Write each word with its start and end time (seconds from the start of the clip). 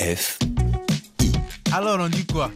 RFI. 0.00 0.38
Alors 1.72 1.98
on 2.00 2.08
dit 2.08 2.24
quoi? 2.26 2.50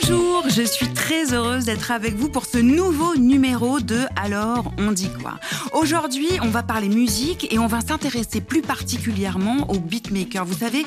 Bonjour, 0.00 0.44
je 0.48 0.62
suis 0.62 0.88
très 0.88 1.32
heureuse 1.32 1.66
d'être 1.66 1.90
avec 1.90 2.14
vous 2.14 2.28
pour 2.28 2.46
ce 2.46 2.58
nouveau 2.58 3.16
numéro 3.16 3.80
de 3.80 4.00
Alors 4.16 4.72
on 4.78 4.92
dit 4.92 5.10
quoi 5.20 5.38
Aujourd'hui, 5.72 6.28
on 6.42 6.48
va 6.48 6.62
parler 6.62 6.88
musique 6.88 7.52
et 7.52 7.58
on 7.58 7.66
va 7.66 7.80
s'intéresser 7.80 8.40
plus 8.40 8.62
particulièrement 8.62 9.70
aux 9.70 9.78
beatmakers. 9.78 10.44
Vous 10.46 10.58
savez, 10.58 10.84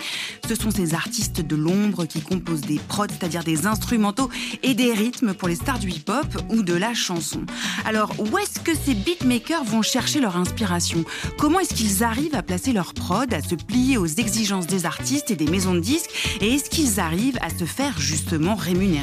ce 0.48 0.56
sont 0.56 0.72
ces 0.72 0.94
artistes 0.94 1.42
de 1.42 1.56
l'ombre 1.56 2.06
qui 2.06 2.22
composent 2.22 2.62
des 2.62 2.80
prods, 2.88 3.08
c'est-à-dire 3.08 3.44
des 3.44 3.66
instrumentaux 3.66 4.30
et 4.64 4.74
des 4.74 4.94
rythmes 4.94 5.34
pour 5.34 5.48
les 5.48 5.56
stars 5.56 5.80
du 5.80 5.90
hip-hop 5.90 6.26
ou 6.50 6.64
de 6.64 6.74
la 6.74 6.94
chanson. 6.94 7.42
Alors, 7.86 8.14
où 8.20 8.38
est-ce 8.38 8.60
que 8.60 8.72
ces 8.76 8.94
beatmakers 8.94 9.64
vont 9.64 9.82
chercher 9.82 10.20
leur 10.20 10.38
inspiration? 10.38 11.04
Comment 11.38 11.60
est-ce 11.60 11.74
qu'ils 11.74 12.04
arrivent 12.04 12.36
à 12.36 12.44
placer 12.44 12.74
leur 12.74 12.94
prod, 12.94 13.34
à 13.34 13.42
se 13.42 13.56
plier 13.56 13.98
aux 13.98 14.08
exigences 14.08 14.68
des 14.68 14.86
artistes 14.86 15.32
et 15.32 15.36
des 15.36 15.48
maisons 15.48 15.76
de 15.76 15.80
disques? 15.80 16.38
Et 16.42 16.56
est-ce 16.56 16.70
qu'ils 16.70 17.00
arrivent 17.00 17.40
à 17.42 17.50
se 17.50 17.66
faire 17.66 18.00
justement 18.00 18.56
rémunérer? 18.56 18.97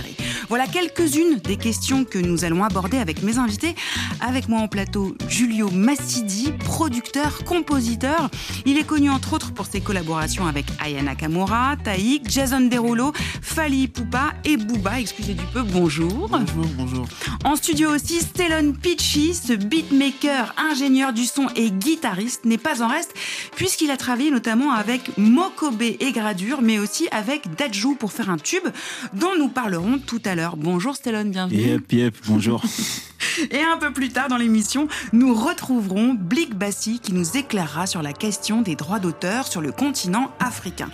Voilà 0.49 0.67
quelques-unes 0.67 1.39
des 1.39 1.57
questions 1.57 2.05
que 2.05 2.19
nous 2.19 2.45
allons 2.45 2.65
aborder 2.65 2.99
avec 2.99 3.23
mes 3.23 3.39
invités. 3.39 3.75
Avec 4.21 4.49
moi 4.49 4.61
en 4.61 4.69
plateau, 4.69 5.17
Giulio 5.29 5.71
Massidi, 5.71 6.53
producteur, 6.53 7.45
compositeur. 7.45 8.31
Il 8.67 8.79
est 8.79 8.85
connu 8.85 9.11
entre 9.11 9.35
autres 9.35 9.53
pour 9.53 9.67
ses 9.67 9.81
collaborations 9.81 10.47
avec 10.47 10.67
Ayana 10.81 11.15
Kamura, 11.15 11.77
Taïk, 11.83 12.31
Jason 12.31 12.61
Derulo, 12.63 13.13
Fali 13.43 13.89
Poupa 13.89 14.35
et 14.45 14.57
Booba. 14.57 15.01
Excusez 15.01 15.35
du 15.35 15.45
peu, 15.53 15.63
bonjour. 15.63 16.29
Bonjour, 16.29 16.67
bonjour. 16.77 17.07
En 17.45 17.57
studio 17.57 17.95
aussi, 17.95 18.21
Stellon 18.21 18.73
Pitchy, 18.73 19.35
ce 19.35 19.53
beatmaker, 19.53 20.55
ingénieur 20.71 21.13
du 21.13 21.25
son 21.25 21.49
et 21.57 21.71
guitariste, 21.71 22.45
n'est 22.45 22.59
pas 22.59 22.83
en 22.83 22.89
reste 22.89 23.15
puisqu'il 23.57 23.91
a 23.91 23.97
travaillé 23.97 24.31
notamment 24.31 24.73
avec 24.73 25.17
Mokobe 25.19 25.83
et 25.83 26.13
Gradure, 26.13 26.63
mais 26.63 26.79
aussi 26.79 27.09
avec 27.11 27.55
Dajou 27.57 27.95
pour 27.95 28.13
faire 28.13 28.31
un 28.31 28.39
tube 28.39 28.67
dont 29.13 29.37
nous 29.39 29.49
parlerons 29.49 29.84
tout 30.07 30.23
à 30.25 30.35
l'heure. 30.35 30.57
Bonjour 30.57 30.97
Stellon, 30.97 31.25
bienvenue. 31.25 31.61
Yep, 31.61 31.93
yep, 31.93 32.17
bonjour. 32.27 32.63
Et 33.51 33.61
un 33.61 33.79
peu 33.79 33.93
plus 33.93 34.11
tard 34.11 34.29
dans 34.29 34.37
l'émission, 34.37 34.87
nous 35.13 35.35
retrouverons 35.35 36.15
Blick 36.15 36.55
Bassi 36.55 37.01
qui 37.01 37.13
nous 37.13 37.37
éclairera 37.37 37.87
sur 37.87 38.03
la 38.03 38.13
question 38.13 38.63
des 38.63 38.77
droits 38.77 39.01
d'auteur 39.01 39.47
sur 39.47 39.61
le 39.61 39.73
continent 39.73 40.31
africain. 40.39 40.89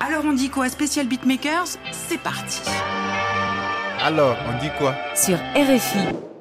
Alors 0.00 0.24
on 0.24 0.32
dit 0.32 0.50
quoi 0.50 0.68
Spécial 0.68 1.06
Beatmakers? 1.06 1.78
C'est 1.92 2.20
parti. 2.20 2.60
Alors 4.02 4.36
on 4.48 4.62
dit 4.62 4.70
quoi? 4.78 4.94
Sur 5.14 5.38
RFI. 5.54 6.35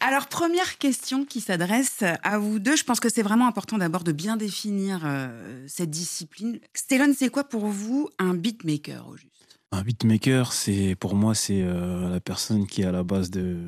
Alors, 0.00 0.26
première 0.28 0.78
question 0.78 1.24
qui 1.24 1.40
s'adresse 1.40 2.04
à 2.22 2.38
vous 2.38 2.58
deux. 2.58 2.76
Je 2.76 2.84
pense 2.84 3.00
que 3.00 3.08
c'est 3.08 3.22
vraiment 3.22 3.46
important 3.48 3.78
d'abord 3.78 4.04
de 4.04 4.12
bien 4.12 4.36
définir 4.36 5.00
euh, 5.04 5.64
cette 5.66 5.90
discipline. 5.90 6.60
Stellon, 6.74 7.12
c'est 7.16 7.30
quoi 7.30 7.44
pour 7.44 7.66
vous 7.66 8.08
un 8.18 8.34
beatmaker 8.34 9.08
au 9.08 9.16
juste? 9.16 9.58
Un 9.72 9.82
beatmaker, 9.82 10.52
c'est 10.52 10.96
pour 10.98 11.14
moi, 11.14 11.34
c'est 11.34 11.62
euh, 11.62 12.08
la 12.10 12.20
personne 12.20 12.66
qui 12.66 12.82
est 12.82 12.86
à 12.86 12.92
la 12.92 13.02
base 13.02 13.30
de, 13.30 13.58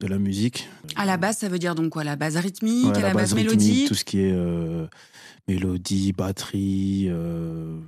de 0.00 0.06
la 0.06 0.18
musique. 0.18 0.68
À 0.96 1.04
la 1.04 1.16
base, 1.16 1.38
ça 1.38 1.48
veut 1.48 1.58
dire 1.58 1.74
donc 1.74 1.90
quoi? 1.90 2.02
La 2.02 2.16
base 2.16 2.36
rythmique, 2.36 2.86
Ouais, 2.86 2.96
à 2.98 3.00
la, 3.00 3.14
base, 3.14 3.32
rythmique, 3.32 3.60
mélodie 3.60 3.84
Tout 3.86 3.94
ce 3.94 4.04
qui 4.04 4.20
est 4.20 4.32
euh, 4.32 4.86
mélodie, 5.48 6.12
batterie, 6.12 7.06
euh, 7.08 7.78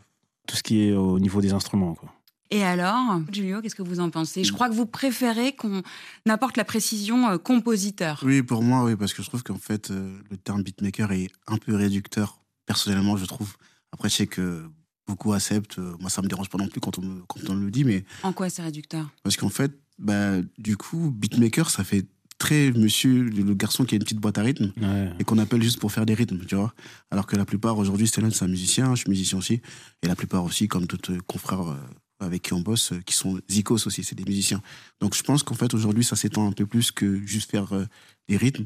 tout 0.47 0.57
ce 0.57 0.63
qui 0.63 0.83
est 0.89 0.93
au 0.93 1.19
niveau 1.19 1.41
des 1.41 1.53
instruments. 1.53 1.95
Quoi. 1.95 2.13
Et 2.51 2.63
alors, 2.65 3.21
Julio, 3.31 3.61
qu'est-ce 3.61 3.75
que 3.75 3.83
vous 3.83 4.01
en 4.01 4.09
pensez? 4.11 4.43
Je 4.43 4.53
crois 4.53 4.69
que 4.71 4.75
vous 4.75 4.87
préférez 4.87 5.55
qu'on 5.55 5.83
apporte 6.29 6.57
la 6.57 6.65
précision 6.65 7.29
euh, 7.29 7.37
compositeur. 7.39 8.21
Oui, 8.25 8.43
pour 8.43 8.63
moi, 8.63 8.85
oui, 8.85 8.97
parce 8.97 9.13
que 9.13 9.23
je 9.23 9.29
trouve 9.29 9.43
qu'en 9.43 9.59
fait, 9.59 9.91
euh, 9.91 10.19
le 10.31 10.37
terme 10.39 10.63
beatmaker 10.63 11.13
est 11.13 11.29
un 11.47 11.59
peu 11.59 11.75
réducteur. 11.75 12.41
Personnellement, 12.65 13.17
je 13.19 13.27
trouve. 13.27 13.55
Après, 13.93 14.09
je 14.09 14.15
sais 14.15 14.27
que 14.27 14.63
beaucoup 15.07 15.33
acceptent. 15.35 15.79
euh, 15.79 15.95
moi, 16.01 16.09
ça 16.09 16.23
me 16.23 16.29
dérange 16.29 16.49
pas 16.49 16.57
non 16.59 16.69
plus 16.69 16.81
quand 16.81 16.99
on 16.99 17.03
me, 17.03 17.21
quand 17.29 17.41
on 17.51 17.55
me 17.55 17.65
le 17.67 17.71
dit, 17.71 17.85
mais 17.85 18.05
En 18.23 18.33
quoi 18.33 18.49
c'est 18.49 18.63
réducteur? 18.63 19.11
parce 19.23 19.37
qu'en 19.37 19.49
fait, 19.51 19.73
bah, 19.99 20.37
du 20.59 20.77
coup, 20.79 21.11
beatmaker, 21.11 21.69
ça 21.69 21.85
fait 21.85 22.07
très 22.39 22.71
monsieur, 22.73 23.25
le 23.25 23.53
garçon 23.55 23.85
qui 23.85 23.95
a 23.95 23.97
une 23.97 24.05
petite 24.05 24.21
boîte 24.21 24.39
à 24.39 24.43
rythme 24.43 24.73
Ouais. 24.81 25.11
et 25.19 25.25
qu'on 25.25 25.39
appelle 25.39 25.61
juste 25.63 25.81
pour 25.81 25.91
faire 25.93 26.07
des 26.07 26.15
rythmes, 26.15 26.39
tu 26.47 26.55
vois. 26.55 26.73
Alors 27.11 27.27
que 27.27 27.37
la 27.37 27.45
plupart, 27.45 27.77
aujourd'hui, 27.79 28.07
Stellan, 28.07 28.31
c'est 28.31 28.45
un 28.45 28.49
musicien, 28.49 28.95
je 28.95 29.01
suis 29.01 29.11
musicien 29.11 29.37
aussi, 29.39 29.61
et 30.03 30.07
la 30.07 30.15
plupart 30.17 30.45
aussi, 30.45 30.67
comme 30.69 30.87
tous 30.87 31.11
euh, 31.11 31.19
confrères 31.27 31.69
euh, 31.73 31.77
avec 32.21 32.43
qui 32.43 32.53
on 32.53 32.61
bosse, 32.61 32.93
euh, 32.93 33.01
qui 33.05 33.15
sont 33.15 33.41
zikos 33.51 33.87
aussi, 33.87 34.03
c'est 34.03 34.15
des 34.15 34.25
musiciens. 34.25 34.63
Donc 35.01 35.15
je 35.15 35.23
pense 35.23 35.43
qu'en 35.43 35.55
fait, 35.55 35.73
aujourd'hui, 35.75 36.05
ça 36.05 36.17
s'étend 36.17 36.47
un 36.47 36.53
peu 36.53 36.67
plus 36.67 36.91
que 36.91 37.25
juste 37.27 37.51
faire 37.51 37.73
euh, 37.73 37.87
des 38.29 38.37
rythmes. 38.37 38.65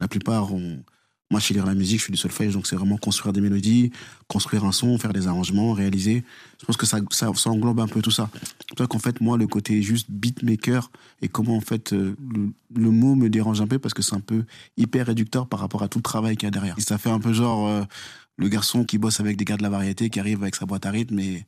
La 0.00 0.08
plupart, 0.08 0.52
on... 0.52 0.82
moi, 1.30 1.40
je 1.40 1.46
sais 1.46 1.54
lire 1.54 1.66
la 1.66 1.74
musique, 1.74 1.98
je 1.98 2.04
suis 2.04 2.12
du 2.12 2.18
solfège, 2.18 2.54
donc 2.54 2.66
c'est 2.66 2.76
vraiment 2.76 2.96
construire 2.96 3.32
des 3.32 3.40
mélodies, 3.40 3.92
construire 4.28 4.64
un 4.64 4.72
son, 4.72 4.98
faire 4.98 5.12
des 5.12 5.26
arrangements, 5.26 5.72
réaliser. 5.72 6.24
Je 6.60 6.66
pense 6.66 6.76
que 6.76 6.86
ça, 6.86 7.00
ça, 7.10 7.50
englobe 7.50 7.80
un 7.80 7.88
peu 7.88 8.02
tout 8.02 8.10
ça. 8.10 8.30
C'est 8.68 8.78
ça 8.78 8.86
qu'en 8.86 8.98
fait, 8.98 9.20
moi, 9.20 9.36
le 9.36 9.46
côté 9.46 9.82
juste 9.82 10.10
beatmaker 10.10 10.90
et 11.22 11.28
comment, 11.28 11.56
en 11.56 11.62
fait, 11.62 11.92
euh, 11.92 12.16
le, 12.74 12.90
mot 12.90 13.14
me 13.14 13.28
dérange 13.28 13.60
un 13.60 13.66
peu 13.66 13.78
parce 13.78 13.94
que 13.94 14.02
c'est 14.02 14.14
un 14.14 14.20
peu 14.20 14.44
hyper 14.76 15.06
réducteur 15.06 15.48
par 15.48 15.60
rapport 15.60 15.82
à 15.82 15.88
tout 15.88 15.98
le 15.98 16.02
travail 16.02 16.36
qu'il 16.36 16.46
y 16.46 16.48
a 16.48 16.50
derrière. 16.50 16.76
Ça 16.78 16.98
fait 16.98 17.10
un 17.10 17.20
peu 17.20 17.32
genre 17.32 17.86
le 18.38 18.48
garçon 18.48 18.84
qui 18.84 18.98
bosse 18.98 19.20
avec 19.20 19.36
des 19.36 19.44
gars 19.44 19.56
de 19.56 19.62
la 19.62 19.70
variété, 19.70 20.10
qui 20.10 20.20
arrive 20.20 20.42
avec 20.42 20.54
sa 20.54 20.66
boîte 20.66 20.86
à 20.86 20.90
rythme 20.90 21.18
et 21.18 21.46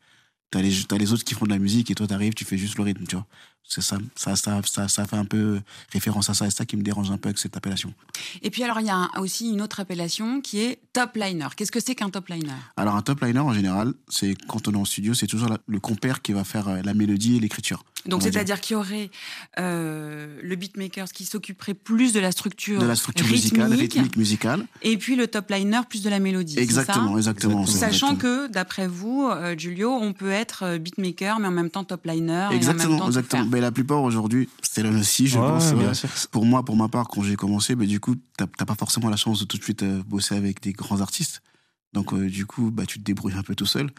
t'as 0.51 0.63
les, 0.63 0.73
t'as 0.85 0.97
les 0.99 1.13
autres 1.13 1.25
qui 1.25 1.35
font 1.35 1.45
de 1.47 1.51
la 1.51 1.59
musique 1.59 1.91
et 1.91 1.95
toi 1.95 2.07
t'arrives, 2.07 2.35
tu 2.35 2.45
fais 2.45 2.59
juste 2.59 2.77
le 2.77 2.85
rythme, 2.85 3.05
tu 3.07 3.17
vois. 3.17 3.27
C'est 3.71 3.83
ça, 3.83 3.99
ça, 4.15 4.35
ça, 4.35 4.63
ça, 4.65 4.89
ça 4.89 5.07
fait 5.07 5.17
un 5.17 5.27
peu 5.27 5.61
référence 5.93 6.31
à 6.31 6.35
ça, 6.35 6.47
et 6.47 6.51
ça 6.51 6.65
qui 6.65 6.75
me 6.79 6.83
dérange 6.83 7.11
un 7.11 7.19
peu 7.19 7.29
avec 7.29 7.37
cette 7.39 7.55
appellation. 7.55 7.93
Et 8.41 8.49
puis 8.49 8.63
alors, 8.65 8.81
il 8.81 8.87
y 8.87 8.91
a 8.91 9.11
aussi 9.19 9.51
une 9.51 9.61
autre 9.61 9.79
appellation 9.81 10.41
qui 10.41 10.61
est 10.61 10.81
top 10.95 11.17
liner. 11.17 11.49
Qu'est-ce 11.55 11.71
que 11.71 11.79
c'est 11.81 11.95
qu'un 11.95 12.09
top 12.09 12.29
liner? 12.29 12.55
Alors 12.79 12.97
un 12.97 13.03
top 13.03 13.21
liner 13.23 13.41
en 13.41 13.53
général, 13.53 13.93
c'est 14.09 14.35
quand 14.49 14.69
on 14.69 14.73
est 14.73 14.77
en 14.79 14.87
studio, 14.87 15.13
c'est 15.13 15.27
toujours 15.27 15.51
la- 15.51 15.59
le 15.67 15.81
compère 15.81 16.23
qui 16.23 16.33
va 16.33 16.45
faire 16.45 16.67
euh, 16.69 16.81
la 16.83 16.95
mélodie 16.95 17.37
et 17.37 17.41
l'écriture. 17.41 17.85
Donc, 18.09 18.23
c'est-à-dire 18.23 18.61
qu'il 18.61 18.75
y 18.75 18.77
aurait 18.77 19.11
euh, 19.59 20.41
le 20.43 20.57
beatmaker 20.57 21.07
qui 21.13 21.25
s'occuperait 21.25 21.75
plus 21.75 22.13
de 22.13 22.21
la 22.21 22.33
structure, 22.33 22.81
De 22.81 22.87
la 22.87 22.97
structure 22.97 23.27
rythmique, 23.27 23.53
musicale, 23.59 23.73
rythmique, 23.75 24.17
musicale. 24.17 24.67
et 24.83 24.97
puis 24.97 25.15
le 25.15 25.27
top 25.29 25.51
liner 25.51 25.81
plus 25.89 26.03
de 26.03 26.11
la 26.11 26.19
mélodie. 26.19 26.55
ça? 26.55 26.61
Exactement, 26.61 27.17
exactement. 27.17 27.67
Sachant 27.67 28.13
exactement. 28.13 28.17
que, 28.17 28.47
d'après 28.53 28.87
vous, 28.89 29.29
euh, 29.31 29.55
Giulio, 29.57 29.91
on 29.93 30.13
peut 30.13 30.31
être 30.31 30.63
euh, 30.65 30.79
beatmaker, 30.79 31.39
mais 31.39 31.49
en 31.49 31.53
même 31.53 31.71
temps 31.71 31.85
top 31.85 32.05
liner. 32.07 32.33
et 32.33 32.37
en 32.47 32.49
même 32.49 32.57
Exactement, 32.57 32.97
temps 32.99 33.05
tout 33.05 33.11
exactement. 33.11 33.43
faire. 33.43 33.51
Mais 33.53 33.61
la 33.61 33.71
plupart 33.73 34.03
aujourd'hui, 34.03 34.49
c'est 34.63 34.83
là 34.83 34.91
aussi, 34.91 35.27
je 35.27 35.39
Ouais, 35.39 35.47
pense. 35.47 35.73
euh, 35.73 36.09
pour 36.31 36.45
moi, 36.47 36.65
pour 36.65 36.77
ma 36.77 36.89
part, 36.89 37.09
quand 37.09 37.23
j'ai 37.23 37.37
commencé, 37.37 37.75
bah, 37.75 37.85
du 37.87 38.01
coup, 38.01 38.17
t'as 38.37 38.47
t'as 38.57 38.65
pas 38.65 38.75
forcément 38.75 39.11
la 39.11 39.17
chance 39.17 39.41
de 39.41 39.45
tout 39.45 39.59
de 39.59 39.63
suite 39.65 39.83
euh, 39.83 40.03
bosser 40.07 40.35
avec 40.35 40.63
des 40.63 40.73
grands 40.73 41.01
artistes. 41.01 41.43
Donc, 41.93 42.13
euh, 42.13 42.29
du 42.29 42.47
coup, 42.47 42.71
bah, 42.71 42.85
tu 42.87 42.99
te 42.99 43.05
débrouilles 43.05 43.35
un 43.35 43.43
peu 43.43 43.55
tout 43.55 43.67
seul. 43.67 43.91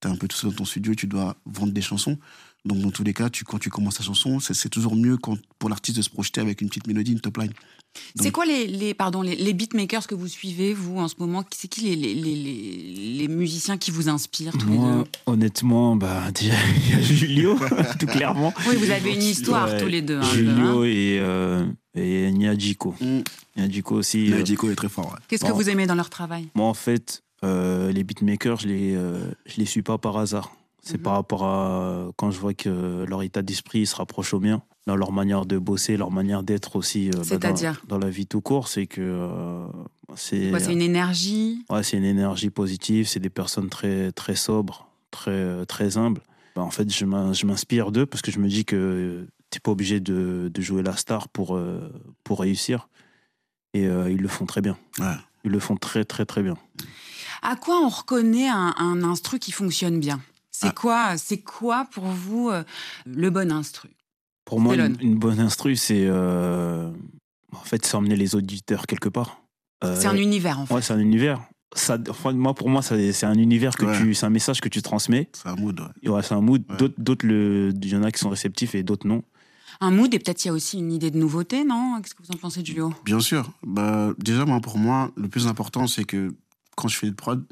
T'es 0.00 0.08
un 0.08 0.16
peu 0.16 0.28
tout 0.28 0.36
seul 0.36 0.50
dans 0.50 0.56
ton 0.56 0.64
studio, 0.64 0.94
tu 0.94 1.06
dois 1.06 1.36
vendre 1.46 1.72
des 1.72 1.80
chansons. 1.82 2.18
Donc, 2.64 2.80
dans 2.80 2.90
tous 2.90 3.04
les 3.04 3.14
cas, 3.14 3.30
tu, 3.30 3.44
quand 3.44 3.58
tu 3.58 3.70
commences 3.70 3.94
ta 3.96 4.02
chanson, 4.04 4.40
c'est 4.40 4.68
toujours 4.68 4.96
mieux 4.96 5.16
quand, 5.16 5.38
pour 5.58 5.70
l'artiste 5.70 5.96
de 5.98 6.02
se 6.02 6.10
projeter 6.10 6.40
avec 6.40 6.60
une 6.60 6.68
petite 6.68 6.86
mélodie, 6.88 7.12
une 7.12 7.20
top 7.20 7.38
line. 7.38 7.52
C'est 8.20 8.30
quoi 8.30 8.44
les, 8.44 8.66
les, 8.66 8.92
pardon, 8.92 9.22
les, 9.22 9.36
les 9.36 9.54
beatmakers 9.54 10.06
que 10.06 10.14
vous 10.14 10.28
suivez, 10.28 10.74
vous, 10.74 10.98
en 10.98 11.08
ce 11.08 11.14
moment? 11.18 11.44
C'est 11.54 11.68
qui 11.68 11.80
les, 11.82 11.96
les, 11.96 12.14
les, 12.14 12.34
les- 12.34 12.94
les 13.18 13.28
musiciens 13.28 13.78
qui 13.78 13.90
vous 13.90 14.08
inspirent 14.10 14.52
tous 14.58 14.68
les 14.68 14.76
deux? 14.76 15.04
honnêtement, 15.24 15.96
bah, 15.96 16.30
déjà, 16.34 16.54
il 16.76 16.90
y 16.90 16.94
a 16.94 17.00
Julio, 17.00 17.58
tout 17.98 18.06
clairement. 18.06 18.52
Oui, 18.68 18.76
vous 18.76 18.90
avez 18.90 19.14
une 19.14 19.22
histoire 19.22 19.68
Ouais, 19.68 19.80
tous 19.80 19.86
les 19.88 20.02
deux. 20.02 20.18
hein, 20.18 20.28
le- 20.34 20.38
Julio 20.38 20.82
hein. 20.82 20.84
et, 20.84 21.18
euh, 21.20 21.66
et 21.94 22.30
Nyadjiko. 22.32 22.94
Mm. 23.00 23.20
Nyadjiko 23.56 23.94
aussi. 23.94 24.30
Euh, 24.32 24.42
Dico 24.42 24.68
est 24.70 24.74
très 24.74 24.90
fort. 24.90 25.06
ouais. 25.12 25.18
Qu'est-ce 25.28 25.44
que 25.44 25.52
vous 25.52 25.70
aimez 25.70 25.86
dans 25.86 25.94
leur 25.94 26.10
travail? 26.10 26.48
Moi, 26.54 26.66
en 26.66 26.74
fait, 26.74 27.22
euh, 27.44 27.92
les 27.92 28.04
beatmakers, 28.04 28.60
je 28.60 28.68
les, 28.68 28.94
euh, 28.94 29.30
je 29.46 29.56
les 29.58 29.66
suis 29.66 29.82
pas 29.82 29.98
par 29.98 30.16
hasard. 30.16 30.52
C'est 30.82 30.98
Mhm. 30.98 31.02
par 31.02 31.12
rapport 31.14 31.42
à 31.44 32.08
quand 32.16 32.30
je 32.30 32.38
vois 32.38 32.54
que 32.54 33.04
leur 33.08 33.22
état 33.24 33.42
d'esprit 33.42 33.86
se 33.86 33.96
rapproche 33.96 34.32
au 34.34 34.38
mien, 34.40 34.62
dans 34.86 34.94
leur 34.94 35.10
manière 35.10 35.44
de 35.44 35.58
bosser, 35.58 35.96
leur 35.96 36.12
manière 36.12 36.44
d'être 36.44 36.76
aussi. 36.76 37.08
euh, 37.08 37.22
bah, 37.28 37.52
dans- 37.88 37.98
la 37.98 38.08
vie 38.08 38.26
tout 38.26 38.40
court, 38.40 38.68
c'est 38.68 38.86
que 38.86 39.00
euh, 39.00 39.66
c'est 40.14 40.52
C'est 40.60 40.72
une 40.72 40.80
énergie 40.82 41.64
ouais, 41.70 41.82
c'est 41.82 41.96
une 41.96 42.04
énergie 42.04 42.50
positive. 42.50 43.08
C'est 43.08 43.18
des 43.18 43.30
personnes 43.30 43.68
très 43.68 44.12
très 44.12 44.36
sobres, 44.36 44.88
très 45.10 45.66
très 45.66 45.96
humbles. 45.98 46.20
Bah, 46.54 46.62
en 46.62 46.70
fait, 46.70 46.88
je 46.90 47.04
m'in- 47.04 47.32
je 47.32 47.46
m'inspire 47.46 47.90
d'eux 47.90 48.06
parce 48.06 48.22
que 48.22 48.30
je 48.30 48.38
me 48.38 48.46
dis 48.48 48.64
que 48.64 49.26
t'es 49.50 49.58
pas 49.58 49.72
obligé 49.72 49.98
de, 49.98 50.50
de 50.54 50.62
jouer 50.62 50.82
la 50.84 50.96
star 50.96 51.28
pour 51.28 51.56
euh, 51.56 51.92
pour 52.22 52.38
réussir. 52.40 52.88
Et 53.74 53.86
euh, 53.88 54.08
ils 54.08 54.20
le 54.22 54.28
font 54.28 54.46
très 54.46 54.60
bien. 54.60 54.78
Ouais. 55.00 55.16
Ils 55.44 55.50
le 55.50 55.58
font 55.58 55.76
très 55.76 56.04
très 56.04 56.24
très 56.26 56.42
bien. 56.44 56.56
À 57.48 57.56
quoi 57.56 57.80
on 57.80 57.88
reconnaît 57.88 58.48
un, 58.48 58.74
un 58.76 59.02
instru 59.04 59.38
qui 59.38 59.52
fonctionne 59.52 60.00
bien? 60.00 60.20
C'est 60.50 60.68
Ah. 60.68 60.72
quoi, 60.72 61.16
c'est 61.16 61.38
quoi 61.42 61.86
pour 61.92 62.04
vous 62.04 62.50
euh, 62.50 62.64
le 63.06 63.30
bon 63.30 63.52
instru? 63.52 63.88
Pour 64.44 64.60
moi, 64.60 64.74
une, 64.74 64.96
une 65.00 65.16
bonne 65.18 65.38
instru, 65.40 65.76
c'est 65.76 66.06
euh, 66.06 66.90
en 67.52 67.64
fait, 67.64 67.84
c'est 67.84 67.94
emmener 67.96 68.16
les 68.16 68.34
auditeurs 68.34 68.86
quelque 68.86 69.08
part. 69.08 69.42
Euh, 69.84 69.94
C'est 70.00 70.06
un 70.08 70.16
univers 70.16 70.58
en 70.60 70.66
fait. 70.66 70.74
Ouais, 70.74 70.82
c'est 70.82 70.92
un 70.94 70.98
univers. 70.98 71.40
Ça, 71.74 71.98
enfin, 72.08 72.32
moi, 72.32 72.54
pour 72.54 72.68
moi, 72.70 72.80
c'est 72.80 73.24
un 73.24 73.34
univers 73.34 73.76
que 73.76 73.84
Ouais. 73.84 73.98
tu, 73.98 74.14
c'est 74.14 74.24
un 74.26 74.30
message 74.30 74.60
que 74.60 74.68
tu 74.68 74.80
transmets. 74.82 75.28
C'est 75.34 75.48
un 75.48 75.56
mood. 75.56 75.78
ouais. 75.80 76.22
C'est 76.22 76.32
un 76.34 76.40
mood. 76.40 76.64
Ouais. 76.70 76.76
D'autres, 76.78 76.94
d'autres, 76.98 77.26
le- 77.26 77.72
il 77.82 77.88
y 77.88 77.96
en 77.96 78.02
a 78.02 78.10
qui 78.10 78.18
sont 78.20 78.30
réceptifs 78.30 78.74
et 78.74 78.82
d'autres 78.82 79.06
non. 79.06 79.22
Un 79.80 79.90
mood 79.90 80.12
et 80.14 80.18
peut-être 80.18 80.44
il 80.44 80.48
y 80.48 80.50
a 80.50 80.54
aussi 80.54 80.78
une 80.78 80.90
idée 80.92 81.10
de 81.10 81.18
nouveauté, 81.18 81.64
non? 81.64 82.00
Qu'est-ce 82.00 82.14
que 82.14 82.22
vous 82.22 82.32
en 82.32 82.38
pensez, 82.38 82.64
Julio? 82.64 82.94
Bien 83.04 83.20
sûr. 83.20 83.50
Bah, 83.62 84.14
déjà, 84.18 84.44
moi, 84.46 84.60
pour 84.60 84.78
moi, 84.78 85.10
le 85.16 85.28
plus 85.28 85.48
important, 85.48 85.86
c'est 85.86 86.04
que 86.04 86.34
quand 86.76 86.88
je 86.88 86.96
fais 86.96 87.10
de 87.10 87.14
prod, 87.14 87.44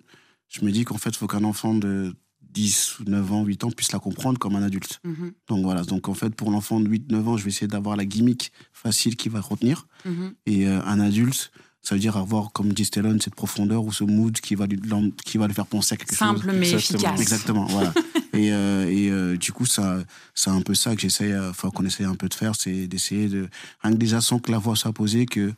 je 0.49 0.65
me 0.65 0.71
dis 0.71 0.85
qu'en 0.85 0.99
fait, 0.99 1.11
il 1.11 1.17
faut 1.17 1.27
qu'un 1.27 1.45
enfant 1.45 1.75
de 1.75 2.15
10, 2.53 2.99
9 3.07 3.33
ans, 3.33 3.45
8 3.45 3.65
ans 3.65 3.71
puisse 3.71 3.91
la 3.93 3.99
comprendre 3.99 4.39
comme 4.39 4.55
un 4.55 4.63
adulte. 4.63 5.01
Mhm, 5.03 5.33
Donc 5.49 5.65
voilà, 5.65 5.83
donc 5.83 6.09
en 6.09 6.15
fait, 6.15 6.31
pour 6.31 6.51
l'enfant 6.51 6.79
de 6.79 6.89
8, 6.89 7.11
9 7.11 7.29
ans, 7.29 7.37
je 7.37 7.43
vais 7.45 7.51
essayer 7.51 7.67
d'avoir 7.67 7.97
la 7.97 8.05
gimmick 8.05 8.53
facile 8.73 9.17
qui 9.17 9.29
va 9.29 9.41
retenir. 9.41 9.87
mhm. 10.05 10.35
Et 10.47 10.69
euh, 10.69 10.81
un 10.85 11.01
adulte, 11.01 11.51
ça 11.85 11.95
veut 11.95 12.01
dire 12.01 12.17
avoir, 12.17 12.53
comme 12.53 12.73
dit 12.73 12.85
Stellon, 12.85 13.19
cette 13.21 13.35
profondeur 13.35 13.85
ou 13.85 13.93
ce 13.93 14.05
mood 14.05 14.35
qui 14.41 14.55
va 14.55 14.67
lui, 14.67 14.81
qui 15.25 15.37
va 15.37 15.47
le 15.47 15.53
faire 15.53 15.67
penser 15.67 15.95
à 15.95 15.97
quelque 15.99 16.15
chose. 16.15 16.19
Simple 16.19 16.53
mais 16.53 16.73
Exactement. 16.73 16.99
efficace. 16.99 17.21
Exactement, 17.21 17.67
voilà. 17.67 17.93
et 18.33 18.53
euh, 18.53 18.89
et 18.91 19.11
euh, 19.11 19.37
du 19.37 19.53
coup, 19.53 19.67
ça, 19.67 19.99
c'est 20.35 20.49
un 20.51 20.63
peu 20.63 20.75
ça 20.75 20.97
que 20.97 21.07
euh, 21.23 21.51
enfin, 21.51 21.69
qu'on 21.71 21.85
essaie 21.85 22.05
un 22.05 22.15
peu 22.15 22.29
de 22.31 22.35
faire, 22.35 22.55
c'est 22.57 22.87
d'essayer 22.87 23.29
de, 23.29 23.49
rien 23.83 23.93
que 23.93 23.99
déjà 23.99 24.23
sans 24.23 24.39
que 24.39 24.51
la 24.51 24.59
voix 24.59 24.77
soit 24.77 24.93
posée, 24.93 25.27
que 25.27 25.53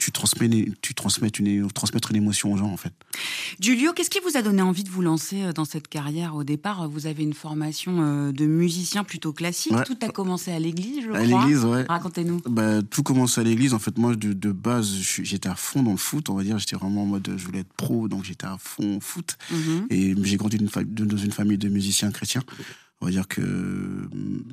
tu 0.00 0.10
transmets, 0.12 0.48
tu 0.82 0.94
transmets 0.94 1.28
une, 1.38 1.68
transmettre 1.70 2.10
une 2.10 2.16
émotion 2.16 2.52
aux 2.52 2.56
gens, 2.56 2.72
en 2.72 2.76
fait. 2.76 2.92
Julio, 3.60 3.92
qu'est-ce 3.92 4.10
qui 4.10 4.18
vous 4.20 4.36
a 4.36 4.42
donné 4.42 4.62
envie 4.62 4.82
de 4.82 4.88
vous 4.88 5.02
lancer 5.02 5.42
euh, 5.42 5.52
dans 5.52 5.66
cette 5.66 5.88
carrière 5.88 6.34
Au 6.34 6.42
départ, 6.42 6.88
vous 6.88 7.06
avez 7.06 7.22
une 7.22 7.34
formation 7.34 8.00
euh, 8.00 8.32
de 8.32 8.46
musicien 8.46 9.04
plutôt 9.04 9.32
classique. 9.32 9.72
Ouais. 9.72 9.84
Tout 9.84 9.98
a 10.00 10.08
commencé 10.08 10.50
à 10.50 10.58
l'église, 10.58 11.04
je 11.04 11.10
À 11.12 11.24
crois. 11.24 11.44
l'église, 11.44 11.64
ouais. 11.64 11.84
Racontez-nous. 11.88 12.40
Bah, 12.48 12.82
tout 12.82 13.02
commence 13.02 13.36
à 13.38 13.42
l'église. 13.42 13.74
En 13.74 13.78
fait, 13.78 13.98
moi, 13.98 14.16
de, 14.16 14.32
de 14.32 14.52
base, 14.52 14.90
j'étais 15.22 15.48
à 15.48 15.54
fond 15.54 15.82
dans 15.82 15.92
le 15.92 15.96
foot, 15.98 16.30
on 16.30 16.34
va 16.34 16.42
dire. 16.42 16.58
J'étais 16.58 16.76
vraiment 16.76 17.02
en 17.02 17.06
mode, 17.06 17.34
je 17.36 17.44
voulais 17.44 17.60
être 17.60 17.72
pro, 17.74 18.08
donc 18.08 18.24
j'étais 18.24 18.46
à 18.46 18.56
fond 18.58 18.98
foot. 19.00 19.36
Mhm. 19.50 19.86
Et 19.90 20.14
j'ai 20.22 20.36
grandi 20.38 20.56
dans 20.58 21.16
une 21.16 21.32
famille 21.32 21.58
de 21.58 21.68
musiciens 21.68 22.10
chrétiens. 22.10 22.42
On 23.02 23.06
va 23.06 23.12
dire 23.12 23.28
que 23.28 24.08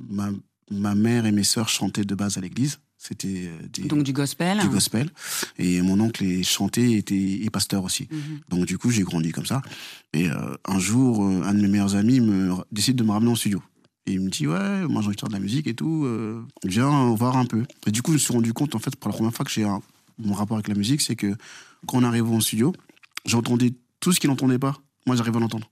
ma, 0.10 0.30
ma 0.72 0.96
mère 0.96 1.25
et 1.25 1.31
mes 1.31 1.44
sœurs 1.44 1.69
chantaient 1.69 2.04
de 2.06 2.16
base 2.16 2.38
à 2.38 2.42
l'église. 2.42 2.80
C'était 3.00 3.48
euh, 3.48 3.86
Donc 3.88 4.04
du 4.04 4.12
gospel. 4.12 4.60
du 4.60 4.69
gospel. 4.69 5.10
Et 5.60 5.81
mon 5.81 6.00
oncle 6.00 6.24
est 6.24 6.44
chanté 6.44 6.94
et 6.94 6.98
était 6.98 7.16
et 7.44 7.50
pasteur 7.52 7.84
aussi. 7.84 8.08
Mhm. 8.12 8.40
Donc 8.50 8.66
du 8.66 8.78
coup, 8.78 8.90
j'ai 8.90 9.04
grandi 9.04 9.31
comme 9.31 9.46
ça. 9.46 9.62
Et 10.14 10.30
euh, 10.30 10.56
un 10.66 10.80
jour, 10.80 11.24
euh, 11.24 11.44
un 11.44 11.54
de 11.54 11.62
mes 11.62 11.68
meilleurs 11.68 11.96
amis 11.96 12.19
me 12.19 12.54
décide 12.72 12.96
de 12.96 13.04
me 13.04 13.12
ramener 13.12 13.31
en 13.31 13.36
studio. 13.36 13.62
Et 14.08 14.14
il 14.14 14.22
me 14.22 14.30
dit, 14.30 14.48
ouais, 14.48 14.88
moi 14.88 15.02
j'ai 15.02 15.08
envie 15.08 15.16
de 15.16 15.19
faire 15.22 15.30
de 15.30 15.34
la 15.34 15.40
musique 15.40 15.68
et 15.68 15.74
tout, 15.75 16.06
euh, 16.06 16.42
viens 16.66 17.13
voir 17.13 17.38
un 17.38 17.46
peu. 17.46 17.63
Et 17.86 17.92
du 17.92 18.02
coup, 18.02 18.12
je 18.12 18.16
me 18.16 18.20
suis 18.20 18.34
rendu 18.34 18.52
compte, 18.54 18.74
en 18.74 18.80
fait, 18.80 18.96
pour 18.96 19.10
la 19.12 19.16
première 19.16 19.34
fois 19.34 19.46
que 19.46 19.52
j'ai 19.52 19.63
un- 19.66 19.81
mon 20.18 20.34
rapport 20.34 20.58
avec 20.58 20.68
la 20.70 20.75
musique, 20.75 21.02
c'est 21.02 21.16
que 21.16 21.36
quand 21.86 22.00
on 22.00 22.04
arrive 22.04 22.25
en 22.31 22.40
studio, 22.40 22.74
j'entendais 23.25 23.74
tout 24.00 24.12
ce 24.13 24.20
qu'il 24.20 24.30
n'entendait 24.30 24.60
pas. 24.60 24.75
Moi, 25.06 25.16
j'arrivais 25.16 25.38
à 25.38 25.40
l'entendre. 25.42 25.70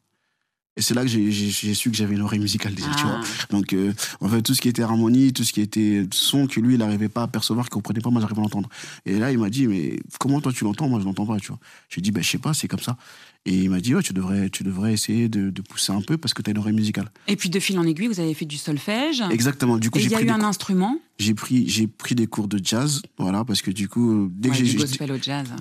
Et 0.77 0.81
c'est 0.81 0.93
là 0.93 1.03
que 1.03 1.07
j'ai- 1.07 1.31
j'ai 1.31 1.49
j'ai 1.49 1.73
su 1.73 1.89
que 1.89 1.95
j'avais 1.95 2.15
une 2.15 2.21
oreille 2.21 2.39
musicale 2.39 2.73
déjà, 2.75 2.89
tu 2.97 3.03
vois. 3.03 3.21
Ah. 3.23 3.45
Donc, 3.49 3.71
euh, 3.73 3.93
en 4.19 4.27
fait, 4.27 4.41
tout 4.41 4.53
ce 4.53 4.59
qui 4.61 4.67
était 4.67 4.81
harmonie, 4.81 5.31
tout 5.31 5.43
ce 5.45 5.53
qui 5.53 5.61
était 5.61 6.05
son 6.11 6.47
que 6.47 6.59
lui, 6.59 6.73
il 6.73 6.79
n'arrivait 6.79 7.07
pas 7.07 7.23
à 7.23 7.27
percevoir, 7.27 7.65
qu'il 7.67 7.73
comprenait 7.73 8.01
pas, 8.01 8.09
moi, 8.09 8.19
j'arrivais 8.19 8.39
à 8.39 8.43
l'entendre. 8.43 8.67
Et 9.05 9.17
là, 9.17 9.31
il 9.31 9.37
m'a 9.39 9.49
dit, 9.49 9.67
mais 9.67 9.97
comment 10.19 10.41
toi 10.41 10.51
tu 10.51 10.65
l'entends? 10.65 10.89
Moi, 10.89 10.99
je 10.99 11.05
l'entends 11.05 11.25
pas, 11.25 11.37
tu 11.39 11.47
vois. 11.47 11.59
Je 11.87 11.95
lui 11.95 11.99
ai 11.99 12.03
dit, 12.03 12.11
ben, 12.11 12.21
je 12.21 12.29
sais 12.29 12.37
pas, 12.39 12.53
c'est 12.53 12.67
comme 12.67 12.81
ça. 12.81 12.97
Et 13.47 13.55
il 13.65 13.69
m'a 13.69 13.79
dit, 13.79 13.93
ouais, 13.93 14.01
tu 14.01 14.11
devrais, 14.11 14.49
tu 14.49 14.63
devrais 14.63 14.91
essayer 14.91 15.29
de, 15.29 15.51
de 15.51 15.61
pousser 15.61 15.91
un 15.91 16.01
peu 16.01 16.17
parce 16.17 16.33
que 16.33 16.41
tu 16.41 16.49
as 16.49 16.51
une 16.51 16.57
oreille 16.57 16.73
musicale. 16.73 17.11
Et 17.27 17.35
puis 17.35 17.49
de 17.51 17.59
fil 17.59 17.77
en 17.77 17.83
aiguille, 17.85 18.07
vous 18.07 18.19
avez 18.19 18.33
fait 18.33 18.45
du 18.45 18.57
solfège. 18.57 19.21
Exactement. 19.29 19.77
Du 19.77 19.91
coup, 19.91 19.99
j'ai 19.99 20.05
il 20.05 20.11
y 20.11 20.15
a 20.15 20.17
pris, 20.17 20.25
eu 20.25 20.31
un 20.31 20.39
cours- 20.39 20.45
instrument. 20.47 20.97
j'ai 21.19 21.35
pris, 21.35 21.69
j'ai 21.69 21.85
pris 21.85 22.15
des 22.15 22.25
cours 22.25 22.47
de 22.47 22.59
jazz, 22.63 23.03
voilà, 23.19 23.45
parce 23.45 23.61
que 23.61 23.69
du 23.69 23.87
coup, 23.87 24.29
dès 24.33 24.49
Ouais, 24.49 24.57
que 24.57 24.65
j'ai, 24.65 24.73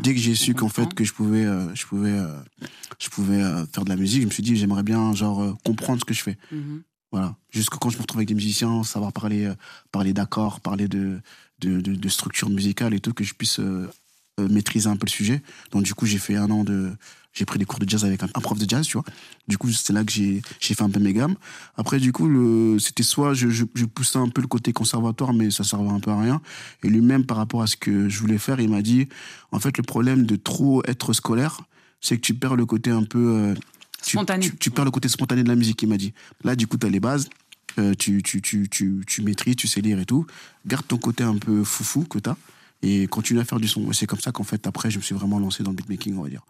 dès 0.03 0.15
que 0.15 0.35
su 0.35 0.55
qu'en 0.55 0.71
fait 0.71 0.95
que 0.95 1.05
je 1.05 1.13
pouvais, 1.13 1.45
euh, 1.45 1.75
je 1.75 1.85
pouvais, 1.85 2.09
euh, 2.11 2.29
je 2.99 3.11
pouvais 3.11 3.43
euh, 3.43 3.67
faire 3.67 3.85
de 3.85 3.91
la 3.91 3.97
musique, 3.97 4.23
je 4.23 4.27
me 4.29 4.33
suis 4.33 4.43
dit, 4.43 4.57
j'aimerais 4.57 4.83
bien 4.83 5.13
genre 5.15 5.55
comprendre 5.63 6.01
ce 6.01 6.07
que 6.07 6.15
je 6.15 6.23
fais. 6.23 6.39
Mhm. 6.53 6.83
Voilà. 7.13 7.37
Jusque 7.51 7.75
quand 7.75 7.91
je 7.91 7.97
me 7.99 8.03
retrouve 8.03 8.21
avec 8.21 8.29
des 8.29 8.35
musiciens, 8.35 8.83
savoir 8.83 9.13
parler, 9.13 9.53
parler 9.93 10.15
d'accords, 10.15 10.61
parler 10.61 10.89
de, 10.89 11.21
de, 11.61 11.83
de, 11.83 11.95
de 11.95 12.09
structure 12.09 12.49
musicale 12.49 12.95
et 12.95 13.01
tout, 13.01 13.13
que 13.13 13.25
je 13.25 13.35
puisse 13.35 13.61
maîtriser 14.41 14.89
un 14.89 14.97
peu 14.97 15.05
le 15.07 15.11
sujet. 15.11 15.43
Donc, 15.71 15.83
du 15.85 15.95
coup, 15.95 16.07
j'ai 16.07 16.19
fait 16.19 16.37
un 16.37 16.51
an 16.51 16.65
de. 16.65 16.91
J'ai 17.35 17.45
pris 17.45 17.59
des 17.59 17.65
cours 17.65 17.81
de 17.81 17.89
jazz 17.89 18.05
avec 18.05 18.23
un, 18.23 18.27
un 18.33 18.41
prof 18.41 18.57
de 18.59 18.69
jazz, 18.69 18.87
tu 18.87 18.93
vois. 18.97 19.05
Du 19.49 19.59
coup, 19.59 19.69
c'est 19.71 19.93
là 19.93 20.05
que 20.05 20.13
j'ai 20.13 20.41
j'ai 20.61 20.75
fait 20.75 20.83
un 20.83 20.89
peu 20.91 21.01
mes 21.01 21.13
gammes. 21.13 21.35
Après, 21.77 21.99
du 21.99 22.13
coup, 22.13 22.29
le- 22.29 22.79
c'était 22.79 23.03
soit 23.03 23.35
je, 23.35 23.49
je, 23.51 23.65
je 23.75 23.85
poussais 23.87 24.19
un 24.19 24.29
peu 24.29 24.41
le 24.41 24.47
côté 24.47 24.73
conservatoire, 24.73 25.33
mais 25.33 25.51
ça 25.51 25.65
servait 25.65 25.91
un 25.91 25.99
peu 26.01 26.13
à 26.13 26.21
rien. 26.21 26.41
Et 26.85 26.89
lui-même, 26.89 27.27
par 27.27 27.37
rapport 27.37 27.63
à 27.63 27.67
ce 27.67 27.77
que 27.77 28.09
je 28.09 28.21
voulais 28.21 28.39
faire, 28.39 28.61
il 28.61 28.69
m'a 28.71 28.83
dit 28.83 29.09
en 29.51 29.59
fait, 29.59 29.77
le 29.77 29.83
problème 29.83 30.27
de 30.27 30.37
trop 30.37 30.83
être 30.87 31.13
scolaire, 31.13 31.61
c'est 32.01 32.17
que 32.17 32.21
tu 32.23 32.35
perds 32.35 32.55
le 32.57 32.67
côté 32.67 32.91
un 32.91 33.03
peu. 33.03 33.19
euh, 33.37 33.55
tu- 34.05 34.13
Spontané. 34.13 34.47
Tu, 34.51 34.57
tu 34.57 34.71
perds 34.71 34.85
le 34.85 34.91
côté 34.93 35.09
spontané 35.09 35.43
de 35.43 35.49
la 35.49 35.57
musique, 35.57 35.83
il 35.83 35.89
m'a 35.89 35.97
dit. 35.97 36.13
Là, 36.45 36.55
du 36.55 36.67
coup, 36.69 36.77
tu 36.79 36.87
as 36.87 36.91
les 36.91 37.01
bases, 37.01 37.29
euh, 37.81 37.95
tu, 37.99 38.23
tu, 38.23 38.41
tu, 38.43 38.69
tu, 38.69 39.03
tu 39.09 39.23
maîtrises, 39.23 39.57
tu 39.57 39.67
sais 39.67 39.81
lire 39.81 39.99
et 39.99 40.07
tout. 40.07 40.25
Garde 40.67 40.87
ton 40.87 40.99
côté 40.99 41.25
un 41.25 41.37
peu 41.39 41.65
foufou 41.65 42.05
que 42.05 42.19
tu 42.21 42.31
as 42.31 42.37
et 42.83 43.09
continue 43.09 43.41
à 43.41 43.45
faire 43.45 43.59
du 43.59 43.67
son. 43.67 43.91
Et 43.91 43.95
c'est 43.95 44.07
comme 44.07 44.21
ça 44.21 44.31
qu'en 44.31 44.45
fait, 44.45 44.67
après, 44.69 44.91
je 44.93 44.99
me 44.99 45.03
suis 45.03 45.15
vraiment 45.17 45.41
lancé 45.41 45.63
dans 45.65 45.71
le 45.71 45.77
beatmaking, 45.77 46.17
on 46.17 46.23
va 46.23 46.29
dire. 46.29 46.43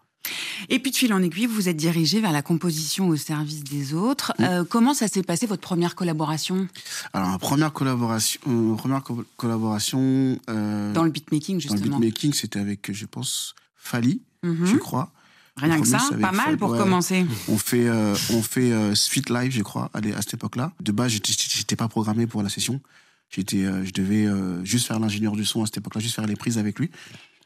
Et 0.69 0.79
puis 0.79 0.91
de 0.91 0.95
fil 0.95 1.13
en 1.13 1.21
aiguille, 1.21 1.45
vous 1.45 1.55
vous 1.55 1.69
êtes 1.69 1.77
dirigé 1.77 2.19
vers 2.21 2.31
la 2.31 2.41
composition 2.41 3.07
au 3.09 3.15
service 3.15 3.63
des 3.63 3.93
autres. 3.93 4.33
Euh, 4.39 4.63
comment 4.67 4.93
ça 4.93 5.07
s'est 5.07 5.23
passé 5.23 5.45
votre 5.45 5.61
première 5.61 5.95
collaboration? 5.95 6.67
Alors, 7.13 7.29
ma 7.29 7.37
première 7.39 7.73
collaboration, 7.73 8.39
euh, 8.47 8.75
première 8.75 9.03
co- 9.03 9.23
collaboration 9.37 10.37
euh, 10.49 10.93
dans 10.93 11.03
le 11.03 11.11
beatmaking 11.11 11.55
dans 11.55 11.69
le 11.73 11.77
justement 11.77 11.99
beatmaking, 11.99 12.33
c'était 12.33 12.59
avec, 12.59 12.91
je 12.91 13.05
pense, 13.05 13.55
Fali, 13.75 14.21
Mhm. 14.43 14.65
je 14.65 14.75
crois. 14.77 15.11
Rien 15.57 15.79
que 15.79 15.87
ça, 15.87 15.99
pas 16.19 16.31
mal 16.33 16.57
pour 16.57 16.71
ouais. 16.71 16.77
commencer. 16.77 17.25
On 17.47 17.57
fait, 17.57 17.89
on 18.31 18.41
fait 18.41 18.93
Sweet 18.93 19.29
Live, 19.29 19.51
je 19.53 19.61
crois, 19.63 19.89
à, 19.93 19.99
à 19.99 20.21
cette 20.21 20.33
époque-là. 20.33 20.73
De 20.81 20.91
base, 20.91 21.13
j'étais- 21.13 21.75
pas 21.77 21.87
programmé 21.87 22.27
pour 22.27 22.43
la 22.43 22.49
session. 22.49 22.81
J'étais, 23.29 23.63
je 23.85 23.91
devais 23.93 24.27
juste 24.65 24.85
faire 24.87 24.99
l'ingénieur 24.99 25.33
du 25.33 25.45
son 25.45 25.63
à 25.63 25.65
cette 25.65 25.77
époque-là, 25.77 26.01
juste 26.01 26.15
faire 26.15 26.27
les 26.27 26.35
prises 26.35 26.57
avec 26.57 26.77
lui. 26.77 26.91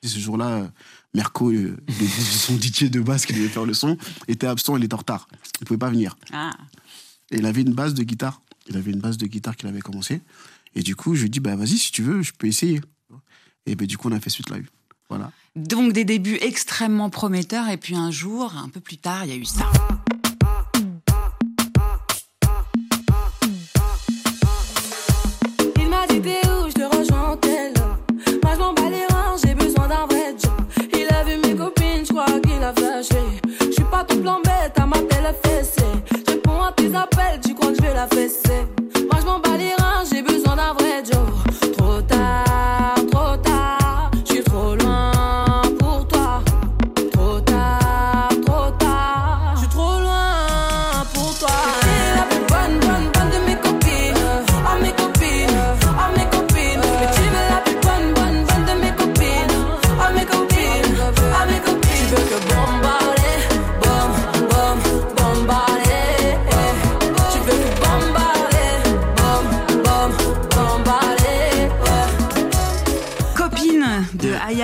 Et 0.02 0.08
ce 0.08 0.20
jour-là, 0.20 0.48
euh, 0.50 0.68
Merco, 1.14 1.52
le, 1.52 1.78
le- 1.88 2.08
son 2.08 2.58
DJ 2.60 2.86
de 2.86 3.02
base 3.02 3.26
qui 3.26 3.34
devait 3.34 3.48
faire 3.50 3.66
le 3.66 3.74
son, 3.74 3.98
était 4.28 4.48
absent, 4.48 4.78
il 4.78 4.84
était 4.84 4.94
en 4.94 4.98
retard. 4.98 5.28
Il 5.62 5.66
pouvait 5.66 5.78
pas 5.78 5.90
venir. 5.90 6.16
Ah. 6.32 6.52
Et 7.32 7.38
il 7.38 7.46
avait 7.46 7.62
une 7.62 7.74
base 7.74 7.94
de 7.94 8.04
guitare. 8.04 8.42
Il 8.68 8.78
avait 8.78 8.92
une 8.92 9.00
base 9.00 9.18
de 9.18 9.26
guitare 9.28 9.56
qu'il 9.56 9.68
avait 9.68 9.82
commencé. 9.82 10.22
Et 10.76 10.84
du 10.84 10.96
coup, 10.96 11.16
je 11.16 11.22
lui 11.22 11.28
ai 11.28 11.30
dit, 11.30 11.40
bah 11.40 11.56
vas-y, 11.56 11.78
si 11.78 11.92
tu 11.92 12.02
veux, 12.04 12.22
je 12.22 12.32
peux 12.32 12.48
essayer. 12.48 12.80
Et 13.66 13.76
ben, 13.76 13.86
du 13.88 13.98
coup, 13.98 14.08
on 14.10 14.12
a 14.12 14.20
fait 14.20 14.30
Sweet 14.30 14.50
Live. 14.52 14.70
Voilà. 15.10 15.32
Donc 15.56 15.92
des 15.94 16.06
débuts 16.06 16.38
extrêmement 16.42 17.10
prometteurs 17.10 17.68
et 17.70 17.78
puis 17.78 17.96
un 17.96 18.12
jour, 18.12 18.56
un 18.56 18.70
peu 18.70 18.80
plus 18.80 18.98
tard, 18.98 19.26
il 19.26 19.30
y 19.32 19.34
a 19.34 19.38
eu 19.38 19.46
ça. 19.46 19.70
Bête, 34.70 34.80
à 34.80 34.86
ma 34.86 34.98
télé 34.98 35.34
fessée. 35.44 35.82
Je 36.12 36.32
réponds 36.32 36.62
à 36.62 36.72
tes 36.72 36.96
appels, 36.96 37.40
tu 37.46 37.54
crois 37.54 37.70
que 37.70 37.76
je 37.76 37.82
vais 37.82 37.94
la 37.94 38.08
fesser. 38.08 38.79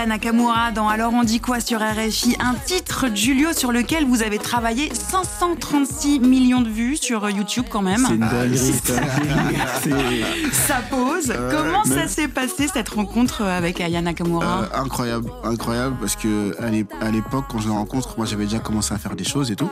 De 0.06 0.12
Aya 0.12 0.18
Nakamura 0.18 0.72
dans 0.72 0.88
Alors 0.88 1.14
on 1.14 1.24
dit 1.24 1.40
quoi 1.40 1.60
sur 1.60 1.80
RFI, 1.80 2.36
un 2.40 2.54
titre 2.66 3.08
Julio 3.14 3.54
sur 3.54 3.72
lequel 3.72 4.06
vous 4.06 4.22
avez 4.24 4.38
travaillé 4.38 4.92
536 4.94 6.20
millions 6.20 6.62
de 6.62 6.70
vues 6.70 6.96
sur 6.98 7.28
YouTube 7.30 7.66
quand 7.70 7.82
même. 7.82 8.06
C'est 8.08 8.14
une 8.14 8.20
dinguerie. 8.20 8.58
ça. 8.58 8.94
C'est- 9.82 10.52
Ça 10.54 10.76
pose. 10.90 11.34
Comment 11.52 11.84
ça 11.84 12.08
s'est 12.08 12.28
passé 12.28 12.68
cette 12.72 12.90
rencontre 12.90 13.42
avec 13.44 13.82
Aya 13.82 14.02
Nakamura? 14.02 14.64
Euh, 14.74 14.80
incroyable, 14.84 15.32
incroyable, 15.44 15.96
parce 16.00 16.16
que 16.16 16.56
à 17.02 17.10
l'époque, 17.12 17.46
quand 17.50 17.60
je 17.60 17.68
la 17.70 17.76
rencontre, 17.76 18.16
moi 18.18 18.26
j'avais 18.26 18.46
déjà 18.46 18.60
commencé 18.60 18.94
à 18.94 18.98
faire 18.98 19.16
des 19.16 19.24
choses 19.24 19.52
et 19.52 19.56
tout. 19.56 19.70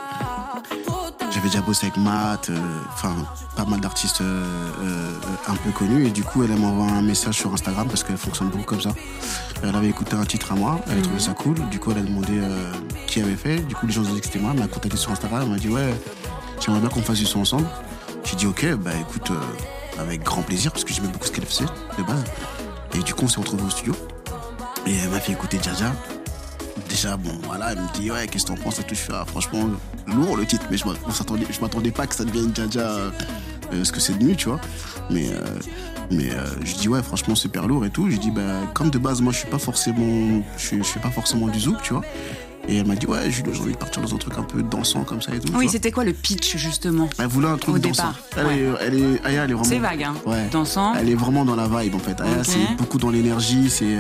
J'avais 1.33 1.47
déjà 1.47 1.61
bossé 1.61 1.87
avec 1.87 1.97
Matt, 1.97 2.51
euh, 2.51 2.59
enfin 2.93 3.15
pas 3.55 3.65
mal 3.65 3.79
d'artistes 3.79 4.21
euh, 4.21 4.45
euh, 4.83 5.11
un 5.47 5.55
peu 5.55 5.71
connus, 5.71 6.05
et 6.05 6.11
du 6.11 6.23
coup 6.23 6.43
elle 6.43 6.55
m'envoie 6.55 6.85
un 6.85 7.01
message 7.01 7.35
sur 7.35 7.51
Instagram 7.51 7.87
parce 7.87 8.03
qu'elle 8.03 8.17
fonctionne 8.17 8.49
beaucoup 8.49 8.65
comme 8.65 8.81
ça. 8.81 8.91
Elle 9.63 9.75
avait 9.75 9.89
écouté 9.89 10.15
un 10.15 10.25
titre 10.25 10.51
à 10.51 10.55
moi, 10.55 10.79
elle 10.87 10.99
a 10.99 11.01
trouvé 11.01 11.19
ça 11.19 11.33
cool, 11.33 11.55
du 11.71 11.79
coup 11.79 11.89
elle 11.91 11.97
a 11.97 12.01
demandé 12.01 12.39
qui 13.07 13.19
avait 13.19 13.35
fait, 13.35 13.59
du 13.61 13.73
coup 13.73 13.87
les 13.87 13.93
gens 13.93 14.01
ont 14.01 14.13
dit 14.13 14.19
que 14.19 14.27
c'était 14.27 14.37
moi, 14.37 14.51
elle 14.53 14.59
m'a 14.59 14.67
contacté 14.67 14.95
sur 14.95 15.11
Instagram, 15.11 15.41
elle 15.45 15.49
m'a 15.49 15.57
dit 15.57 15.69
ouais, 15.69 15.93
j'aimerais 16.63 16.81
bien 16.81 16.89
qu'on 16.89 17.01
fasse 17.01 17.17
du 17.17 17.25
son 17.25 17.39
ensemble. 17.39 17.67
J'ai 18.25 18.35
dit 18.35 18.45
ok, 18.45 18.75
bah 18.75 18.91
écoute, 19.01 19.31
avec 19.99 20.23
grand 20.23 20.43
plaisir, 20.43 20.71
parce 20.71 20.83
que 20.83 20.93
j'aimais 20.93 21.07
beaucoup 21.07 21.25
ce 21.25 21.31
qu'elle 21.31 21.45
faisait 21.45 21.65
de 21.97 22.03
base. 22.03 22.23
Et 22.93 22.99
du 22.99 23.13
coup, 23.15 23.25
on 23.25 23.27
s'est 23.27 23.39
retrouvés 23.39 23.63
au 23.63 23.69
studio. 23.69 23.95
Et 24.85 24.95
elle 24.97 25.09
m'a 25.09 25.19
fait 25.19 25.31
écouter 25.31 25.59
Jaja. 25.61 25.91
Déjà, 26.93 27.17
bon, 27.17 27.31
voilà, 27.45 27.71
elle 27.71 27.79
me 27.79 27.91
dit, 27.95 28.11
ouais, 28.11 28.27
qu'est-ce 28.27 28.45
que 28.45 28.49
t'en 28.49 28.55
penses 28.55 28.79
et 28.79 28.83
tout. 28.83 28.93
Je 28.93 29.11
ah, 29.11 29.25
franchement, 29.25 29.67
lourd 30.05 30.37
le 30.37 30.45
titre, 30.45 30.63
mais 30.69 30.77
je 30.77 30.85
m'attendais, 30.85 31.47
je 31.49 31.59
m'attendais 31.59 31.89
pas 31.89 32.05
que 32.05 32.13
ça 32.13 32.23
devienne 32.23 32.55
Jaja 32.55 32.81
euh, 32.81 33.11
ce 33.83 33.91
que 33.91 33.99
c'est 33.99 34.13
devenu, 34.13 34.35
tu 34.35 34.47
vois. 34.47 34.61
Mais, 35.09 35.29
euh, 35.29 35.41
mais 36.11 36.29
euh, 36.29 36.45
je 36.63 36.75
dis, 36.75 36.87
ouais, 36.87 37.01
franchement, 37.01 37.33
super 37.33 37.67
lourd 37.67 37.83
et 37.83 37.89
tout. 37.89 38.11
Je 38.11 38.17
dis, 38.17 38.29
bah, 38.29 38.41
comme 38.75 38.91
de 38.91 38.99
base, 38.99 39.21
moi, 39.21 39.33
je 39.33 39.39
suis 39.39 39.47
pas 39.47 39.57
forcément, 39.57 40.43
je, 40.55 40.77
je 40.77 40.83
suis 40.83 40.99
pas 40.99 41.09
forcément 41.09 41.47
du 41.47 41.61
zouk, 41.61 41.81
tu 41.81 41.93
vois. 41.93 42.03
Et 42.67 42.77
elle 42.77 42.87
m'a 42.87 42.95
dit, 42.95 43.05
ouais, 43.07 43.29
Jules, 43.29 43.45
j'ai 43.51 43.59
envie 43.61 43.73
de 43.73 43.77
partir 43.77 44.01
dans 44.01 44.13
un 44.15 44.17
truc 44.17 44.37
un 44.37 44.43
peu 44.43 44.63
dansant 44.63 45.03
comme 45.03 45.21
ça 45.21 45.35
et 45.35 45.39
tout. 45.39 45.51
Oui, 45.55 45.67
c'était 45.69 45.91
quoi 45.91 46.05
le 46.05 46.13
pitch 46.13 46.55
justement 46.55 47.09
Elle 47.19 47.27
voulait 47.27 47.49
un 47.49 47.57
truc 47.57 47.75
Au 47.75 47.77
dansant. 47.79 48.03
départ, 48.13 48.15
Elle, 48.37 48.45
ouais. 48.45 48.57
est, 48.57 48.73
elle 48.87 48.93
est, 49.15 49.25
Aya, 49.25 49.43
elle 49.43 49.51
est 49.51 49.53
vraiment. 49.53 49.63
C'est 49.69 49.79
vague, 49.79 50.03
hein 50.03 50.13
Ouais. 50.25 50.47
Dansant. 50.49 50.93
Elle 50.95 51.09
est 51.09 51.15
vraiment 51.15 51.43
dans 51.43 51.57
la 51.57 51.67
vibe 51.67 51.95
en 51.95 51.99
fait. 51.99 52.21
Aya, 52.21 52.37
Ok. 52.39 52.45
c'est 52.45 52.75
beaucoup 52.77 52.97
dans 52.99 53.09
l'énergie, 53.09 53.69
c'est 53.69 53.97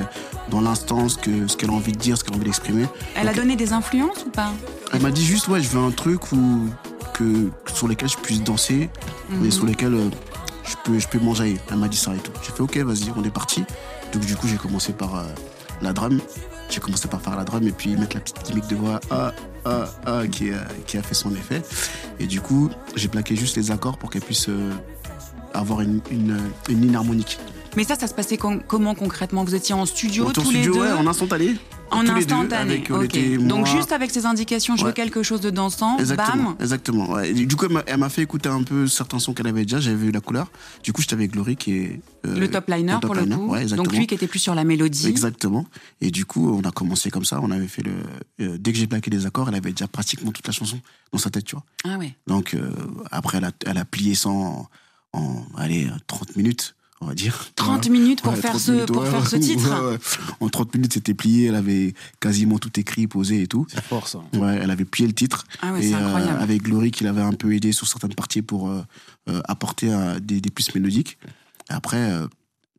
dans 0.49 0.61
l'instant, 0.61 1.09
ce 1.09 1.17
que- 1.17 1.47
ce 1.47 1.57
qu'elle 1.57 1.71
a 1.71 1.73
envie 1.73 1.91
de 1.91 1.97
dire, 1.97 2.17
ce 2.17 2.23
qu'elle 2.23 2.33
a 2.33 2.37
envie 2.37 2.45
d'exprimer. 2.45 2.85
Elle 3.15 3.27
a 3.27 3.33
donné 3.33 3.57
des 3.57 3.73
influences 3.73 4.23
ou 4.25 4.29
pas 4.29 4.51
Elle 4.93 5.01
m'a 5.01 5.11
dit 5.11 5.25
juste, 5.25 5.47
ouais, 5.49 5.59
je 5.61 5.67
veux 5.69 5.83
un 5.83 5.91
truc 5.91 6.31
où, 6.31 6.67
que, 7.13 7.49
sur 7.73 7.87
lesquels 7.89 8.09
je 8.09 8.17
puisse 8.17 8.43
danser, 8.43 8.89
mais 9.29 9.45
Mhm. 9.47 9.51
sur 9.51 9.65
lesquels 9.65 9.93
euh, 9.93 10.09
je 10.65 10.75
peux, 10.85 10.99
je 10.99 11.07
peux 11.09 11.19
manger. 11.19 11.57
Elle 11.69 11.77
m'a 11.77 11.89
dit 11.89 11.97
ça 11.97 12.15
et 12.15 12.19
tout. 12.19 12.31
J'ai 12.45 12.51
fait, 12.53 12.61
ok, 12.61 12.77
vas-y, 12.77 13.11
on 13.17 13.23
est 13.25 13.29
parti. 13.29 13.65
Donc 14.13 14.23
du 14.25 14.35
coup, 14.37 14.47
j'ai 14.47 14.55
commencé 14.55 14.93
par 14.93 15.15
euh, 15.15 15.23
la 15.81 15.91
drum. 15.91 16.21
J'ai 16.73 16.79
commencé 16.79 17.07
par 17.07 17.21
faire 17.21 17.35
la 17.35 17.43
drum 17.43 17.67
et 17.67 17.71
puis 17.71 17.95
mettre 17.95 18.15
la 18.15 18.21
petite 18.21 18.43
gimmick 18.47 18.65
de 18.67 18.75
voix 18.75 18.99
ah, 19.11 19.31
ah, 19.63 19.85
ah, 20.07 20.21
qui, 20.27 20.49
a, 20.51 20.65
qui 20.87 20.97
a 20.97 21.03
fait 21.03 21.13
son 21.13 21.29
effet. 21.35 21.61
Et 22.19 22.25
du 22.25 22.41
coup, 22.41 22.71
j'ai 22.95 23.09
plaqué 23.09 23.35
juste 23.35 23.55
les 23.57 23.69
accords 23.69 23.99
pour 23.99 24.09
qu'elle 24.09 24.23
puisse 24.23 24.49
euh, 24.49 24.71
avoir 25.53 25.81
une, 25.81 26.01
une, 26.09 26.39
une 26.69 26.81
ligne 26.81 26.95
harmonique. 26.95 27.37
Mais 27.75 27.83
ça, 27.83 27.95
ça 27.95 28.07
se 28.07 28.13
passait 28.15 28.37
com- 28.37 28.61
comment 28.67 28.95
concrètement? 28.95 29.43
Vous 29.43 29.53
étiez 29.53 29.75
en 29.75 29.85
studio 29.85 30.27
en 30.27 30.31
tous 30.31 30.41
studio, 30.45 30.73
les 30.73 30.79
deux? 30.79 30.83
ouais, 30.85 30.91
en 30.93 31.05
instantané. 31.05 31.55
En 31.95 32.03
tous 32.03 32.13
les 32.15 32.25
deux, 32.25 32.33
instantané. 32.33 32.73
avec, 32.73 32.91
on 32.91 32.95
ok. 32.97 33.03
était, 33.05 33.37
Donc 33.37 33.67
juste 33.67 33.91
avec 33.91 34.11
ces 34.11 34.25
indications, 34.25 34.75
je 34.75 34.85
veux 34.85 34.91
quelque 34.91 35.23
chose 35.23 35.41
de 35.41 35.49
dansant. 35.49 35.97
Exactement, 35.99 36.51
Bam. 36.51 36.55
exactement. 36.59 37.11
ouais. 37.11 37.33
Du 37.33 37.55
coup, 37.55 37.65
elle 37.87 37.97
m'a- 37.97 38.09
fait 38.09 38.21
écouter 38.21 38.49
un 38.49 38.63
peu 38.63 38.87
certains 38.87 39.19
sons 39.19 39.33
qu'elle 39.33 39.47
avait 39.47 39.63
déjà. 39.63 39.79
J'avais 39.79 39.95
vu 39.95 40.11
la 40.11 40.19
couleur. 40.21 40.51
Du 40.83 40.91
coup, 40.93 41.01
j'étais 41.01 41.13
avec 41.13 41.31
Glory 41.31 41.55
qui 41.55 41.73
est 41.77 42.01
euh, 42.25 42.37
Le 42.39 42.49
top 42.49 42.67
liner 42.69 42.93
top 42.93 43.05
pour 43.05 43.15
le 43.15 43.25
coup. 43.25 43.47
ouais. 43.47 43.65
Donc 43.65 43.91
lui 43.93 44.07
qui 44.07 44.15
était 44.15 44.27
plus 44.27 44.39
sur 44.39 44.55
la 44.55 44.63
mélodie. 44.63 45.07
Exactement. 45.07 45.65
Et 46.01 46.11
du 46.11 46.25
coup, 46.25 46.49
on 46.51 46.61
a 46.67 46.71
commencé 46.71 47.09
comme 47.11 47.25
ça. 47.25 47.39
On 47.41 47.51
avait 47.51 47.67
fait 47.67 47.83
le. 47.83 47.91
euh, 48.41 48.57
dès 48.59 48.71
que 48.71 48.77
j'ai 48.77 48.87
plaqué 48.87 49.09
les 49.11 49.25
accords, 49.25 49.49
elle 49.49 49.55
avait 49.55 49.71
déjà 49.71 49.87
pratiquement 49.87 50.31
toute 50.31 50.45
la 50.47 50.53
chanson 50.53 50.79
dans 51.11 51.19
sa 51.19 51.29
tête, 51.29 51.45
tu 51.45 51.55
vois. 51.55 51.63
Ah 51.85 51.97
ouais. 51.97 52.15
Donc 52.27 52.53
euh, 52.53 52.71
après, 53.11 53.37
elle 53.37 53.45
a, 53.45 53.51
elle 53.65 53.77
a 53.77 53.85
plié 53.85 54.15
ça 54.15 54.29
en, 54.29 54.67
en 55.13 55.43
allez, 55.57 55.87
30 56.07 56.35
minutes, 56.35 56.75
on 57.03 57.07
va 57.07 57.13
dire. 57.15 57.47
30 57.55 57.83
Ouais. 57.85 57.89
minutes 57.91 58.21
pour 58.21 58.33
Ouais, 58.33 58.39
faire 58.41 58.51
30 58.51 58.61
ce 58.61 58.71
minutes, 58.71 58.87
pour 58.87 59.01
ouais, 59.03 59.09
faire 59.11 59.27
ce 59.27 59.35
ouais, 59.35 59.41
titre. 59.41 59.69
ouais, 59.85 59.91
ouais. 59.91 59.99
En 60.39 60.49
30 60.49 60.73
minutes, 60.75 60.93
c'était 60.93 61.13
plié. 61.13 61.45
Elle 61.47 61.55
avait 61.55 61.93
quasiment 62.19 62.57
tout 62.59 62.71
écrit, 62.79 63.07
posé 63.07 63.41
et 63.43 63.47
tout. 63.47 63.65
C'est 63.69 63.83
fort 63.83 64.07
ça. 64.07 64.19
Ouais, 64.33 64.59
elle 64.61 64.71
avait 64.71 64.85
plié 64.85 65.07
le 65.07 65.13
titre. 65.13 65.45
Ah 65.61 65.73
ouais, 65.73 65.83
et 65.85 65.89
c'est 65.89 65.95
euh, 65.95 66.05
incroyable. 66.05 66.41
avec 66.41 66.63
Glory 66.63 66.91
qui 66.91 67.03
l'avait 67.03 67.21
un 67.21 67.33
peu 67.33 67.53
aidé 67.53 67.71
sur 67.71 67.87
certaines 67.87 68.15
parties 68.15 68.41
pour 68.41 68.69
euh, 68.69 68.81
euh, 69.29 69.41
apporter 69.45 69.91
euh, 69.93 70.19
des, 70.19 70.41
des 70.41 70.49
plus 70.49 70.73
mélodiques. 70.75 71.17
Et 71.69 71.73
après, 71.73 71.97
euh, 72.11 72.27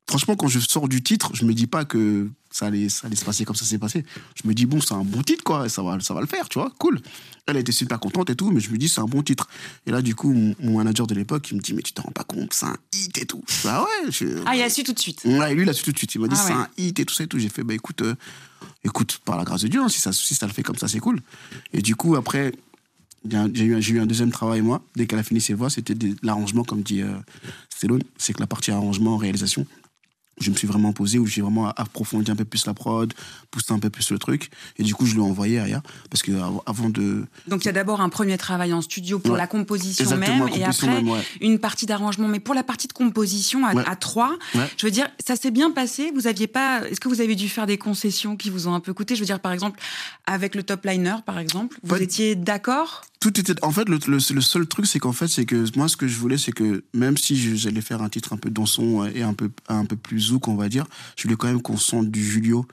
franchement, 0.09 0.37
quand 0.37 0.49
je 0.49 0.59
sors 0.61 0.89
du 0.89 1.03
titre, 1.03 1.31
je 1.35 1.45
me 1.45 1.55
dis 1.55 1.67
pas 1.67 1.85
que 1.85 2.29
ça 2.55 2.67
allait, 2.67 2.89
ça 2.89 3.09
allait 3.09 3.17
se 3.17 3.25
passer 3.25 3.45
comme 3.45 3.57
ça 3.57 3.65
s'est 3.65 3.79
passé. 3.79 4.05
Je 4.41 4.47
me 4.49 4.55
dis, 4.55 4.65
bon, 4.65 4.81
c'est 4.81 4.95
un 4.95 5.03
bon 5.03 5.23
titre, 5.23 5.43
quoi, 5.43 5.69
ça 5.69 5.83
va, 5.83 5.99
ça 5.99 6.15
va 6.15 6.21
le 6.21 6.29
faire, 6.29 6.49
tu 6.49 6.61
vois, 6.61 6.73
cool. 6.79 7.01
Elle 7.49 7.57
était 7.57 7.73
super 7.73 7.99
contente 7.99 8.31
et 8.31 8.37
tout, 8.37 8.53
mais 8.53 8.61
je 8.61 8.71
me 8.71 8.79
dis, 8.79 8.89
c'est 8.89 9.01
un 9.01 9.07
bon 9.07 9.23
titre. 9.25 9.49
Et 9.87 9.91
là, 9.91 10.01
du 10.03 10.15
coup, 10.15 10.33
mon, 10.33 10.55
mon 10.61 10.77
manager 10.79 11.09
de 11.09 11.17
l'époque, 11.17 11.51
il 11.51 11.57
me 11.57 11.61
dit, 11.61 11.75
mais 11.75 11.83
tu 11.83 11.93
te 11.93 12.01
rends 12.01 12.13
pas 12.13 12.23
compte, 12.23 12.55
c'est 12.55 12.67
un 12.67 12.77
hit 12.93 13.19
et 13.19 13.27
tout. 13.27 13.43
Je 13.49 13.53
fais, 13.55 13.69
ah 13.71 13.83
ouais, 13.83 14.11
je... 14.13 14.27
Ah, 14.47 14.55
il 14.55 14.63
a 14.63 14.71
su 14.71 14.85
tout 14.85 14.93
de 14.93 14.99
suite. 15.01 15.23
Ouais, 15.25 15.53
lui, 15.53 15.65
il 15.65 15.69
a 15.69 15.73
su 15.73 15.83
tout 15.83 15.91
de 15.91 15.99
suite. 15.99 16.15
Il 16.15 16.21
m'a 16.21 16.29
dit, 16.29 16.37
Ah 16.39 16.45
c'est 16.47 16.55
ouais. 16.55 16.61
un 16.61 16.69
hit 16.79 17.01
et 17.01 17.05
tout 17.05 17.13
ça 17.15 17.25
et 17.25 17.27
tout. 17.27 17.41
J'ai 17.41 17.49
fait, 17.49 17.65
bah 17.65 17.75
écoute, 17.75 18.03
euh, 18.03 18.15
écoute, 18.85 19.19
par 19.25 19.37
la 19.37 19.43
grâce 19.43 19.63
de 19.63 19.69
Dieu, 19.69 19.81
hein, 19.81 19.89
si, 19.89 20.01
ça, 20.01 20.13
si 20.13 20.37
ça 20.37 20.47
le 20.47 20.53
fait 20.53 20.63
comme 20.63 20.79
ça, 20.79 20.87
c'est 20.87 21.01
cool. 21.01 21.21
Et 21.73 21.83
du 21.83 21.97
coup, 21.97 22.15
après, 22.15 22.53
j'ai 23.29 23.65
eu, 23.65 23.81
eu 23.81 24.01
un 24.01 24.07
deuxième 24.07 24.31
travail, 24.31 24.61
moi. 24.63 24.81
Dès 24.95 25.09
qu'elle 25.09 25.19
a 25.19 25.25
fini 25.25 25.41
ses 25.41 25.55
voix, 25.55 25.71
c'était 25.71 25.95
l'arrangement, 26.23 26.63
comme 26.63 26.83
dit 26.83 27.03
euh, 27.03 27.17
Stallone. 27.69 28.03
C'est 28.17 28.33
que 28.33 28.39
la 28.41 28.47
partie 28.47 28.71
arrangement, 28.71 29.17
réalisation, 29.17 29.67
je 30.41 30.51
me 30.51 30.57
suis 30.57 30.67
vraiment 30.67 30.93
posé, 30.93 31.19
où 31.19 31.27
j'ai 31.27 31.41
vraiment 31.43 31.69
approfondi 31.71 32.31
un 32.31 32.37
peu 32.37 32.45
plus 32.45 32.67
la 32.67 32.75
prod, 32.75 33.13
poussé 33.51 33.73
un 33.73 33.79
peu 33.79 33.91
plus 33.91 34.11
le 34.11 34.19
truc. 34.19 34.51
Et 34.79 34.83
du 34.83 34.95
coup, 34.95 35.07
je 35.07 35.15
l'ai 35.15 35.21
envoyé 35.21 35.59
à. 35.61 35.83
Parce 36.11 36.23
que 36.23 36.33
av- 36.33 36.61
avant 36.67 36.89
de. 36.91 37.25
Donc 37.49 37.63
il 37.63 37.67
y 37.67 37.69
a 37.69 37.73
d'abord 37.73 38.01
un 38.01 38.09
premier 38.09 38.37
travail 38.39 38.73
en 38.73 38.81
studio 38.83 39.19
pour 39.19 39.33
Ouais. 39.33 39.39
la 39.39 39.47
composition 39.47 40.05
Exactement, 40.05 40.45
même, 40.47 40.55
et 40.55 40.65
après 40.65 40.87
même, 40.89 41.09
ouais. 41.09 41.21
une 41.41 41.59
partie 41.59 41.87
d'arrangement. 41.87 42.29
Mais 42.29 42.41
pour 42.41 42.55
la 42.55 42.63
partie 42.63 42.89
de 42.89 42.93
composition 42.93 43.65
à, 43.67 43.75
Ouais. 43.75 43.85
à 43.87 43.97
trois, 43.97 44.37
je 44.77 44.87
veux 44.87 44.91
dire, 44.93 45.09
ça 45.25 45.37
s'est 45.37 45.51
bien 45.51 45.71
passé. 45.71 46.11
Vous 46.15 46.27
aviez 46.27 46.47
pas 46.47 46.83
Est-ce 46.89 47.01
que 47.01 47.09
vous 47.09 47.21
avez 47.21 47.35
dû 47.37 47.49
faire 47.49 47.67
des 47.67 47.79
concessions 47.79 48.37
qui 48.37 48.51
vous 48.51 48.69
ont 48.69 48.75
un 48.75 48.81
peu 48.81 48.93
coûté? 48.95 49.15
Je 49.15 49.21
veux 49.21 49.27
dire, 49.27 49.41
par 49.41 49.53
exemple, 49.53 49.79
avec 50.27 50.55
le 50.55 50.63
top 50.63 50.85
liner, 50.85 51.17
par 51.25 51.39
exemple, 51.39 51.77
vous 51.83 51.97
étiez 51.97 52.35
d'accord? 52.35 53.03
Tout 53.25 53.41
était 53.41 53.65
en 53.65 53.71
fait 53.71 53.89
le, 53.89 53.99
le- 54.07 54.21
seul 54.21 54.67
truc 54.67 54.85
c'est 54.85 54.99
qu'en 54.99 55.15
fait 55.15 55.29
c'est 55.29 55.47
que 55.47 55.65
moi 55.79 55.89
ce 55.89 55.97
que 55.97 56.07
je 56.07 56.19
voulais 56.19 56.37
c'est 56.37 56.53
que 56.53 56.85
même 56.93 57.17
si 57.17 57.57
j'allais 57.57 57.81
faire 57.81 58.03
un 58.03 58.11
titre 58.11 58.35
un 58.35 58.37
peu 58.37 58.51
dansant 58.51 59.07
et 59.07 59.23
un 59.23 59.33
peu 59.33 59.51
un 59.69 59.87
peu 59.87 59.97
plus 59.97 60.21
zouk 60.21 60.47
on 60.47 60.57
va 60.57 60.69
dire 60.69 60.85
je 61.17 61.23
voulais 61.23 61.37
quand 61.37 61.47
même 61.47 61.63
qu'on 61.63 61.79
sente 61.79 62.11
du 62.11 62.23
Julio 62.23 62.67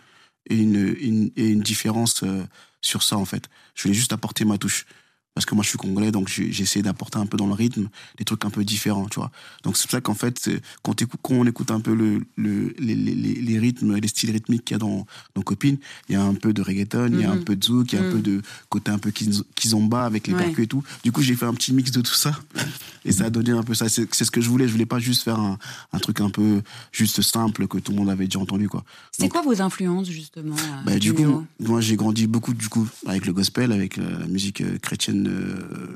et 0.50 0.58
une, 0.58 0.94
une 1.00 1.32
et 1.38 1.48
une 1.48 1.62
différence 1.62 2.24
euh, 2.24 2.44
sur 2.82 3.02
ça 3.02 3.16
en 3.16 3.24
fait. 3.24 3.48
Je 3.76 3.84
voulais 3.84 3.94
juste 3.94 4.12
apporter 4.12 4.44
ma 4.44 4.58
touche 4.58 4.86
parce 5.34 5.46
que 5.46 5.56
moi 5.56 5.64
je 5.64 5.70
suis 5.70 5.78
congolais 5.78 6.12
donc 6.12 6.30
essayé 6.40 6.84
d'apporter 6.84 7.18
un 7.18 7.26
peu 7.26 7.38
dans 7.38 7.48
le 7.48 7.54
rythme 7.54 7.88
des 8.18 8.26
trucs 8.26 8.44
un 8.46 8.50
peu 8.50 8.64
différents 8.66 9.08
tu 9.08 9.20
vois 9.20 9.32
donc 9.64 9.78
c'est 9.78 9.84
pour 9.84 9.92
ça 9.92 10.02
qu'en 10.02 10.14
fait 10.14 10.50
quand, 10.84 10.96
on 11.30 11.46
écoute 11.46 11.72
un 11.72 11.80
peu 11.80 11.94
le, 11.94 12.22
le 12.36 12.74
les, 12.80 12.96
les, 12.96 13.16
les- 13.16 13.42
les 13.42 13.60
rythmes 13.60 13.96
les 13.96 14.08
styles 14.08 14.32
rythmiques 14.32 14.66
qu'il 14.66 14.76
y 14.76 14.76
a 14.76 14.80
dans 14.80 15.06
dans 15.36 15.42
copine 15.42 15.78
il 16.10 16.14
y 16.14 16.16
a 16.16 16.22
un 16.24 16.34
peu 16.34 16.52
de 16.54 16.62
reggaeton 16.62 17.10
il 17.14 17.20
y 17.20 17.24
a 17.24 17.32
un 17.32 17.36
Mhm. 17.36 17.44
peu 17.46 17.56
de 17.56 17.64
zouk 17.64 17.94
il 17.94 17.96
y 17.96 18.00
a 18.00 18.02
un 18.02 18.06
Mhm. 18.06 18.12
peu 18.12 18.22
de 18.22 18.42
côté 18.70 18.92
un 18.92 19.00
peu 19.00 19.10
kiz- 19.12 19.44
kizomba 19.56 20.04
avec 20.06 20.28
les 20.28 20.34
Ouais. 20.34 20.40
percus 20.46 20.66
et 20.66 20.68
tout. 20.68 20.84
Du 21.04 21.12
coup, 21.12 21.22
j'ai 21.22 21.36
fait 21.36 21.46
un 21.46 21.54
petit 21.54 21.74
mix 21.74 21.92
de 21.92 22.02
tout 22.02 22.14
ça. 22.14 22.38
Et 23.06 23.12
ça 23.12 23.26
a 23.26 23.30
donné 23.32 23.50
un 23.52 23.64
peu 23.64 23.74
ça. 23.74 23.90
C'est 23.90 24.08
ce 24.14 24.30
que 24.30 24.42
je 24.42 24.48
voulais. 24.50 24.68
Je 24.68 24.74
voulais 24.74 24.86
pas 24.86 25.00
juste 25.00 25.24
faire 25.24 25.40
un, 25.40 25.58
un 25.92 26.00
truc 26.00 26.22
un 26.22 26.30
peu 26.30 26.62
juste 26.92 27.22
simple 27.24 27.68
que 27.68 27.80
tout 27.80 27.92
le 27.92 27.98
monde 27.98 28.10
avait 28.12 28.26
déjà 28.26 28.38
entendu, 28.40 28.70
quoi. 28.70 28.84
C'est 29.12 29.28
quoi 29.28 29.42
vos 29.42 29.60
influences, 29.62 30.08
justement 30.10 30.56
bah, 30.86 31.00
du 31.00 31.14
coup, 31.14 31.46
moi, 31.60 31.82
j'ai 31.82 31.96
grandi 31.96 32.28
beaucoup, 32.28 32.54
du 32.54 32.70
coup, 32.70 32.88
avec 33.08 33.26
le 33.26 33.34
gospel, 33.34 33.72
avec 33.72 33.98
la 33.98 34.28
musique 34.28 34.62
euh, 34.62 34.78
chrétienne 34.80 35.21
euh, 35.28 35.96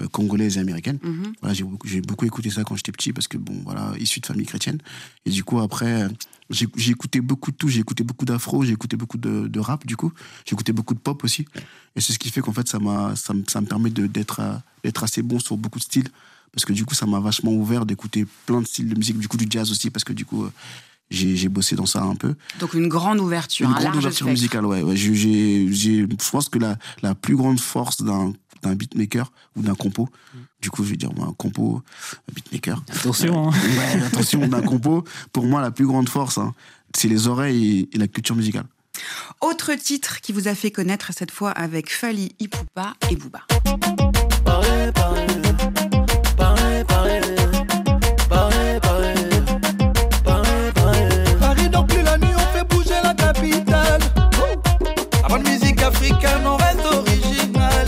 euh, 0.00 0.08
congolaise 0.08 0.56
et 0.56 0.60
américaine. 0.60 0.98
Mhm. 1.02 1.32
Voilà, 1.40 1.54
j'ai 1.54 2.00
beaucoup, 2.00 2.26
écouté 2.26 2.50
ça 2.50 2.64
quand 2.64 2.76
j'étais 2.76 2.92
petit 2.92 3.12
parce 3.12 3.28
que, 3.28 3.38
bon, 3.38 3.54
voilà, 3.64 3.92
issu 3.98 4.20
de 4.20 4.26
famille 4.26 4.46
chrétienne. 4.46 4.78
Et 5.24 5.30
du 5.30 5.44
coup, 5.44 5.60
après, 5.60 6.08
j'ai 6.50 6.66
écouté 6.90 7.20
beaucoup 7.20 7.50
de 7.52 7.56
tout. 7.56 7.68
J'ai 7.68 7.80
écouté 7.80 8.02
beaucoup 8.04 8.24
d'afro, 8.24 8.64
j'ai 8.64 8.72
écouté 8.72 8.96
beaucoup 8.96 9.18
de, 9.18 9.46
de 9.46 9.60
rap, 9.60 9.86
du 9.86 9.96
coup. 9.96 10.12
J'ai 10.46 10.54
écouté 10.54 10.72
beaucoup 10.72 10.94
de 10.94 10.98
pop 10.98 11.22
aussi. 11.24 11.46
Et 11.96 12.00
c'est 12.00 12.12
ce 12.12 12.18
qui 12.18 12.30
fait 12.30 12.40
qu'en 12.40 12.52
fait, 12.52 12.66
ça, 12.68 12.78
m'a, 12.78 13.14
ça, 13.16 13.34
me- 13.34 13.44
ça 13.48 13.60
me 13.60 13.66
permet 13.66 13.90
d'être, 13.90 14.40
d'être 14.82 15.04
assez 15.04 15.22
bon 15.22 15.38
sur 15.38 15.56
beaucoup 15.56 15.78
de 15.78 15.84
styles. 15.84 16.08
Parce 16.52 16.64
que 16.64 16.72
du 16.72 16.84
coup, 16.84 16.94
ça 16.94 17.06
m'a 17.06 17.18
vachement 17.20 17.52
ouvert 17.52 17.84
d'écouter 17.86 18.26
plein 18.46 18.60
de 18.60 18.66
styles 18.66 18.88
de 18.88 18.96
musique, 18.96 19.18
du 19.18 19.26
coup, 19.28 19.36
du 19.36 19.46
jazz 19.50 19.70
aussi, 19.70 19.90
parce 19.90 20.04
que 20.04 20.12
du 20.12 20.24
coup, 20.24 20.44
euh, 20.44 20.52
j'ai, 21.10 21.36
j'ai 21.36 21.48
bossé 21.48 21.76
dans 21.76 21.86
ça 21.86 22.02
un 22.02 22.16
peu. 22.16 22.34
Donc 22.60 22.74
une 22.74 22.88
grande 22.88 23.20
ouverture, 23.20 23.66
Une 23.66 23.72
un 23.72 23.74
grande 23.74 23.84
large 23.84 23.96
ouverture 23.98 24.16
spectre. 24.26 24.30
musicale, 24.32 24.66
ouais. 24.66 24.82
ouais. 24.82 24.96
J'ai- 24.96 25.14
j'ai- 25.14 25.72
j'ai- 25.72 26.00
je 26.02 26.30
pense 26.30 26.48
que 26.48 26.58
la, 26.58 26.76
la 27.02 27.14
plus 27.14 27.36
grande 27.36 27.60
force 27.60 28.02
d'un, 28.02 28.32
d'un 28.62 28.74
beatmaker 28.74 29.30
ou 29.56 29.62
d'un 29.62 29.74
compo, 29.74 30.08
du 30.60 30.70
coup, 30.70 30.82
je 30.84 30.90
vais 30.90 30.96
dire, 30.96 31.12
moi, 31.14 31.26
un 31.28 31.32
compo, 31.34 31.82
un 32.28 32.32
beatmaker. 32.34 32.82
Attention, 32.90 33.50
hein. 33.50 33.52
Ouais, 33.52 34.02
attention, 34.04 34.46
d'un 34.48 34.62
compo, 34.62 35.04
pour 35.32 35.44
moi, 35.46 35.60
la 35.60 35.70
plus 35.70 35.86
grande 35.86 36.08
force, 36.08 36.38
hein, 36.38 36.54
c'est 36.96 37.08
les 37.08 37.28
oreilles 37.28 37.88
et, 37.92 37.96
et 37.96 37.98
la 37.98 38.08
culture 38.08 38.34
musicale. 38.34 38.64
Autre 39.40 39.74
titre 39.74 40.20
qui 40.22 40.32
vous 40.32 40.48
a 40.48 40.54
fait 40.54 40.70
connaître 40.70 41.10
cette 41.14 41.30
fois 41.32 41.50
avec 41.50 41.92
Fali 41.92 42.34
Ipupa 42.40 42.94
et 43.10 43.16
Booba. 43.16 43.40
Reste 56.12 56.84
original. 56.84 57.86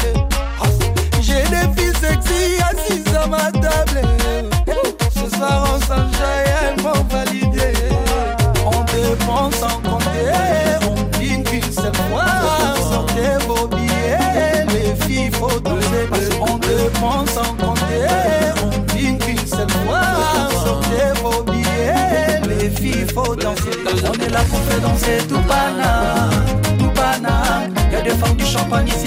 J'ai 1.20 1.42
des 1.50 1.68
filles 1.76 1.92
sexy 2.00 2.56
assises 2.62 3.14
à 3.14 3.26
ma 3.26 3.50
table. 3.52 4.00
Ce 5.14 5.36
soir 5.36 5.64
on 5.74 5.80
s'enjaille, 5.80 6.50
elles 6.62 6.82
m'ont 6.82 7.04
validé. 7.10 7.72
On 8.64 8.82
dépense 8.84 9.56
sans 9.56 9.80
compter, 9.80 10.32
on 10.88 11.18
dîne 11.18 11.44
qu'une 11.44 11.62
seule 11.62 11.94
fois. 12.10 12.24
Sortez 12.90 13.36
vos 13.46 13.66
billets, 13.68 14.66
les 14.68 14.94
filles 15.04 15.30
faut 15.32 15.60
danser. 15.60 16.08
On 16.40 16.58
dépense 16.58 17.30
sans 17.30 17.54
compter, 17.54 18.08
on 18.64 18.94
dîne 18.94 19.18
qu'une 19.18 19.46
seule 19.46 19.70
fois. 19.70 20.00
Sortez 20.64 21.20
vos 21.22 21.42
billets, 21.42 22.40
les 22.48 22.70
filles 22.70 23.06
faut 23.14 23.34
danser. 23.36 23.70
On 24.08 24.12
est 24.12 24.30
là 24.30 24.40
pour 24.48 24.60
faire 24.60 24.80
danser 24.80 25.18
tout 25.28 25.40
pana, 25.40 26.30
des 28.68 29.05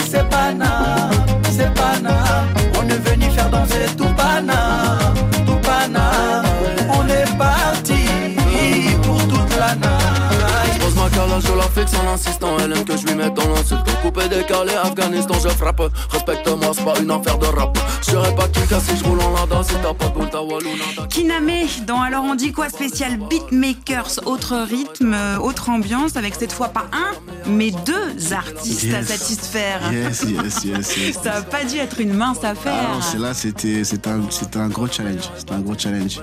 en 12.06 12.14
insistant, 12.14 12.58
elle 12.64 12.72
aime 12.74 12.86
que 12.86 12.98
je 12.98 13.06
lui 13.08 13.16
mette 13.16 13.34
dans 13.34 13.48
l'insulte. 13.50 13.82
Coupé, 14.02 14.28
décalé, 14.30 14.74
Afghanistan, 14.82 15.36
je 15.44 15.50
frappe. 15.50 15.82
Respecte-moi, 16.10 16.72
c'est 16.74 16.86
pas 16.86 17.00
une 17.00 17.12
affaire 17.12 17.38
de 17.38 17.46
rap. 17.48 17.78
Je 18.02 18.12
serais 18.12 18.36
pas 18.36 18.48
qui 18.48 18.60
si 18.60 18.98
je 18.98 19.04
roule 19.04 19.20
en 19.22 19.32
lada, 19.34 19.62
si 19.64 19.74
t'as 19.82 19.94
pas 19.94 20.06
de 20.08 20.14
boule, 20.14 20.30
t'as 20.32 20.40
walou, 20.42 20.70
nada. 20.70 21.08
Kiname, 21.10 21.50
dans 21.88 22.02
Alors 22.02 22.24
on 22.24 22.36
dit 22.36 22.52
quoi 22.52 22.70
spécial 22.70 23.18
Beatmakers, 23.30 24.20
autre 24.26 24.56
rythme, 24.70 25.16
autre 25.42 25.70
ambiance, 25.70 26.16
avec 26.16 26.36
cette 26.36 26.52
fois 26.54 26.70
pas 26.70 26.86
un, 26.94 27.12
mais 27.50 27.72
deux 27.86 28.34
artistes 28.34 28.86
à 28.94 29.00
Yes. 29.00 29.08
satisfaire. 29.08 29.82
Yes, 29.92 30.24
yes, 30.28 30.64
yes, 30.66 30.98
yes. 30.98 31.20
Ça 31.24 31.32
n'a 31.32 31.42
pas 31.42 31.64
dû 31.64 31.78
être 31.78 32.00
une 32.00 32.14
mince 32.14 32.44
affaire. 32.44 32.74
Ah 32.92 32.94
non, 32.96 33.02
c'est 33.02 33.18
là, 33.20 33.34
c'était 33.34 33.84
c'était 33.84 34.10
un, 34.10 34.22
c'était 34.30 34.60
un 34.60 34.68
gros 34.70 34.88
challenge. 34.88 35.30
C'était 35.38 35.54
un 35.54 35.60
gros 35.60 35.76
challenge. 35.78 36.22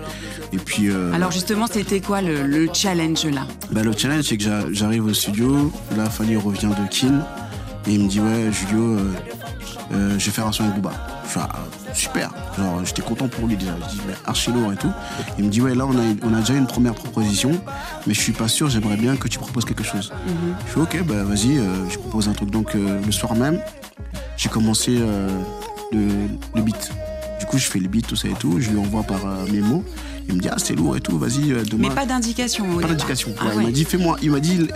Et 0.53 0.59
puis, 0.59 0.89
euh, 0.91 1.13
Alors 1.13 1.33
justement, 1.33 1.67
c'était 1.71 2.01
quoi 2.01 2.23
le, 2.23 2.47
le 2.47 2.69
challenge 2.73 3.25
là? 3.27 3.43
bah, 3.71 3.83
le 3.83 3.93
challenge, 3.97 4.25
c'est 4.25 4.37
que 4.37 4.45
j'a- 4.45 4.65
j'arrive 4.73 5.05
au 5.07 5.15
studio. 5.15 5.66
Là, 5.97 6.09
Fanny 6.11 6.37
revient 6.37 6.69
de 6.79 6.89
Kin. 6.89 7.21
Et 7.87 7.95
il 7.95 8.03
me 8.05 8.09
dit, 8.09 8.21
ouais, 8.21 8.51
Julio, 8.53 8.83
euh, 8.83 9.13
euh, 9.93 10.19
je 10.19 10.27
vais 10.27 10.33
faire 10.33 10.47
un 10.47 10.53
son 10.53 10.65
avec 10.65 10.75
Booba. 10.77 10.93
Je 11.25 11.31
fais, 11.31 11.41
ah, 11.41 11.59
super. 11.95 12.31
Genre, 12.59 12.85
j'étais 12.85 13.03
content 13.03 13.29
pour 13.29 13.47
lui 13.47 13.57
déjà. 13.57 13.73
Je 13.85 13.95
dis, 13.95 14.01
mais 14.07 14.15
archi 14.25 14.51
lourd 14.51 14.73
et 14.73 14.77
tout. 14.77 14.91
Il 15.39 15.45
me 15.45 15.51
dit, 15.51 15.61
ouais, 15.61 15.75
là, 15.75 15.87
on 15.87 15.97
a, 15.97 16.03
on 16.25 16.35
a 16.35 16.41
déjà 16.41 16.55
une 16.55 16.67
première 16.67 16.95
proposition, 16.95 17.53
mais 18.07 18.15
je 18.15 18.21
suis 18.21 18.33
pas 18.33 18.49
sûr, 18.49 18.69
j'aimerais 18.69 18.97
bien 18.97 19.17
que 19.17 19.29
tu 19.29 19.39
proposes 19.39 19.65
quelque 19.65 19.85
chose. 19.85 20.13
Je 20.67 20.73
fais, 20.73 20.81
ok, 20.81 21.05
bah 21.05 21.23
vas-y, 21.23 21.59
euh, 21.59 21.89
je 21.89 21.99
propose 21.99 22.29
un 22.29 22.33
truc. 22.33 22.51
Donc, 22.51 22.75
le 22.75 23.13
soir 23.13 23.35
même, 23.37 23.61
j'ai 24.37 24.49
commencé 24.49 24.99
le, 25.93 26.09
le 26.55 26.63
beat. 26.63 26.91
Du 27.39 27.47
coup, 27.47 27.59
je 27.59 27.67
fais 27.67 27.79
le 27.79 27.89
beat, 27.89 28.07
tout 28.07 28.17
ça 28.17 28.29
et 28.29 28.33
tout. 28.35 28.61
Je 28.61 28.71
lui 28.71 28.79
envoie 28.79 29.05
par 29.05 29.25
euh, 29.27 29.47
mémo. 29.53 29.85
Il 30.29 30.35
me 30.35 30.41
dit, 30.41 30.49
ah, 30.51 30.57
c'est 30.59 30.75
lourd 30.75 30.97
et 30.97 31.01
tout, 31.01 31.17
vas-y, 31.19 31.51
demain. 31.65 31.89
Mais 31.89 31.95
pas 31.95 32.05
d'indication. 32.07 32.67
Pas 32.81 32.89
d'indication. 32.89 33.31
Ah 33.39 33.45
Ouais, 33.47 33.53
Il 33.59 33.63
m'a 33.67 33.71
dit 33.71 33.85
fais-moi. 33.85 34.17
Il 34.23 34.33
m'a 34.33 34.41
dit 34.41 34.67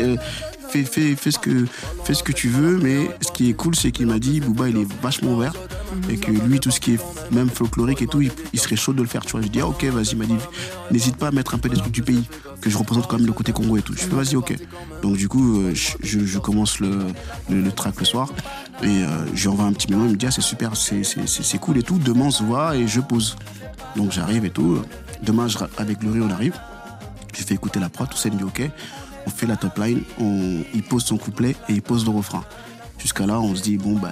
fais, 0.71 1.31
ce 1.31 1.39
que, 1.39 1.67
fais 2.05 2.15
ce 2.15 2.23
que 2.23 2.33
tu 2.33 2.49
veux, 2.49 2.79
mais 2.79 3.11
ce 3.21 3.33
qui 3.33 3.50
est 3.50 3.55
cool, 3.55 3.75
c'est 3.75 3.91
qu'il 3.91 4.07
m'a 4.07 4.19
dit 4.19 4.41
Booba, 4.41 4.69
il 4.69 4.79
est 4.79 4.93
vachement 5.03 5.33
ouvert 5.33 5.53
et 6.09 6.17
que 6.17 6.31
lui, 6.31 6.61
tout 6.61 6.71
ce 6.71 6.81
qui 6.81 6.95
est 6.95 7.00
même 7.33 7.49
folklorique 7.49 8.03
et 8.03 8.07
tout, 8.07 8.21
il, 8.21 8.61
serait 8.61 8.77
chaud 8.77 8.93
de 8.93 9.03
le 9.03 9.09
faire. 9.09 9.25
Tu 9.25 9.33
vois, 9.33 9.43
je 9.43 9.49
dis 9.49 9.61
ah, 9.61 9.67
ok, 9.67 9.85
vas-y. 9.85 10.11
Il 10.12 10.19
m'a 10.19 10.27
dit 10.27 10.37
n'hésite 10.91 11.17
pas 11.17 11.29
à 11.29 11.31
mettre 11.31 11.55
un 11.55 11.59
peu 11.59 11.69
des 11.69 11.77
trucs 11.77 11.93
du 11.93 12.03
pays, 12.03 12.25
que 12.61 12.71
je 12.71 12.77
représente 12.77 13.09
quand 13.09 13.17
même 13.17 13.27
le 13.27 13.33
côté 13.33 13.53
Congo 13.53 13.77
et 13.77 13.83
tout. 13.83 13.95
Je 13.95 14.00
fais 14.00 14.15
vas-y, 14.15 14.37
ok. 14.37 14.57
Donc 15.03 15.17
du 15.17 15.29
coup, 15.29 15.61
euh, 15.61 15.75
je, 15.75 16.39
commence 16.39 16.81
le, 16.81 16.99
le, 17.49 17.73
track 17.73 17.99
le 17.99 18.05
soir 18.05 18.29
et 18.83 18.87
euh, 18.87 19.27
je 19.35 19.43
lui 19.43 19.49
envoie 19.49 19.65
un 19.65 19.73
petit 19.73 19.91
mémo. 19.91 20.05
Il 20.07 20.12
me 20.12 20.17
dit 20.17 20.27
ah, 20.27 20.31
c'est 20.31 20.41
super, 20.41 20.73
c'est 20.77 21.59
cool 21.59 21.79
et 21.79 21.83
tout. 21.83 21.99
Demain, 21.99 22.27
on 22.27 22.31
se 22.31 22.43
voit 22.43 22.77
et 22.77 22.87
je 22.87 23.00
pose. 23.00 23.37
Donc 23.97 24.12
j'arrive 24.12 24.45
et 24.45 24.50
tout. 24.50 24.79
Demain, 25.23 25.49
je, 25.49 25.59
avec 25.77 26.00
riz, 26.00 26.21
on 26.21 26.31
arrive. 26.31 26.55
J'ai 27.37 27.45
fait 27.45 27.55
écouter 27.55 27.81
la 27.81 27.89
prod, 27.89 28.09
tout 28.09 28.17
ça, 28.17 28.29
il 28.29 28.35
me 28.35 28.39
dit 28.39 28.45
ok. 28.45 28.71
On 29.31 29.33
fait 29.33 29.47
la 29.47 29.57
top 29.57 29.79
line, 29.79 30.03
on, 30.19 30.65
il 30.75 30.83
pose 30.83 31.05
son 31.05 31.17
couplet 31.17 31.55
et 31.69 31.75
il 31.75 31.83
pose 31.83 32.05
le 32.05 32.11
refrain. 32.11 32.45
Jusqu'à 32.99 33.27
là, 33.27 33.39
on 33.41 33.55
se 33.55 33.63
dit, 33.63 33.77
bon, 33.79 33.97
bah, 33.97 34.11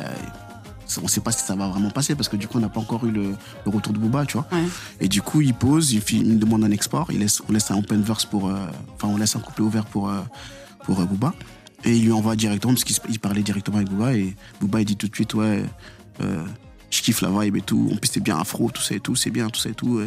on 1.02 1.08
sait 1.08 1.20
pas 1.20 1.32
si 1.32 1.44
ça 1.44 1.56
va 1.56 1.66
vraiment 1.66 1.90
passer 1.90 2.14
parce 2.14 2.28
que 2.28 2.36
du 2.36 2.46
coup, 2.46 2.58
on 2.58 2.60
n'a 2.60 2.68
pas 2.68 2.78
encore 2.78 3.04
eu 3.04 3.10
le, 3.10 3.34
le 3.64 3.70
retour 3.70 3.92
de 3.92 3.98
Booba, 3.98 4.24
tu 4.26 4.34
vois. 4.34 4.46
Ouais. 4.52 4.62
Et 5.00 5.08
du 5.08 5.20
coup, 5.20 5.40
il 5.40 5.54
pose, 5.54 5.92
il, 5.92 6.38
demande 6.38 6.62
un 6.62 6.70
export, 6.70 7.08
il 7.10 7.18
laisse, 7.18 7.42
on 7.48 7.52
laisse 7.52 7.68
un 7.72 7.78
open 7.78 8.00
verse 8.00 8.26
pour. 8.26 8.48
euh, 8.48 8.54
Enfin, 8.94 9.08
on 9.08 9.16
laisse 9.16 9.34
un 9.34 9.40
couplet 9.40 9.64
ouvert 9.64 9.86
pour, 9.86 10.08
euh, 10.08 10.20
pour 10.84 11.00
euh, 11.00 11.04
Booba. 11.04 11.34
Et 11.84 11.96
il 11.96 12.04
lui 12.04 12.12
envoie 12.12 12.36
directement, 12.36 12.74
parce 12.74 12.84
qu'il 12.84 13.18
parlait 13.18 13.42
directement 13.42 13.78
avec 13.78 13.88
Booba. 13.90 14.14
Et 14.14 14.36
Booba, 14.60 14.80
il 14.80 14.84
dit 14.84 14.96
tout 14.96 15.08
de 15.08 15.14
suite, 15.14 15.34
ouais, 15.34 15.64
je 16.20 17.02
kiffe 17.02 17.22
la 17.22 17.30
vibe 17.30 17.56
et 17.56 17.62
tout. 17.62 17.90
En 17.92 17.96
plus, 17.96 18.08
c'est 18.12 18.20
bien 18.22 18.38
afro, 18.38 18.70
tout 18.70 18.82
ça 18.82 18.94
et 18.94 19.00
tout, 19.00 19.16
c'est 19.16 19.30
bien, 19.30 19.48
tout 19.50 19.60
ça 19.60 19.68
et 19.68 19.74
tout. 19.74 20.00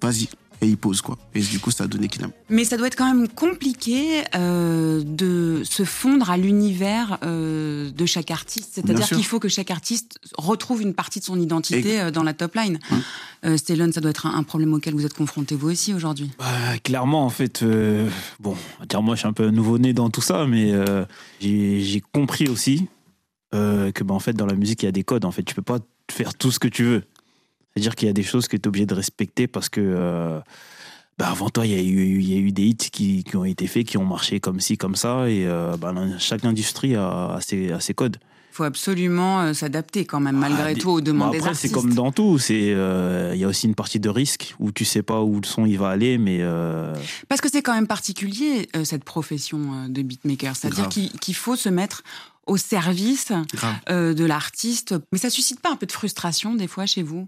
Vas-y. 0.00 0.28
Et 0.64 0.68
il 0.68 0.78
pose, 0.78 1.02
quoi. 1.02 1.18
Et 1.34 1.40
du 1.42 1.58
coup, 1.60 1.70
ça 1.70 1.84
a 1.84 1.86
donné 1.86 2.08
Kinam. 2.08 2.30
Mais 2.48 2.64
ça 2.64 2.78
doit 2.78 2.86
être 2.86 2.96
quand 2.96 3.06
même 3.12 3.28
compliqué 3.28 4.22
euh, 4.34 5.02
de 5.04 5.60
se 5.62 5.84
fondre 5.84 6.30
à 6.30 6.38
l'univers 6.38 7.18
euh, 7.22 7.90
de 7.90 8.06
chaque 8.06 8.30
artiste. 8.30 8.70
C'est-à-dire 8.72 9.06
qu'il 9.08 9.26
faut 9.26 9.40
que 9.40 9.48
chaque 9.48 9.70
artiste 9.70 10.18
retrouve 10.38 10.80
une 10.80 10.94
partie 10.94 11.20
de 11.20 11.24
son 11.26 11.38
identité 11.38 11.94
Et- 11.96 12.00
euh, 12.00 12.10
dans 12.10 12.22
la 12.22 12.32
top 12.32 12.54
line. 12.54 12.78
Euh, 13.44 13.58
Stellon, 13.58 13.92
ça 13.92 14.00
doit 14.00 14.10
être 14.10 14.24
un, 14.24 14.34
un 14.34 14.42
problème 14.42 14.72
auquel 14.72 14.94
vous 14.94 15.04
êtes 15.04 15.12
confronté 15.12 15.54
vous 15.54 15.70
aussi 15.70 15.92
aujourd'hui. 15.92 16.30
Bah, 16.38 16.46
clairement, 16.82 17.26
en 17.26 17.30
fait, 17.30 17.62
euh, 17.62 18.08
bon, 18.40 18.56
dire 18.88 19.02
moi, 19.02 19.16
je 19.16 19.18
suis 19.20 19.28
un 19.28 19.34
peu 19.34 19.50
nouveau-né 19.50 19.92
dans 19.92 20.08
tout 20.08 20.22
ça, 20.22 20.46
mais 20.46 20.72
euh, 20.72 21.04
j'ai 21.40 21.80
j'ai 21.82 22.00
compris 22.00 22.48
aussi 22.48 22.86
euh, 23.54 23.92
que, 23.92 24.02
bah, 24.02 24.14
en 24.14 24.18
fait, 24.20 24.32
dans 24.32 24.46
la 24.46 24.54
musique, 24.54 24.82
il 24.82 24.86
y 24.86 24.88
a 24.88 24.92
des 24.92 25.04
codes. 25.04 25.26
En 25.26 25.30
fait, 25.30 25.42
tu 25.42 25.54
peux 25.54 25.60
pas 25.62 25.80
faire 26.10 26.34
tout 26.34 26.50
ce 26.50 26.58
que 26.58 26.68
tu 26.68 26.84
veux. 26.84 27.02
C'est-à-dire 27.74 27.94
qu'il 27.96 28.06
y 28.06 28.10
a 28.10 28.14
des 28.14 28.22
choses 28.22 28.46
que 28.46 28.56
tu 28.56 28.62
es 28.62 28.68
obligé 28.68 28.86
de 28.86 28.94
respecter 28.94 29.48
parce 29.48 29.68
que, 29.68 29.80
euh, 29.80 30.38
bah, 31.18 31.28
avant 31.28 31.50
toi, 31.50 31.66
il 31.66 31.72
y, 31.72 31.76
a 31.76 31.82
eu- 31.82 32.20
il 32.20 32.30
y 32.32 32.34
a 32.36 32.38
eu 32.38 32.52
des 32.52 32.62
hits 32.62 32.76
qui, 32.76 33.24
qui 33.24 33.36
ont 33.36 33.44
été 33.44 33.66
faits, 33.66 33.84
qui 33.86 33.98
ont 33.98 34.04
marché 34.06 34.38
comme 34.38 34.60
ci, 34.60 34.76
comme 34.78 34.94
ça, 34.94 35.28
et 35.28 35.44
euh, 35.46 35.76
bah, 35.76 35.92
chaque 36.18 36.44
industrie 36.44 36.94
a, 36.94 37.34
a 37.34 37.40
ses, 37.40 37.72
a 37.72 37.80
ses 37.80 37.92
codes. 37.94 38.18
Il 38.52 38.56
faut 38.58 38.62
absolument 38.62 39.40
euh, 39.40 39.52
s'adapter 39.52 40.04
quand 40.04 40.20
même, 40.20 40.36
malgré 40.36 40.62
Ah, 40.62 40.74
des- 40.74 40.80
tout, 40.80 40.90
aux 40.90 41.00
demandes 41.00 41.32
des 41.32 41.38
après, 41.38 41.50
artistes. 41.50 41.66
c'est 41.66 41.72
comme 41.74 41.92
dans 41.94 42.12
tout. 42.12 42.38
Euh, 42.50 43.32
il 43.34 43.40
y 43.40 43.44
a 43.44 43.48
aussi 43.48 43.66
une 43.66 43.74
partie 43.74 43.98
de 43.98 44.08
risque 44.08 44.54
où 44.60 44.70
tu 44.70 44.84
sais 44.84 45.02
pas 45.02 45.22
où 45.22 45.40
le 45.40 45.46
son 45.46 45.66
il 45.66 45.76
va 45.76 45.88
aller, 45.88 46.16
mais 46.18 46.38
euh, 46.42 46.94
Parce 47.28 47.40
que 47.40 47.50
c'est 47.50 47.62
quand 47.62 47.74
même 47.74 47.88
particulier, 47.88 48.68
euh, 48.76 48.84
cette 48.84 49.02
profession 49.02 49.88
de 49.88 50.02
beatmaker. 50.02 50.54
C'est-à-dire 50.54 50.88
qu'il 50.88 51.34
faut 51.34 51.56
se 51.56 51.68
mettre 51.68 52.04
au 52.46 52.56
service 52.56 53.32
de 53.88 54.24
l'artiste. 54.24 54.94
Mais 55.10 55.18
ça 55.18 55.30
suscite 55.30 55.58
pas 55.60 55.72
un 55.72 55.76
peu 55.76 55.86
de 55.86 55.92
frustration, 55.92 56.54
des 56.54 56.68
fois, 56.68 56.86
chez 56.86 57.02
vous? 57.02 57.26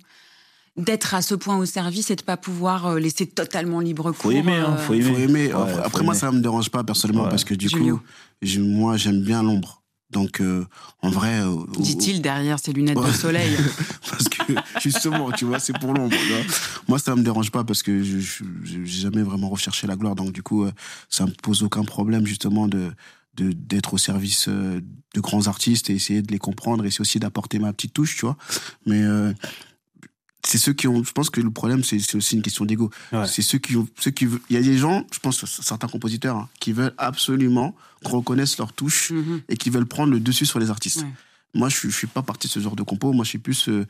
D'être 0.76 1.14
à 1.14 1.22
ce 1.22 1.34
point 1.34 1.56
au 1.56 1.64
service 1.64 2.10
et 2.10 2.16
de 2.16 2.22
pas 2.22 2.36
pouvoir 2.36 2.86
euh, 2.86 2.98
laisser 2.98 3.26
totalement 3.26 3.80
libre 3.80 4.12
cours. 4.12 4.14
faut 4.24 4.30
aimer, 4.30 4.56
hein, 4.56 4.74
euh, 4.74 4.76
faut 4.76 4.92
aimer. 4.94 5.04
Faut 5.14 5.18
aimer. 5.18 5.46
Ouais, 5.46 5.52
après, 5.54 5.72
faut 5.74 5.80
après, 5.86 6.04
moi, 6.04 6.12
aimer. 6.14 6.20
ça 6.20 6.32
me 6.32 6.40
dérange 6.40 6.70
pas 6.70 6.84
personnellement 6.84 7.24
Ouais. 7.24 7.30
parce 7.30 7.44
que 7.44 7.54
du 7.54 7.68
Julio. 7.68 7.96
coup, 7.98 8.60
moi, 8.60 8.96
j'aime 8.98 9.22
bien 9.22 9.42
l'ombre. 9.42 9.82
Donc, 10.10 10.40
euh, 10.40 10.64
en 11.02 11.10
vrai. 11.10 11.40
euh, 11.40 11.54
Dit-il 11.78 12.20
derrière 12.22 12.58
ses 12.58 12.72
lunettes 12.72 12.96
de 13.02 13.10
soleil. 13.12 13.56
parce 14.10 14.28
que 14.28 14.52
justement, 14.80 15.32
tu 15.32 15.44
vois, 15.46 15.58
c'est 15.58 15.76
pour 15.78 15.94
l'ombre. 15.94 16.14
Moi, 16.88 16.98
ça 16.98 17.16
me 17.16 17.22
dérange 17.22 17.50
pas 17.50 17.64
parce 17.64 17.82
que 17.82 18.02
je 18.04 18.18
j'ai 18.62 18.84
jamais 18.86 19.22
vraiment 19.22 19.48
recherché 19.48 19.86
la 19.86 19.96
gloire. 19.96 20.14
Donc, 20.14 20.30
du 20.32 20.42
coup, 20.42 20.66
ça 21.08 21.24
me 21.26 21.32
pose 21.42 21.62
aucun 21.62 21.84
problème 21.84 22.26
justement 22.26 22.68
de 22.68 22.92
d'être 23.38 23.94
au 23.94 23.98
service 23.98 24.48
de 24.48 25.20
grands 25.20 25.46
artistes 25.46 25.90
et 25.90 25.94
essayer 25.94 26.22
de 26.22 26.32
les 26.32 26.38
comprendre 26.38 26.86
et 26.86 26.90
c'est 26.90 27.02
aussi 27.02 27.18
d'apporter 27.18 27.58
ma 27.58 27.70
petite 27.74 27.92
touche, 27.92 28.16
tu 28.16 28.24
vois. 28.24 28.36
Mais 28.86 29.02
euh, 29.02 29.32
c'est 30.46 30.58
ceux 30.58 30.72
qui 30.72 30.86
ont. 30.88 31.02
Je 31.02 31.12
pense 31.12 31.28
que 31.30 31.40
le 31.40 31.50
problème, 31.50 31.82
c'est 31.84 32.14
aussi 32.14 32.36
une 32.36 32.42
question 32.42 32.64
d'ego. 32.64 32.90
Ouais. 33.12 33.26
C'est 33.26 33.42
ceux 33.42 33.58
qui 33.58 33.76
ont. 33.76 33.88
Ceux 33.98 34.10
qui, 34.12 34.26
il 34.48 34.54
y 34.54 34.58
a 34.58 34.62
des 34.62 34.78
gens, 34.78 35.04
je 35.12 35.18
pense, 35.18 35.44
certains 35.44 35.88
compositeurs, 35.88 36.36
hein, 36.36 36.48
qui 36.60 36.72
veulent 36.72 36.94
absolument 36.98 37.74
qu'on 38.04 38.18
reconnaisse 38.18 38.56
leur 38.58 38.72
touche 38.72 39.10
Mhm. 39.10 39.40
et 39.48 39.56
qui 39.56 39.70
veulent 39.70 39.86
prendre 39.86 40.12
le 40.12 40.20
dessus 40.20 40.46
sur 40.46 40.58
les 40.58 40.70
artistes. 40.70 41.02
Ouais. 41.02 41.12
Moi, 41.54 41.68
je, 41.68 41.88
je 41.88 41.96
suis 41.96 42.06
pas 42.06 42.22
parti 42.22 42.46
de 42.48 42.52
ce 42.52 42.60
genre 42.60 42.76
de 42.76 42.82
compo. 42.82 43.12
Moi, 43.12 43.24
je 43.24 43.30
suis 43.30 43.38
plus 43.38 43.68
euh, 43.68 43.86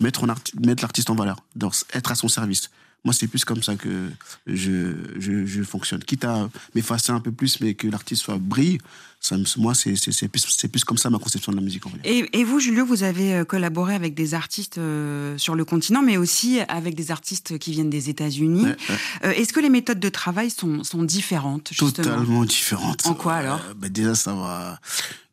mettre, 0.00 0.24
en 0.24 0.26
mettre 0.64 0.82
l'artiste 0.82 1.10
en 1.10 1.14
valeur, 1.14 1.44
dans- 1.54 1.70
être 1.92 2.10
à 2.10 2.14
son 2.14 2.28
service. 2.28 2.70
Moi, 3.04 3.14
c'est 3.14 3.28
plus 3.28 3.44
comme 3.46 3.62
ça 3.62 3.76
que 3.76 4.10
je, 4.46 4.92
je, 5.18 5.46
je 5.46 5.62
fonctionne. 5.62 6.02
Quitte 6.04 6.24
à 6.24 6.50
m'effacer 6.74 7.12
un 7.12 7.20
peu 7.20 7.32
plus, 7.32 7.60
mais 7.60 7.72
que 7.74 7.88
l'artiste 7.88 8.22
soit 8.22 8.36
brille, 8.38 8.78
ça, 9.20 9.36
moi, 9.56 9.74
c'est 9.74 9.96
c'est- 9.96 10.12
c'est 10.12 10.28
plus, 10.28 10.44
c'est 10.48 10.68
plus 10.68 10.84
comme 10.84 10.98
ça 10.98 11.08
ma 11.08 11.18
conception 11.18 11.50
de 11.52 11.56
la 11.56 11.62
musique. 11.62 11.86
En. 11.86 11.90
Et, 12.04 12.28
et 12.38 12.44
vous, 12.44 12.60
Julio, 12.60 12.84
vous 12.84 13.02
avez 13.02 13.34
euh, 13.34 13.44
collaboré 13.44 13.94
avec 13.94 14.12
des 14.14 14.34
artistes 14.34 14.76
euh, 14.78 15.36
sur 15.38 15.54
le 15.54 15.64
continent, 15.64 16.02
mais 16.02 16.16
aussi 16.18 16.60
avec 16.68 16.94
des 16.94 17.10
artistes 17.10 17.58
qui 17.58 17.72
viennent 17.72 17.90
des 17.90 18.10
États-Unis. 18.10 18.64
Ouais, 18.64 18.76
ouais. 18.90 18.96
Euh, 19.24 19.30
Est-ce 19.32 19.52
que 19.54 19.60
les 19.60 19.70
méthodes 19.70 20.00
de 20.00 20.08
travail 20.10 20.50
sont, 20.50 20.84
sont 20.84 21.02
différentes, 21.02 21.68
justement 21.70 21.90
Totalement 21.92 22.44
différente. 22.44 23.06
En 23.06 23.14
quoi, 23.14 23.34
Euh, 23.34 23.38
alors 23.40 23.60
bah, 23.76 23.88
Déjà, 23.88 24.14
ça 24.14 24.34
va. 24.34 24.78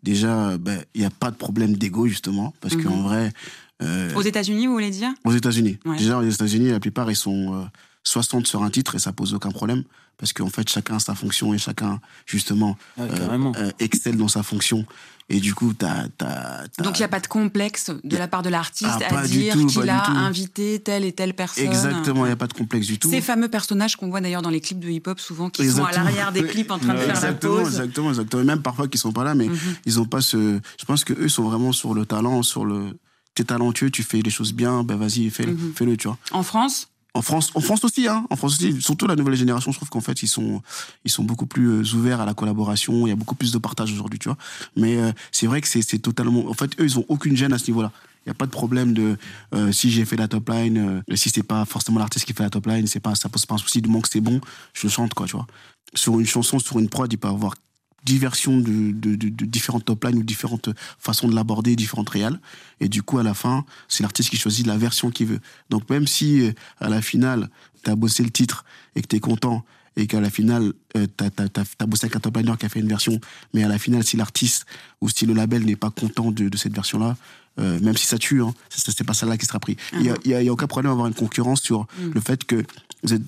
Déjà, 0.04 0.58
bah, 0.58 0.74
il 0.96 1.02
n'y 1.02 1.08
a 1.08 1.10
pas 1.10 1.32
de 1.32 1.36
problème 1.36 1.76
d'ego, 1.76 2.08
justement, 2.08 2.54
parce 2.62 2.76
Mhm. 2.76 2.84
qu'en 2.84 3.02
vrai. 3.04 3.34
Euh, 3.82 4.14
Aux 4.16 4.22
États-Unis, 4.22 4.68
vous 4.68 4.74
voulez 4.74 4.90
dire? 4.92 5.10
Aux 5.24 5.32
États-Unis. 5.34 5.78
Ouais. 5.86 5.98
Déjà, 5.98 6.18
aux 6.18 6.24
États-Unis, 6.30 6.72
la 6.72 6.80
plupart, 6.80 7.10
ils 7.12 7.16
sont 7.16 7.54
euh, 7.56 7.64
60 8.04 8.48
sur 8.48 8.64
un 8.64 8.70
titre 8.70 8.96
et 8.96 9.00
ça 9.00 9.12
pose 9.14 9.34
aucun 9.34 9.52
problème. 9.52 9.84
Parce 10.18 10.34
qu'en 10.34 10.50
fait, 10.50 10.68
chacun 10.68 10.96
a 10.96 11.00
sa 11.00 11.14
fonction 11.14 11.54
et 11.54 11.60
chacun, 11.60 12.00
justement, 12.26 12.76
Ouais, 12.98 13.06
euh, 13.12 13.54
euh, 13.58 13.72
excelle 13.78 14.18
dans 14.18 14.28
sa 14.28 14.42
fonction. 14.42 14.84
Et 15.30 15.40
du 15.40 15.54
coup, 15.54 15.74
t'as. 15.74 16.08
t'as- 16.18 16.64
t'as- 16.76 16.84
Donc 16.84 16.98
il 16.98 17.02
n'y 17.02 17.06
a 17.06 17.10
pas 17.10 17.20
de 17.20 17.28
complexe 17.28 17.92
de 18.04 18.18
la 18.18 18.28
part 18.28 18.42
de 18.42 18.50
l'artiste 18.50 18.90
Ah, 19.10 19.20
à 19.20 19.28
dire 19.28 19.54
tout, 19.54 19.68
qu'il 19.68 19.88
a 19.90 20.10
invité 20.10 20.80
telle 20.80 21.04
et 21.06 21.12
telle 21.12 21.36
personne. 21.36 21.66
Exactement, 21.66 22.24
il 22.26 22.30
n'y 22.30 22.34
a 22.34 22.38
pas 22.38 22.48
de 22.48 22.54
complexe 22.54 22.88
du 22.88 22.98
tout. 22.98 23.10
Ces 23.12 23.22
fameux 23.22 23.50
personnages 23.50 23.96
qu'on 23.98 24.10
voit 24.10 24.22
d'ailleurs 24.22 24.42
dans 24.42 24.50
les 24.50 24.62
clips 24.62 24.80
de 24.80 24.88
hip-hop 24.90 25.20
souvent, 25.20 25.50
qui 25.52 25.70
sont 25.70 25.84
à 25.86 25.92
l'arrière 25.92 26.32
des 26.32 26.44
clips 26.46 26.72
en 26.72 26.80
train 26.80 26.94
de 26.94 27.00
faire 27.00 27.08
la 27.10 27.14
exactement, 27.14 27.58
pause. 27.58 27.68
Exactement, 27.68 28.10
exactement. 28.10 28.44
Même 28.44 28.62
parfois 28.64 28.88
qu'ils 28.88 29.00
sont 29.02 29.12
pas 29.12 29.26
là, 29.26 29.36
mais 29.36 29.50
Mhm. 29.50 29.58
ils 29.86 30.00
ont 30.00 30.06
pas 30.06 30.22
ce. 30.22 30.60
Je 30.80 30.86
pense 30.86 31.04
que 31.04 31.14
eux 31.14 31.30
sont 31.30 31.44
vraiment 31.44 31.74
sur 31.74 31.94
le 31.94 32.06
talent, 32.08 32.42
sur 32.42 32.66
le. 32.66 32.98
T'es 33.38 33.44
talentueux, 33.44 33.92
tu 33.92 34.02
fais 34.02 34.20
les 34.24 34.32
choses 34.32 34.52
bien, 34.52 34.82
ben 34.82 34.96
vas-y, 34.96 35.30
fais-le, 35.30 35.52
Mhm. 35.54 35.74
fais-le, 35.76 35.96
tu 35.96 36.08
vois. 36.08 36.18
En 36.32 36.42
France? 36.42 36.88
En 37.14 37.22
France, 37.22 37.52
en 37.54 37.60
France 37.62 37.84
aussi, 37.84 38.08
hein. 38.08 38.26
En 38.32 38.36
France 38.36 38.54
aussi, 38.54 38.82
surtout 38.82 39.06
la 39.06 39.16
nouvelle 39.16 39.36
génération, 39.36 39.72
je 39.72 39.78
trouve 39.78 39.90
qu'en 39.90 40.02
fait 40.02 40.24
ils 40.24 40.28
sont, 40.28 40.64
ils 41.06 41.12
sont 41.12 41.24
beaucoup 41.24 41.46
plus 41.46 41.68
euh, 41.68 41.96
ouverts 41.96 42.20
à 42.20 42.26
la 42.26 42.34
collaboration. 42.34 43.06
Il 43.06 43.12
y 43.12 43.14
a 43.14 43.16
beaucoup 43.16 43.36
plus 43.36 43.52
de 43.52 43.60
partage 43.60 43.92
aujourd'hui, 43.94 44.18
tu 44.18 44.28
vois. 44.28 44.40
Mais 44.76 44.98
euh, 44.98 45.12
c'est 45.32 45.46
vrai 45.46 45.62
que 45.62 45.68
c'est, 45.68 45.84
totalement. 46.00 46.50
En 46.50 46.54
fait, 46.56 46.72
eux, 46.80 46.86
ils 46.86 46.98
ont 46.98 47.06
aucune 47.10 47.38
gêne 47.38 47.54
à 47.54 47.60
ce 47.60 47.68
niveau-là. 47.70 47.92
Il 48.26 48.30
n'y 48.30 48.32
a 48.32 48.34
pas 48.34 48.48
de 48.48 48.52
problème 48.52 48.94
de 48.94 49.18
euh, 49.54 49.72
si 49.72 49.92
j'ai 49.92 50.04
fait 50.04 50.16
la 50.16 50.28
top 50.28 50.50
line, 50.50 51.04
euh, 51.12 51.16
si 51.16 51.30
c'est 51.30 51.44
pas 51.44 51.64
forcément 51.66 52.00
l'artiste 52.00 52.26
qui 52.26 52.34
fait 52.34 52.42
la 52.44 52.50
top 52.50 52.66
line, 52.66 52.88
c'est 52.88 53.00
pas, 53.00 53.14
ça 53.14 53.30
pose 53.30 53.46
pas 53.46 53.54
un 53.54 53.60
souci 53.60 53.84
du 53.84 53.88
moment 53.88 54.02
que 54.02 54.10
c'est 54.10 54.20
bon, 54.20 54.42
je 54.74 54.88
chante 54.88 55.14
quoi, 55.14 55.28
tu 55.28 55.34
vois. 55.36 55.46
Sur 55.94 56.20
une 56.20 56.26
chanson, 56.26 56.58
sur 56.58 56.80
une 56.80 56.90
prod, 56.90 57.12
il 57.14 57.18
peut 57.18 57.28
y 57.28 57.32
avoir 57.32 57.54
diversion 58.04 58.58
de, 58.58 58.92
de, 58.92 59.16
de, 59.16 59.30
de 59.30 59.46
différentes 59.46 59.86
top 59.86 60.06
lines 60.06 60.18
ou 60.20 60.24
différentes 60.24 60.70
façons 61.00 61.28
de 61.28 61.36
l'aborder, 61.36 61.76
différentes 61.76 62.10
réals. 62.10 62.40
Et 62.80 62.88
du 62.90 63.04
coup, 63.04 63.18
à 63.20 63.24
la 63.24 63.34
fin, 63.34 63.66
c'est 63.88 64.04
l'artiste 64.04 64.30
qui 64.30 64.38
choisit 64.38 64.66
la 64.66 64.78
version 64.78 65.12
qu'il 65.12 65.28
veut. 65.28 65.40
Donc 65.70 65.90
même 65.90 66.08
si 66.08 66.42
euh, 66.42 66.52
à 66.80 66.90
la 66.90 67.02
finale, 67.02 67.50
tu 67.84 67.90
as 67.90 67.96
bossé 67.96 68.24
le 68.24 68.30
titre 68.30 68.64
et 68.96 69.02
que 69.02 69.08
tu 69.08 69.16
es 69.18 69.20
content 69.20 69.66
et 69.98 70.06
qu'à 70.08 70.22
la 70.22 70.30
finale, 70.30 70.74
euh, 70.96 71.08
tu 71.18 71.24
as, 71.26 71.86
bossé 71.88 72.06
avec 72.06 72.16
un 72.16 72.20
top 72.20 72.38
liner 72.38 72.54
qui 72.60 72.66
a 72.66 72.70
fait 72.70 72.80
une 72.80 72.88
version, 72.88 73.20
mais 73.54 73.64
à 73.64 73.68
la 73.68 73.80
finale, 73.80 74.04
si 74.04 74.16
l'artiste 74.16 74.66
ou 75.02 75.10
si 75.10 75.26
le 75.26 75.34
label 75.34 75.66
n'est 75.66 75.76
pas 75.76 75.90
content 75.90 76.32
de, 76.32 76.50
de 76.50 76.58
cette 76.58 76.74
version-là, 76.74 77.18
euh, 77.60 77.80
même 77.80 77.98
si 77.98 78.06
ça 78.06 78.20
tue, 78.20 78.44
hein, 78.44 78.54
c'est 78.70 79.04
pas 79.04 79.16
celle-là 79.16 79.38
qui 79.40 79.48
sera 79.48 79.60
pris. 79.60 79.76
Il 79.94 80.02
n'y 80.02 80.10
a, 80.12 80.16
il 80.24 80.32
y 80.32 80.48
a- 80.48 80.54
aucun 80.54 80.68
problème 80.68 80.92
à 80.92 80.94
avoir 80.94 81.08
une 81.08 81.16
concurrence 81.16 81.62
sur 81.62 81.88
Mhm. 82.00 82.12
le 82.14 82.22
fait 82.22 82.44
que 82.46 82.64
vous 83.04 83.14
êtes 83.16 83.24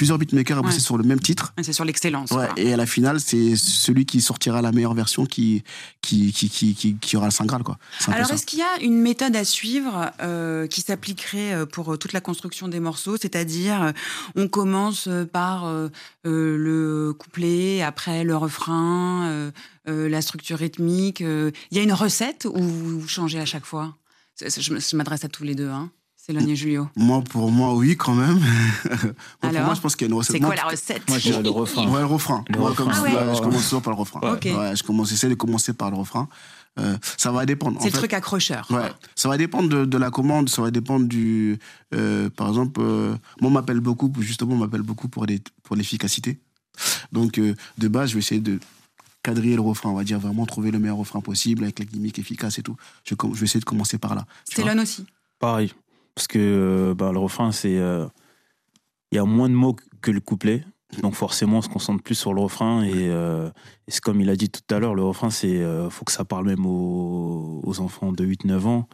plusieurs 0.00 0.16
beatmakers 0.16 0.56
à 0.56 0.62
bosser 0.62 0.76
Ouais. 0.76 0.80
sur 0.80 0.96
le 0.96 1.04
même 1.04 1.20
titre. 1.20 1.52
C'est 1.60 1.74
sur 1.74 1.84
l'excellence. 1.84 2.30
Ouais, 2.30 2.48
et 2.56 2.72
à 2.72 2.76
la 2.78 2.86
finale, 2.86 3.20
c'est 3.20 3.54
celui 3.54 4.06
qui 4.06 4.22
sortira 4.22 4.62
la 4.62 4.72
meilleure 4.72 4.94
version 4.94 5.26
qui, 5.26 5.62
qui, 6.00 6.32
qui, 6.32 6.48
qui, 6.48 6.74
qui, 6.74 6.96
qui 6.96 7.16
aura 7.18 7.26
le 7.26 7.32
Saint 7.32 7.44
Graal. 7.44 7.62
Quoi. 7.62 7.76
Alors, 8.06 8.30
est-ce 8.30 8.46
qu'il 8.46 8.60
y 8.60 8.62
a 8.62 8.80
une 8.80 8.98
méthode 8.98 9.36
à 9.36 9.44
suivre 9.44 10.10
euh, 10.22 10.66
qui 10.68 10.80
s'appliquerait 10.80 11.52
euh, 11.52 11.66
pour 11.66 11.92
euh, 11.92 11.96
toute 11.98 12.14
la 12.14 12.22
construction 12.22 12.66
des 12.66 12.80
morceaux? 12.80 13.18
C'est-à-dire, 13.20 13.92
on 14.36 14.48
commence 14.48 15.06
par 15.34 15.66
euh, 15.66 15.90
le 16.24 17.12
couplet, 17.12 17.82
après 17.82 18.24
le 18.24 18.38
refrain, 18.38 19.28
euh, 19.28 19.50
la 19.86 20.22
structure 20.22 20.56
rythmique. 20.56 21.20
Il 21.20 21.52
y 21.72 21.78
a 21.78 21.82
une 21.82 21.92
recette 21.92 22.46
ou 22.50 22.62
vous 22.62 23.06
changez 23.06 23.38
à 23.38 23.44
chaque 23.44 23.66
fois? 23.66 23.98
Je 24.40 24.96
m'adresse 24.96 25.26
à 25.26 25.28
tous 25.28 25.44
les 25.44 25.54
deux, 25.54 25.68
hein. 25.68 25.90
Céline 26.32 26.48
et 26.48 26.56
Julio. 26.56 26.88
Moi, 26.96 27.22
pour 27.22 27.50
moi, 27.50 27.74
oui, 27.74 27.96
quand 27.96 28.14
même. 28.14 28.38
Moi, 29.42 29.52
pour 29.52 29.52
moi, 29.62 29.74
je 29.74 29.80
pense 29.80 29.96
qu'il 29.96 30.06
y 30.06 30.10
a 30.10 30.12
une 30.12 30.18
recette. 30.18 30.36
C'est 30.36 30.40
Moi, 30.40 30.50
quoi 30.54 30.56
la 30.64 30.70
recette 30.70 31.08
Moi, 31.08 31.18
je 31.18 31.24
dirais 31.30 31.42
le 31.42 31.50
refrain. 31.50 31.88
Ouais, 31.88 32.00
le 32.00 32.06
refrain. 32.06 32.44
Le 32.48 32.58
Moi, 32.58 32.70
refrain. 32.70 32.84
comme 32.84 32.92
Ah 32.92 32.96
ça, 32.96 33.02
ouais. 33.02 33.28
ouais, 33.30 33.34
je 33.36 33.40
commence 33.42 33.64
toujours 33.64 33.82
par 33.82 33.92
le 33.94 33.98
refrain. 33.98 34.20
Ok. 34.32 34.44
Ouais, 34.44 34.76
je 34.76 34.82
commence, 34.82 35.08
j'essaie 35.10 35.28
de 35.28 35.34
commencer 35.34 35.72
par 35.72 35.90
le 35.90 35.96
refrain. 35.96 36.28
Euh, 36.78 36.96
ça 37.16 37.32
va 37.32 37.44
dépendre. 37.46 37.78
En 37.78 37.80
C'est 37.80 37.86
le 37.88 37.92
fait, 37.92 37.98
truc 37.98 38.12
accrocheur. 38.14 38.66
Ouais, 38.70 38.90
ça 39.16 39.28
va 39.28 39.36
dépendre 39.36 39.68
de, 39.68 39.84
de 39.84 39.98
la 39.98 40.10
commande, 40.10 40.48
ça 40.48 40.62
va 40.62 40.70
dépendre 40.70 41.06
du. 41.06 41.58
euh, 41.94 42.30
par 42.30 42.48
exemple, 42.48 42.80
euh, 42.80 43.10
moi, 43.40 43.50
on 43.50 43.50
m'appelle 43.50 43.80
beaucoup, 43.80 44.10
justement, 44.20 44.54
on 44.54 44.58
m'appelle 44.58 44.82
beaucoup 44.82 45.08
pour, 45.08 45.26
des- 45.26 45.42
pour 45.64 45.74
l'efficacité. 45.74 46.38
Donc, 47.10 47.38
euh, 47.38 47.54
de 47.78 47.88
base, 47.88 48.10
je 48.10 48.14
vais 48.14 48.20
essayer 48.20 48.40
de 48.40 48.60
quadriller 49.22 49.56
le 49.56 49.60
refrain, 49.62 49.90
on 49.90 49.94
va 49.94 50.04
dire 50.04 50.20
vraiment 50.20 50.46
trouver 50.46 50.70
le 50.70 50.78
meilleur 50.78 50.96
refrain 50.96 51.20
possible 51.20 51.64
avec 51.64 51.80
la 51.80 51.84
gimmick 51.84 52.18
efficace 52.20 52.58
et 52.58 52.62
tout. 52.62 52.76
Je, 53.04 53.14
je 53.20 53.38
vais 53.40 53.44
essayer 53.44 53.60
de 53.60 53.64
commencer 53.64 53.98
par 53.98 54.14
là. 54.14 54.24
Céline 54.44 54.78
aussi. 54.80 55.04
Pareil. 55.40 55.72
Parce 56.20 56.28
que 56.28 56.38
euh, 56.38 56.94
bah, 56.94 57.12
le 57.12 57.18
refrain, 57.18 57.50
c'est. 57.50 57.78
euh, 57.78 58.06
Il 59.10 59.16
y 59.16 59.18
a 59.18 59.24
moins 59.24 59.48
de 59.48 59.54
mots 59.54 59.74
que 60.02 60.10
le 60.10 60.20
couplet. 60.20 60.62
Donc 61.00 61.14
forcément, 61.14 61.58
on 61.58 61.62
se 61.62 61.70
concentre 61.70 62.02
plus 62.02 62.14
sur 62.14 62.34
le 62.34 62.42
refrain. 62.42 62.82
Et, 62.82 62.92
euh, 63.08 63.48
et 63.88 63.90
c'est 63.90 64.02
comme 64.02 64.20
il 64.20 64.28
a 64.28 64.36
dit 64.36 64.50
tout 64.50 64.60
à 64.74 64.78
l'heure, 64.80 64.94
le 64.94 65.02
refrain, 65.02 65.30
c'est 65.30 65.56
euh, 65.62 65.88
faut 65.88 66.04
que 66.04 66.12
ça 66.12 66.26
parle 66.26 66.44
même 66.44 66.66
aux, 66.66 67.62
aux 67.64 67.80
enfants 67.80 68.12
de 68.12 68.22
8-9 68.22 68.66
ans. 68.66 68.86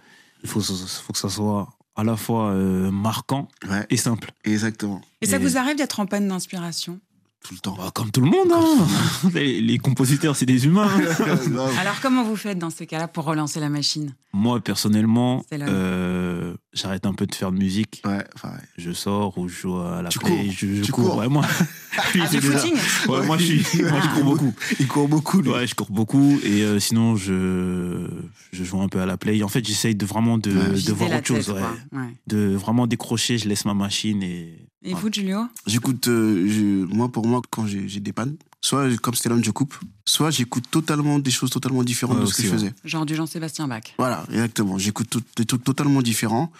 Il 0.45 0.49
faut, 0.49 0.61
faut 0.61 1.13
que 1.13 1.19
ça 1.19 1.29
soit 1.29 1.69
à 1.97 2.05
la 2.05 2.17
fois 2.17 2.51
euh, 2.51 2.93
marquant 2.93 3.49
Ouais, 3.69 3.85
et 3.91 3.97
simple. 3.97 4.31
exactement. 4.45 5.01
Et 5.21 5.27
ça 5.27 5.37
Et- 5.37 5.41
vous 5.41 5.57
arrive 5.57 5.77
d'être 5.77 5.99
en 5.99 6.07
panne 6.07 6.29
d'inspiration? 6.29 7.01
Tout 7.45 7.55
le 7.55 7.61
temps. 7.61 7.77
Bah, 7.79 7.91
comme 7.95 8.11
tout 8.11 8.21
le 8.23 8.29
monde, 8.31 8.49
hein. 8.53 8.87
les, 9.35 9.61
les 9.61 9.79
compositeurs, 9.79 10.35
c'est 10.35 10.47
des 10.47 10.67
humains. 10.67 10.89
Grave. 10.99 11.79
Alors, 11.79 12.01
comment 12.01 12.25
vous 12.25 12.35
faites 12.35 12.59
dans 12.59 12.71
ces 12.71 12.87
cas-là 12.87 13.07
pour 13.07 13.25
relancer 13.25 13.61
la 13.61 13.69
machine? 13.69 14.15
Moi, 14.33 14.59
personnellement, 14.61 15.45
euh, 15.53 16.55
j'arrête 16.73 17.07
un 17.07 17.13
peu 17.15 17.25
de 17.27 17.35
faire 17.35 17.53
de 17.53 17.59
musique. 17.59 18.03
ouais, 18.05 18.25
enfin, 18.35 18.49
ouais. 18.49 18.61
Je 18.79 18.91
sors 18.91 19.39
ou 19.39 19.49
je 19.49 19.55
joue 19.55 19.77
à 19.79 20.03
la 20.03 20.09
Tu 20.09 20.19
play. 20.19 20.31
cours. 20.31 20.53
Je, 20.57 20.75
je 20.77 20.83
Tu 20.83 20.93
cours. 20.93 21.05
cours. 21.11 21.17
Ouais, 21.19 21.29
moi, 21.29 21.45
Ah, 21.99 22.03
footing 22.03 22.75
Ouais, 23.09 23.25
moi, 23.27 23.39
je 23.39 23.45
suis, 23.63 23.83
moi, 23.83 24.01
je 24.03 24.09
cours 24.15 24.25
beaucoup. 24.25 24.55
Il 24.81 24.89
court 24.89 25.09
beaucoup, 25.09 25.41
lui. 25.41 25.51
Ouais, 25.51 25.67
je 25.69 25.75
cours 25.77 25.91
beaucoup 25.91 26.39
et 26.45 26.63
euh, 26.63 26.79
sinon 26.81 27.17
je 27.17 28.07
je 28.53 28.65
joue 28.65 28.81
un 28.83 28.89
peu 28.89 29.01
à 29.01 29.07
la 29.07 29.17
play. 29.17 29.43
En 29.43 29.49
fait, 29.49 29.65
j'essaye 29.67 29.95
de 29.95 30.05
vraiment 30.05 30.37
de, 30.37 30.51
Ouais. 30.51 30.69
de 30.69 30.73
Viser 30.75 30.93
voir 30.93 31.11
autre 31.11 31.27
chose, 31.27 31.47
tête, 31.47 32.01
de 32.27 32.55
vraiment 32.57 32.87
décrocher. 32.87 33.39
Je 33.39 33.49
laisse 33.49 33.65
ma 33.65 33.75
machine 33.75 34.23
et 34.23 34.67
Et 34.85 34.95
vous, 34.95 35.11
Julio? 35.13 35.47
J'écoute, 35.67 36.07
euh, 36.09 36.47
je- 36.49 36.85
moi 36.95 37.11
pour 37.11 37.27
moi, 37.27 37.41
quand 37.51 37.67
j'ai 37.67 37.89
j'ai 37.89 38.01
des 38.01 38.13
pannes, 38.13 38.37
soit 38.61 38.95
comme 38.99 39.15
Stellan, 39.15 39.43
je 39.43 39.51
coupe, 39.51 39.75
soit 40.05 40.31
j'écoute 40.31 40.65
totalement 40.71 41.19
des 41.19 41.31
choses 41.31 41.51
totalement 41.51 41.83
différentes 41.83 42.19
Ouais, 42.19 42.23
de 42.25 42.27
ce 42.29 42.35
que 42.37 42.43
je 42.43 42.49
faisais. 42.49 42.75
Genre 42.85 43.07
du 43.07 43.15
Jean-Sébastien 43.15 43.67
Bach. 43.69 43.83
Voilà, 43.99 44.25
exactement. 44.31 44.79
J'écoute 44.79 45.09
tout- 45.11 45.23
des 45.37 45.45
trucs 45.45 45.65
totalement 45.65 46.03
différents. 46.03 46.53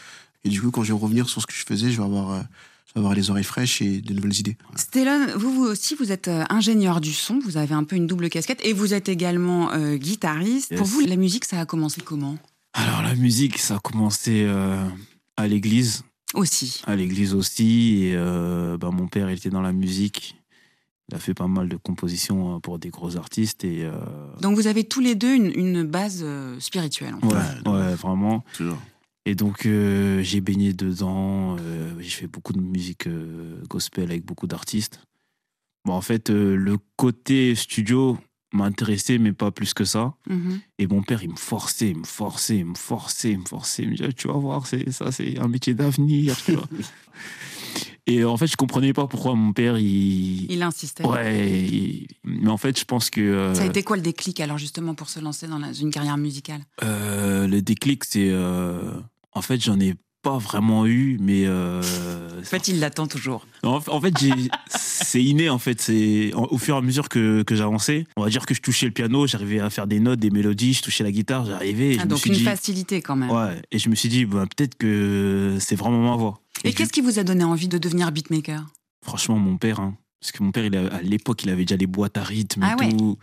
Et 0.45 0.49
du 0.49 0.61
coup, 0.63 0.71
quand 0.71 0.83
je 0.83 0.93
vais 0.93 0.99
revenir 0.99 1.29
sur 1.29 1.41
ce 1.43 1.47
que 1.47 1.53
je 1.55 1.65
faisais, 1.65 1.91
je 1.91 1.99
vais 1.99 2.05
avoir, 2.05 2.31
euh, 2.33 2.41
je 2.87 2.95
vais 2.95 3.01
avoir 3.01 3.15
les 3.15 3.31
oreilles 3.31 3.45
fraîches 3.45 3.83
et 3.83 4.01
de 4.01 4.15
nouvelles 4.15 4.39
idées. 4.39 4.57
Stellan, 4.77 5.27
vous, 5.37 5.53
vous 5.53 5.65
aussi, 5.65 5.95
vous 5.95 6.11
êtes 6.11 6.29
euh, 6.29 6.45
ingénieur 6.51 7.01
du 7.01 7.13
son, 7.13 7.39
vous 7.41 7.57
avez 7.59 7.75
un 7.75 7.85
peu 7.85 7.97
une 7.97 8.07
double 8.07 8.29
casquette 8.31 8.61
et 8.65 8.73
vous 8.73 8.95
êtes 8.95 9.09
également 9.09 9.73
euh, 9.73 9.97
guitariste. 9.97 10.71
Yes. 10.71 10.79
Pour 10.79 10.87
vous, 10.89 11.01
la 11.01 11.17
musique, 11.17 11.45
ça 11.45 11.61
a 11.61 11.67
commencé 11.67 12.01
comment? 12.01 12.39
Alors 12.73 13.03
la 13.03 13.15
musique, 13.15 13.59
ça 13.59 13.77
a 13.77 13.79
commencé 13.79 14.43
euh, 14.47 14.85
à 15.37 15.47
l'église, 15.49 16.03
Aussi. 16.35 16.83
à 16.87 16.97
l'église 16.97 17.35
aussi. 17.35 18.01
Et 18.05 18.13
euh, 18.17 18.77
bah, 18.79 18.91
mon 18.93 19.07
père, 19.09 19.31
il 19.31 19.37
était 19.39 19.51
dans 19.51 19.63
la 19.63 19.73
musique. 19.73 20.37
Il 21.09 21.15
a 21.15 21.19
fait 21.21 21.35
pas 21.35 21.47
mal 21.47 21.69
de 21.69 21.77
compositions 21.77 22.57
euh, 22.57 22.59
pour 22.59 22.79
des 22.81 22.91
gros 22.91 23.17
artistes 23.17 23.65
et 23.65 23.85
euh, 23.85 23.93
Donc 24.41 24.57
vous 24.57 24.67
avez 24.67 24.85
tous 24.85 25.01
les 25.01 25.15
deux 25.15 25.35
une, 25.35 25.53
une 25.55 25.83
base 25.85 26.25
spirituelle. 26.59 27.15
en 27.15 27.21
fait. 27.31 27.69
ouais, 27.69 27.73
ouais, 27.73 27.95
vraiment. 27.95 28.45
Toujours. 28.55 28.79
Et 29.29 29.35
donc, 29.35 29.67
euh, 29.67 30.23
j'ai 30.23 30.41
baigné 30.41 30.73
dedans. 30.73 31.57
euh, 31.59 31.91
j'ai 32.01 32.11
fait 32.11 32.27
beaucoup 32.29 32.53
de 32.53 32.61
musique 32.61 33.07
euh, 33.09 33.61
gospel 33.69 34.11
avec 34.11 34.25
beaucoup 34.25 34.47
d'artistes. 34.47 35.01
Bon, 35.85 35.95
en 35.95 36.01
fait, 36.01 36.31
euh, 36.31 36.55
le 36.57 36.77
côté 36.97 37.55
studio 37.57 38.19
m'intéressait, 38.53 39.19
mais 39.19 39.33
pas 39.33 39.51
plus 39.51 39.75
que 39.75 39.85
ça. 39.85 40.15
Mhm. 40.29 40.61
Et 40.79 40.87
mon 40.87 41.03
père, 41.03 41.23
il 41.23 41.31
me 41.31 41.37
forçait, 41.37 41.91
il 41.91 41.99
me 41.99 42.05
forçait, 42.05 42.59
il 42.59 42.67
me 42.67 42.75
forçait, 42.75 43.33
il 43.33 43.39
me 43.41 43.45
forçait. 43.45 43.83
Il 43.83 43.91
me 43.91 43.97
disait, 43.97 44.13
tu 44.13 44.29
vas 44.29 44.35
voir, 44.35 44.67
c'est, 44.67 44.91
ça, 44.93 45.11
c'est 45.13 45.39
un 45.39 45.49
métier 45.49 45.75
d'avenir, 45.75 46.37
tu 46.37 46.53
vois. 46.53 46.69
Et 48.09 48.25
en 48.25 48.37
fait, 48.37 48.47
je 48.47 48.57
comprenais 48.57 48.93
pas 48.93 49.07
pourquoi 49.09 49.35
mon 49.35 49.53
père, 49.53 49.79
il. 49.79 50.51
Il 50.51 50.63
insistait. 50.63 51.05
Ouais, 51.05 51.65
il- 51.67 52.07
mais 52.25 52.49
en 52.51 52.57
fait, 52.57 52.79
je 52.79 52.85
pense 52.85 53.11
que. 53.11 53.21
euh, 53.21 53.55
Ça 53.55 53.63
a 53.65 53.67
été 53.67 53.83
quoi 53.83 53.97
le 53.97 54.03
déclic 54.03 54.39
alors 54.41 54.59
justement 54.59 54.95
pour 54.95 55.09
se 55.09 55.19
lancer 55.19 55.49
dans 55.49 55.59
la- 55.59 55.73
une 55.73 55.91
carrière 55.91 56.17
musicale? 56.17 56.61
Euh, 56.85 57.49
le 57.49 57.63
déclic, 57.63 58.05
c'est. 58.05 58.29
euh, 58.31 58.93
en 59.33 59.43
fait, 59.43 59.61
j'en 59.61 59.81
ai 59.81 59.95
pas 60.27 60.39
vraiment 60.39 60.87
eu, 60.87 61.19
mais. 61.21 61.45
euh, 61.47 61.81
En 62.41 62.43
fait, 62.45 62.67
il 62.69 62.81
l'attend 62.81 63.07
toujours. 63.07 63.47
en, 63.63 63.81
en 63.87 64.01
fait, 64.01 64.17
j'ai- 64.19 64.51
c'est 64.69 65.23
inné, 65.23 65.49
en 65.51 65.59
fait. 65.59 65.81
C'est 65.81 66.33
au 66.35 66.59
fur 66.59 66.75
et 66.75 66.79
à 66.79 66.81
mesure 66.81 67.09
que, 67.09 67.43
que 67.43 67.55
j'avançais. 67.55 68.07
On 68.17 68.23
va 68.25 68.29
dire 68.29 68.45
que 68.45 68.55
je 68.55 68.61
touchais 68.61 68.87
le 68.87 68.93
piano, 68.93 69.27
j'arrivais 69.27 69.61
à 69.61 69.71
faire 69.71 69.87
des 69.87 70.01
notes, 70.01 70.19
des 70.19 70.31
mélodies, 70.31 70.75
je 70.75 70.83
touchais 70.83 71.05
la 71.05 71.13
guitare, 71.13 71.47
j'arrivais. 71.47 71.97
Ah, 72.01 72.05
me 72.05 72.11
donc 72.11 72.19
suis 72.19 72.31
une 72.31 72.37
dit, 72.37 72.45
facilité 72.45 73.03
quand 73.03 73.15
même. 73.17 73.31
Ouais, 73.31 73.61
et 73.71 73.79
je 73.79 73.89
me 73.89 73.95
suis 73.95 74.09
dit, 74.09 74.25
bah, 74.25 74.45
peut-être 74.57 74.77
que 74.77 75.57
c'est 75.61 75.77
vraiment 75.77 76.03
ma 76.11 76.17
voix. 76.17 76.41
Et 76.65 76.73
qu'est-ce 76.73 76.93
qui 76.93 77.01
vous 77.03 77.19
a 77.19 77.23
donné 77.25 77.45
envie 77.45 77.69
de 77.69 77.79
devenir 77.79 78.11
beatmaker? 78.11 78.67
Franchement, 79.05 79.37
mon 79.39 79.57
père, 79.59 79.79
hein, 79.79 79.95
parce 80.21 80.33
que 80.33 80.43
mon 80.43 80.51
père, 80.51 80.65
il 80.65 80.77
a- 80.77 80.93
à 80.95 81.03
l'époque, 81.03 81.45
il 81.45 81.51
avait 81.51 81.65
déjà 81.65 81.77
les 81.77 81.87
boîtes 81.87 82.17
à 82.17 82.25
rythme 82.25 82.65
et 82.65 82.67
Ah 82.69 82.77
ouais. 82.81 82.91
tout. 82.91 83.17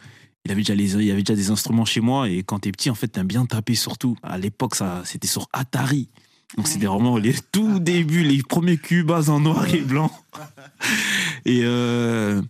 Il 0.46 0.52
avait, 0.52 0.62
déjà 0.62 0.76
les, 0.76 0.96
il 0.96 1.12
avait 1.12 1.24
déjà 1.24 1.36
des 1.36 1.52
instruments 1.52 1.86
chez 1.86 2.02
moi, 2.02 2.30
et 2.30 2.44
quand 2.44 2.60
t'es 2.60 2.72
petit, 2.74 2.90
en 2.90 2.96
fait, 2.96 3.08
t'aimes 3.08 3.28
bien 3.28 3.46
taper 3.46 3.76
surtout. 3.76 4.16
À 4.24 4.38
l'époque, 4.38 4.76
ça, 4.76 5.02
c'était 5.06 5.28
sur 5.28 5.48
Atari. 5.54 6.10
Donc, 6.58 6.66
Ouais. 6.68 6.72
c'était 6.72 6.86
vraiment 6.86 7.18
les 7.18 7.34
tout 7.52 7.80
débuts, 7.80 8.24
les 8.24 8.44
premiers 8.44 8.78
cubas 8.78 9.30
en 9.30 9.40
noir 9.40 9.66
et 9.74 9.82
blanc. 9.82 10.12
Et 11.46 11.62
euh, 11.64 12.42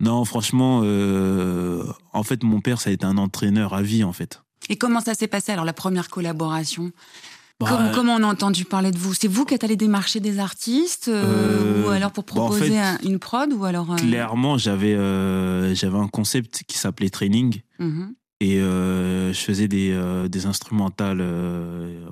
non, 0.00 0.24
franchement, 0.24 0.80
euh, 0.84 1.84
en 2.12 2.22
fait, 2.22 2.42
mon 2.42 2.60
père, 2.60 2.80
ça 2.80 2.90
a 2.90 2.92
été 2.92 3.04
un 3.04 3.18
entraîneur 3.18 3.74
à 3.74 3.82
vie, 3.82 4.02
en 4.04 4.12
fait. 4.12 4.42
Et 4.68 4.76
comment 4.76 5.00
ça 5.00 5.14
s'est 5.14 5.26
passé 5.28 5.52
alors 5.52 5.64
la 5.64 5.72
première 5.72 6.08
collaboration? 6.08 6.90
Bah, 7.58 7.66
comment, 7.68 7.90
comment 7.92 8.14
on 8.14 8.22
a 8.22 8.26
entendu 8.26 8.64
parler 8.64 8.90
de 8.90 8.98
vous? 8.98 9.12
C'est 9.12 9.28
vous 9.28 9.44
qui 9.44 9.52
êtes 9.54 9.64
allé 9.64 9.76
démarcher 9.76 10.20
des 10.20 10.38
artistes 10.38 11.08
euh, 11.08 11.84
ou 11.84 11.90
alors 11.90 12.10
pour 12.12 12.24
bah, 12.24 12.32
en 12.42 12.46
proposer 12.46 12.70
fait, 12.70 12.78
un- 12.78 12.98
une 13.04 13.18
prod 13.18 13.52
ou 13.52 13.64
alors 13.64 13.92
euh, 13.92 13.96
Clairement, 13.96 14.56
j'avais 14.56 14.94
euh, 14.94 15.74
j'avais 15.74 15.98
un 15.98 16.08
concept 16.08 16.62
qui 16.66 16.78
s'appelait 16.78 17.10
training. 17.10 17.60
mhm. 17.78 18.14
Et 18.42 18.56
je 18.58 19.32
faisais 19.34 19.68
des, 19.68 19.94
des 20.30 20.46
instrumentales 20.46 21.18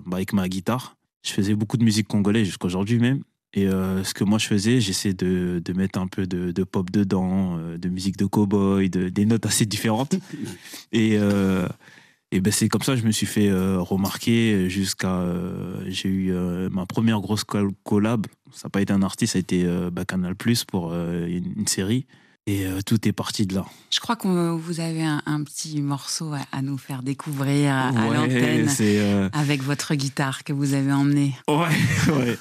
bah, 0.05 0.19
avec 0.19 0.35
ma 0.35 0.47
guitare. 0.51 0.97
Je 1.23 1.33
faisais 1.33 1.55
beaucoup 1.55 1.77
de 1.77 1.85
musique 1.85 2.09
congolaise 2.09 2.47
jusqu'aujourd'hui 2.47 2.99
même. 2.99 3.23
Et 3.55 3.67
euh, 3.67 4.05
ce 4.05 4.13
que 4.13 4.25
moi 4.25 4.39
je 4.39 4.47
faisais, 4.47 4.81
j'essayais 4.81 5.15
de, 5.15 5.61
de 5.65 5.73
mettre 5.73 5.99
un 5.99 6.07
peu 6.07 6.27
de, 6.27 6.53
de 6.53 6.65
pop 6.65 6.91
dedans, 6.91 7.57
euh, 7.59 7.79
de 7.79 7.89
musique 7.89 8.17
de 8.19 8.27
cowboy, 8.27 8.91
de, 8.91 9.09
des 9.09 9.25
notes 9.25 9.47
assez 9.47 9.65
différentes. 9.67 10.15
et 10.93 11.17
euh, 11.19 11.67
et 12.31 12.41
ben 12.41 12.53
c'est 12.53 12.69
comme 12.69 12.83
ça 12.83 12.95
que 12.95 13.01
je 13.01 13.07
me 13.07 13.11
suis 13.11 13.25
fait 13.25 13.51
remarquer 13.51 14.69
jusqu'à. 14.69 15.25
J'ai 15.87 16.11
eu 16.11 16.33
ma 16.71 16.85
première 16.85 17.21
grosse 17.23 17.43
col- 17.43 17.73
collab. 17.85 18.27
Ça 18.53 18.69
n'a 18.69 18.71
pas 18.71 18.83
été 18.83 18.93
un 18.93 19.01
artiste, 19.03 19.33
ça 19.33 19.39
a 19.39 19.41
été 19.41 19.67
bah, 19.91 20.05
Canal 20.05 20.35
Plus 20.37 20.67
pour 20.67 20.93
une, 20.93 21.55
une 21.57 21.67
série. 21.67 22.05
Et 22.51 22.65
euh, 22.65 22.81
tout 22.81 23.07
est 23.07 23.13
parti 23.13 23.45
de 23.47 23.55
là. 23.57 23.67
Je 23.91 24.01
crois 24.01 24.17
que 24.17 24.27
vous 24.57 24.81
avez 24.81 25.03
un, 25.05 25.21
un 25.27 25.43
petit 25.45 25.83
morceau 25.83 26.33
à, 26.33 26.39
à 26.51 26.63
nous 26.63 26.79
faire 26.79 27.03
découvrir 27.03 27.75
à, 27.75 27.93
l'antenne 27.93 28.71
euh, 28.81 29.29
avec 29.35 29.63
votre 29.63 29.95
guitare 29.95 30.45
que 30.45 30.55
vous 30.55 30.73
avez 30.73 30.91
emmenée. 30.91 31.35
Ouais, 31.47 31.57
ouais. 32.15 32.39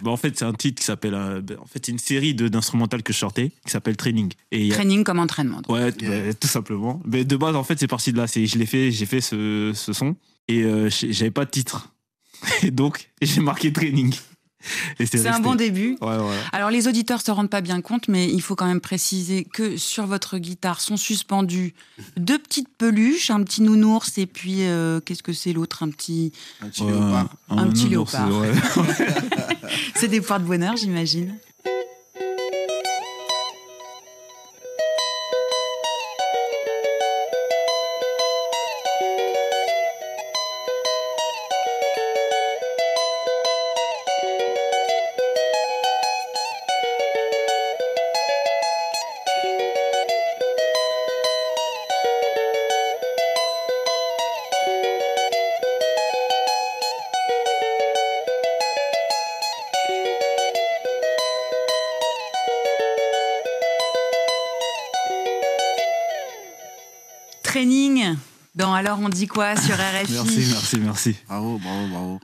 bah, 0.00 0.10
en 0.10 0.16
fait, 0.16 0.38
c'est 0.38 0.46
un 0.46 0.54
titre 0.54 0.80
qui 0.80 0.86
s'appelle. 0.86 1.12
euh, 1.12 1.42
en 1.60 1.66
fait, 1.66 1.84
c'est 1.84 1.92
une 1.92 1.98
série 1.98 2.34
de- 2.34 2.48
d'instrumentales 2.48 3.02
que 3.02 3.12
je 3.12 3.18
sortais 3.18 3.50
qui 3.66 3.70
s'appelle 3.72 3.98
Training. 3.98 4.32
Et 4.52 4.70
a- 4.72 4.74
Training 4.74 5.04
comme 5.04 5.18
entraînement. 5.18 5.60
donc. 5.60 5.68
Ouais, 5.68 5.90
bah, 5.92 6.32
tout 6.40 6.48
simplement. 6.48 7.02
Mais 7.04 7.26
de 7.26 7.36
base, 7.36 7.56
en 7.56 7.64
fait, 7.64 7.78
c'est 7.78 7.88
parti 7.88 8.12
de 8.12 8.16
là. 8.16 8.26
C'est, 8.26 8.46
je 8.46 8.56
l'ai 8.56 8.64
fait, 8.66 8.90
j'ai 8.90 9.04
fait 9.06 9.20
ce, 9.20 9.72
ce 9.74 9.92
son 9.92 10.16
et 10.48 10.62
euh, 10.62 10.88
j'avais 10.90 11.30
pas 11.30 11.44
de 11.44 11.50
titre. 11.50 11.90
Et 12.62 12.70
donc, 12.70 13.10
j'ai 13.20 13.40
marqué 13.42 13.70
Training. 13.70 14.14
Et 14.98 15.06
C'est 15.06 15.26
un 15.28 15.40
bon 15.40 15.54
début. 15.54 15.96
Ouais, 16.00 16.16
ouais. 16.16 16.36
Alors 16.52 16.70
les 16.70 16.88
auditeurs 16.88 17.22
se 17.22 17.30
rendent 17.30 17.50
pas 17.50 17.60
bien 17.60 17.80
compte, 17.80 18.08
mais 18.08 18.28
il 18.30 18.40
faut 18.42 18.54
quand 18.56 18.66
même 18.66 18.80
préciser 18.80 19.44
que 19.44 19.76
sur 19.76 20.06
votre 20.06 20.38
guitare 20.38 20.80
sont 20.80 20.96
suspendues 20.96 21.74
deux 22.16 22.38
petites 22.38 22.68
peluches, 22.76 23.30
un 23.30 23.42
petit 23.42 23.62
nounours 23.62 24.18
et 24.18 24.26
puis 24.26 24.62
euh, 24.64 25.00
qu'est-ce 25.00 25.22
que 25.22 25.32
c'est 25.32 25.52
l'autre, 25.52 25.82
un 25.82 25.90
petit, 25.90 26.32
Un 26.62 26.68
petit 26.68 26.82
Ouais, 26.82 26.92
léopard. 26.92 27.28
Un 27.48 27.68
petit 27.68 27.84
nounours, 27.84 28.12
léopard. 28.12 28.40
ouais. 28.40 28.52
c'est 29.96 30.08
des 30.08 30.20
poires 30.20 30.40
de 30.40 30.44
bonheur, 30.46 30.76
j'imagine. 30.76 31.34
Dans 68.56 68.72
Alors 68.74 68.98
on 69.00 69.08
dit 69.08 69.26
quoi 69.26 69.54
sur 69.56 69.74
RFI 70.02 70.12
Merci, 70.12 70.46
merci, 70.50 70.78
merci. 70.78 71.16
Bravo, 71.28 71.58
bravo, 71.58 71.86
bravo. 71.88 72.20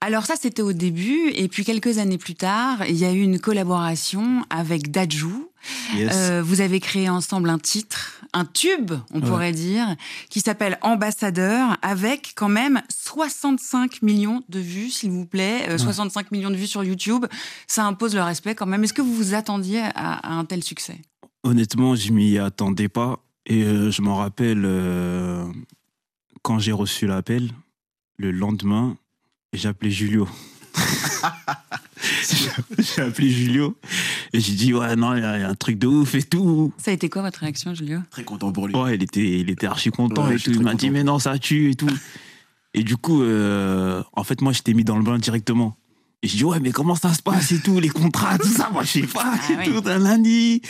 Alors 0.00 0.26
ça 0.26 0.34
c'était 0.38 0.60
au 0.62 0.72
début 0.74 1.30
et 1.34 1.48
puis 1.48 1.64
quelques 1.64 1.96
années 1.98 2.18
plus 2.18 2.34
tard, 2.34 2.84
il 2.88 2.96
y 2.96 3.04
a 3.06 3.12
eu 3.12 3.20
une 3.22 3.38
collaboration 3.38 4.44
avec 4.50 4.90
Dajou. 4.90 5.48
Yes. 5.94 6.10
Euh, 6.14 6.42
vous 6.44 6.60
avez 6.60 6.78
créé 6.78 7.08
ensemble 7.08 7.48
un 7.48 7.58
titre, 7.58 8.20
un 8.34 8.44
tube, 8.44 8.92
on 9.14 9.20
Ouais. 9.22 9.26
pourrait 9.28 9.52
dire, 9.52 9.96
qui 10.28 10.40
s'appelle 10.40 10.78
Ambassadeur, 10.82 11.78
avec 11.80 12.32
quand 12.36 12.50
même 12.50 12.82
65 12.90 14.02
millions 14.02 14.42
de 14.50 14.58
vues, 14.60 14.90
s'il 14.90 15.10
vous 15.10 15.24
plaît, 15.24 15.66
Euh, 15.70 15.78
65 15.78 16.32
millions 16.32 16.50
de 16.50 16.56
vues 16.56 16.66
sur 16.66 16.84
YouTube. 16.84 17.24
Ça 17.66 17.86
impose 17.86 18.14
le 18.14 18.22
respect 18.22 18.54
quand 18.54 18.66
même. 18.66 18.84
Est-ce 18.84 18.92
que 18.92 19.00
vous 19.00 19.14
vous 19.14 19.32
attendiez 19.34 19.80
à, 19.80 19.90
à 20.16 20.32
un 20.34 20.44
tel 20.44 20.62
succès? 20.62 21.00
Honnêtement, 21.44 21.94
je 21.96 22.12
m'y 22.12 22.36
attendais 22.38 22.88
pas. 22.90 23.20
Et 23.46 23.62
euh, 23.64 23.90
je 23.90 24.02
m'en 24.02 24.16
rappelle 24.16 24.62
euh, 24.64 25.44
quand 26.42 26.58
j'ai 26.58 26.72
reçu 26.72 27.06
l'appel, 27.06 27.50
le 28.16 28.30
lendemain, 28.30 28.96
j'ai 29.52 29.68
appelé 29.68 29.90
Julio. 29.90 30.28
j'ai 32.78 33.02
appelé 33.02 33.30
Julio 33.30 33.76
et 34.32 34.40
j'ai 34.40 34.52
dit 34.52 34.74
ouais 34.74 34.96
non 34.96 35.14
il 35.14 35.22
y, 35.22 35.24
a 35.24 35.38
il 35.38 35.40
y 35.40 35.44
a 35.44 35.48
un 35.48 35.54
truc 35.54 35.78
de 35.78 35.86
ouf 35.86 36.14
et 36.14 36.22
tout. 36.22 36.72
Ça 36.78 36.90
a 36.90 36.94
été 36.94 37.08
quoi 37.08 37.22
votre 37.22 37.40
réaction, 37.40 37.74
Julio? 37.74 38.00
Très 38.10 38.24
content 38.24 38.52
pour 38.52 38.66
lui. 38.66 38.74
Ouais 38.74 38.96
il 38.96 39.02
était 39.02 39.40
il 39.40 39.50
était 39.50 39.66
archi 39.66 39.90
content 39.90 40.26
Ouais, 40.26 40.36
et 40.36 40.38
tout. 40.38 40.50
Il 40.50 40.62
m'a 40.62 40.74
dit 40.74 40.90
mais 40.90 41.04
non 41.04 41.18
ça 41.18 41.38
tue 41.38 41.70
et 41.70 41.74
tout. 41.74 41.88
et 42.74 42.82
du 42.82 42.96
coup 42.96 43.22
euh, 43.22 44.02
en 44.14 44.24
fait 44.24 44.40
moi 44.40 44.52
je 44.52 44.62
t'ai 44.62 44.74
mis 44.74 44.84
dans 44.84 44.96
le 44.96 45.04
bain 45.04 45.18
directement. 45.18 45.76
Et 46.22 46.28
je 46.28 46.36
dis 46.36 46.44
ouais 46.44 46.60
mais 46.60 46.72
comment 46.72 46.94
ça 46.96 47.12
se 47.14 47.22
passe 47.22 47.52
et 47.52 47.60
tout 47.60 47.78
les 47.80 47.88
contrats 47.90 48.38
tout 48.38 48.48
ça? 48.48 48.70
Moi 48.72 48.82
je 48.84 48.90
sais 48.90 49.06
pas 49.06 49.34
Ah 49.34 49.52
et 49.52 49.56
oui. 49.68 49.74
tout 49.80 49.88
un 49.88 49.98
lundi. 49.98 50.60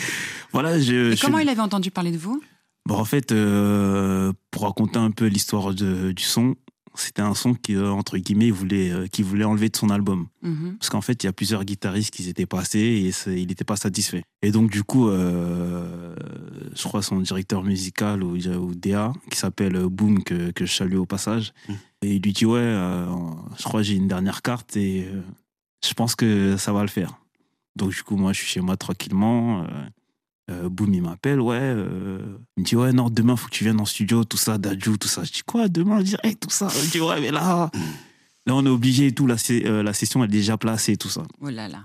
Voilà 0.53 0.79
je. 0.81 1.13
Et 1.13 1.17
je- 1.17 1.21
comment 1.23 1.39
il 1.39 1.49
avait 1.49 1.61
entendu 1.61 1.91
parler 1.91 2.11
de 2.13 2.19
vous? 2.19 2.43
Bon, 2.87 2.97
en 2.97 3.05
fait, 3.05 3.33
euh, 3.33 4.33
pour 4.51 4.63
raconter 4.63 4.99
un 4.99 5.11
peu 5.11 5.27
l'histoire 5.27 5.73
du 5.75 6.15
son, 6.19 6.55
c'était 6.95 7.23
un 7.23 7.35
son 7.35 7.55
qui, 7.55 7.75
euh, 7.75 7.91
entre 7.91 8.19
guillemets, 8.19 8.47
il 8.49 8.53
voulait, 8.53 8.91
euh, 8.93 9.07
qu'il 9.09 9.25
voulait 9.25 9.45
enlever 9.45 9.69
de 9.69 9.77
son 9.77 9.89
album. 9.91 10.27
Mhm. 10.43 10.77
Parce 10.79 10.91
qu'en 10.91 11.01
fait, 11.01 11.23
il 11.25 11.27
y 11.27 11.29
a 11.29 11.33
plusieurs 11.33 11.65
guitaristes 11.65 12.15
qui 12.15 12.29
étaient 12.29 12.47
passés 12.47 12.79
et 13.27 13.33
il 13.33 13.49
n'était 13.49 13.65
pas 13.65 13.77
satisfait. 13.77 14.23
Et 14.43 14.53
donc, 14.53 14.71
du 14.71 14.85
coup, 14.85 15.09
euh, 15.09 16.15
je 16.77 16.83
crois 16.85 17.03
son 17.03 17.19
directeur 17.21 17.65
musical 17.65 18.23
ou, 18.23 18.37
ou 18.37 18.75
DA, 18.75 19.13
qui 19.31 19.39
s'appelle 19.39 19.77
Boom, 19.89 20.23
que, 20.23 20.51
que 20.53 20.67
je 20.67 20.73
salue 20.75 20.97
au 20.97 21.07
passage, 21.07 21.53
Mm. 21.69 21.73
et 22.03 22.15
il 22.17 22.23
lui 22.23 22.33
dit 22.33 22.47
Ouais, 22.47 22.61
euh, 22.61 23.07
je 23.59 23.65
crois 23.65 23.81
que 23.81 23.87
j'ai 23.87 23.95
une 23.97 24.09
dernière 24.09 24.43
carte 24.43 24.77
et 24.77 25.09
je 25.85 25.95
pense 25.95 26.15
que 26.15 26.57
ça 26.59 26.73
va 26.73 26.83
le 26.83 26.89
faire. 26.89 27.19
Donc, 27.77 27.91
du 27.91 28.03
coup, 28.05 28.17
moi, 28.17 28.33
je 28.33 28.39
suis 28.39 28.47
chez 28.47 28.61
moi 28.61 28.77
tranquillement. 28.77 29.67
Euh, 30.51 30.69
Boom, 30.69 30.93
il 30.95 31.03
m'appelle, 31.03 31.41
ouais. 31.41 31.57
euh, 31.61 32.19
il 32.57 32.61
me 32.63 32.67
dit, 32.67 32.77
ouais, 32.77 32.93
non, 32.93 33.09
demain, 33.11 33.37
faut 33.37 33.47
que 33.49 33.55
tu 33.55 33.65
viennes 33.65 33.81
en 33.81 33.85
studio, 33.87 34.25
tout 34.25 34.37
ça, 34.37 34.59
Dadju, 34.59 34.99
tout 34.99 35.09
ça. 35.09 35.25
Je 35.25 35.33
dis, 35.33 35.43
quoi, 35.47 35.69
demain, 35.69 36.03
direct, 36.03 36.43
tout 36.43 36.51
ça? 36.51 36.69
Il 36.77 36.87
me 36.87 36.91
dit, 36.91 37.01
ouais, 37.01 37.21
mais 37.21 37.31
là, 37.31 37.71
là, 38.47 38.55
on 38.55 38.65
est 38.67 38.69
obligé 38.71 39.07
et 39.07 39.13
tout, 39.13 39.27
la, 39.27 39.37
euh, 39.51 39.83
la 39.83 39.93
session, 39.93 40.23
elle 40.23 40.31
est 40.31 40.33
déjà 40.33 40.57
placée, 40.59 40.97
tout 40.97 41.09
ça. 41.09 41.23
Oh 41.41 41.49
là 41.49 41.69
là. 41.69 41.85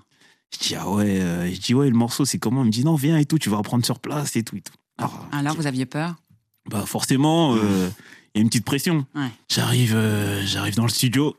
Je 0.53 0.67
dis, 0.67 0.75
ah 0.75 0.89
ouais, 0.89 1.51
je 1.53 1.59
dis, 1.59 1.73
ouais, 1.73 1.89
le 1.89 1.95
morceau, 1.95 2.25
c'est 2.25 2.39
comment? 2.39 2.63
Il 2.63 2.67
me 2.67 2.71
dit, 2.71 2.83
non, 2.83 2.95
viens 2.95 3.17
et 3.17 3.25
tout, 3.25 3.37
tu 3.37 3.49
vas 3.49 3.57
apprendre 3.59 3.85
sur 3.85 3.99
place 3.99 4.35
et 4.35 4.43
tout. 4.43 4.55
Et 4.57 4.61
tout. 4.61 4.73
Alors, 4.97 5.27
Alors 5.31 5.55
vous 5.55 5.67
aviez 5.67 5.85
peur? 5.85 6.15
bah, 6.69 6.83
forcément, 6.85 7.55
euh, 7.55 7.89
il 8.33 8.39
y 8.39 8.39
a 8.39 8.41
une 8.41 8.49
petite 8.49 8.65
pression. 8.65 9.05
Ouais. 9.15 9.29
J'arrive, 9.47 9.97
j'arrive 10.45 10.75
dans 10.75 10.83
le 10.83 10.89
studio. 10.89 11.35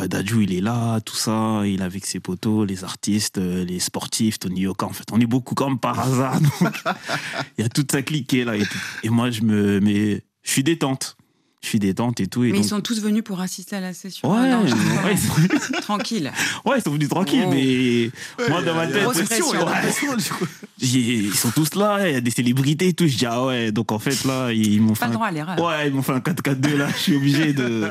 Bah, 0.00 0.08
Dadju, 0.08 0.44
il 0.44 0.54
est 0.54 0.62
là, 0.62 0.98
tout 1.00 1.14
ça. 1.16 1.60
Il 1.66 1.80
est 1.80 1.84
avec 1.84 2.06
ses 2.06 2.20
potos, 2.20 2.64
les 2.66 2.84
artistes, 2.84 3.36
euh, 3.36 3.66
les 3.66 3.78
sportifs, 3.80 4.38
Tony 4.38 4.60
Yoka. 4.62 4.86
En 4.86 4.94
fait, 4.94 5.04
on 5.12 5.20
est 5.20 5.26
beaucoup 5.26 5.54
comme 5.54 5.78
par 5.78 6.00
hasard. 6.00 6.40
Il 7.58 7.62
y 7.62 7.64
a 7.64 7.68
toute 7.68 7.92
sa 7.92 8.00
clique 8.00 8.32
là. 8.32 8.56
Et, 8.56 8.62
tout. 8.62 8.78
Et 9.02 9.10
moi, 9.10 9.30
je 9.30 9.42
me, 9.42 9.78
mais 9.80 10.22
je 10.42 10.50
suis 10.50 10.62
détente. 10.62 11.18
Je 11.62 11.68
suis 11.68 11.78
détente 11.78 12.18
et 12.20 12.28
tout. 12.28 12.44
Et 12.44 12.46
Mais 12.46 12.52
donc, 12.56 12.64
ils 12.64 12.68
sont 12.70 12.80
tous 12.80 13.02
venus 13.02 13.22
pour 13.22 13.42
assister 13.42 13.76
à 13.76 13.80
la 13.80 13.92
session. 13.92 14.32
Ouais, 14.32 14.50
Non, 14.50 14.66
je- 14.66 14.72
ouais, 14.74 15.12
ils 15.12 15.18
sont- 15.18 15.72
Tranquille. 15.82 16.32
ouais, 16.64 16.78
ils 16.78 16.82
sont 16.82 16.92
venus 16.92 17.10
tranquilles, 17.10 17.44
Oh. 17.46 17.50
mais 17.52 18.10
moi, 18.48 18.62
dans 18.62 18.74
ma 18.74 18.86
tête, 18.86 19.02
Grosse 19.02 19.20
pression, 19.20 19.50
ouais, 19.50 19.58
ils 20.80 21.34
sont 21.34 21.50
tous 21.50 21.74
là, 21.74 22.08
il 22.08 22.14
y 22.14 22.16
a 22.16 22.22
des 22.22 22.30
célébrités 22.30 22.88
et 22.88 22.92
tout. 22.94 23.06
Je 23.06 23.18
dis, 23.18 23.26
ah 23.26 23.44
ouais, 23.44 23.70
donc 23.72 23.92
en 23.92 23.98
fait, 23.98 24.24
là, 24.24 24.50
ils 24.52 24.80
m'ont 24.80 24.94
fait 24.94 25.00
Pas 25.00 25.06
le 25.08 25.12
un 25.12 25.14
droit 25.16 25.26
à 25.26 25.30
l'erreur. 25.32 25.60
Ouais, 25.60 25.88
ils 25.88 25.92
m'ont 25.92 26.00
fait 26.00 26.12
un 26.12 26.20
4-4-2 26.20 26.76
là, 26.78 26.88
je 26.96 26.96
suis 27.02 27.16
obligé 27.16 27.52
de. 27.52 27.90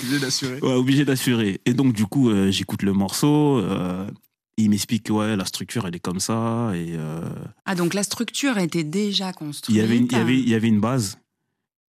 Obligé 0.00 0.18
d'assurer. 0.20 0.60
Ouais, 0.60 0.72
obligé 0.74 1.04
d'assurer. 1.04 1.60
Et 1.66 1.74
donc, 1.74 1.92
du 1.92 2.06
coup, 2.06 2.30
euh, 2.30 2.50
j'écoute 2.50 2.82
le 2.82 2.92
morceau. 2.92 3.58
euh, 3.58 4.06
il 4.56 4.70
m'explique 4.70 5.04
que 5.04 5.12
ouais, 5.12 5.34
la 5.36 5.44
structure, 5.44 5.86
elle 5.86 5.96
est 5.96 6.00
comme 6.00 6.20
ça. 6.20 6.70
Et 6.74 6.92
euh, 6.94 7.20
Ah 7.64 7.74
donc 7.74 7.92
la 7.94 8.02
structure 8.04 8.56
était 8.58 8.84
déjà 8.84 9.30
il, 9.30 9.34
construite. 9.34 9.76
y 9.76 9.80
avait 9.80 9.96
une, 9.96 10.04
il, 10.06 10.12
y 10.12 10.16
avait, 10.16 10.38
il 10.38 10.48
y 10.48 10.54
avait 10.54 10.68
une 10.68 10.80
base. 10.80 11.18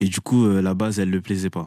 Et 0.00 0.06
du 0.08 0.20
coup, 0.20 0.46
euh, 0.46 0.62
la 0.62 0.72
base, 0.74 0.98
elle 0.98 1.08
ne 1.10 1.14
le 1.14 1.20
plaisait 1.20 1.50
pas. 1.50 1.66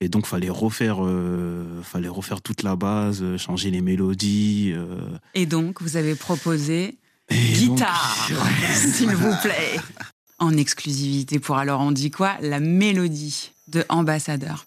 Et 0.00 0.08
donc, 0.08 0.26
fallait 0.26 0.50
refaire, 0.50 0.98
euh, 1.00 1.80
fallait 1.82 2.08
refaire 2.08 2.42
toute 2.42 2.62
la 2.64 2.74
base, 2.76 3.22
euh, 3.22 3.38
changer 3.38 3.70
les 3.70 3.80
mélodies. 3.80 4.72
euh, 4.74 4.98
Et 5.34 5.46
donc 5.46 5.80
vous 5.80 5.96
avez 5.96 6.14
proposé 6.16 6.98
et 7.30 7.34
donc- 7.66 7.76
guitare, 7.76 8.28
s'il 8.74 9.08
vous 9.14 9.34
plaît. 9.42 9.80
En 10.38 10.54
exclusivité 10.56 11.38
pour 11.38 11.56
alors 11.56 11.80
on 11.80 11.92
dit 11.92 12.10
quoi? 12.10 12.36
La 12.42 12.60
mélodie 12.60 13.52
de 13.68 13.84
Ambassadeur. 13.88 14.66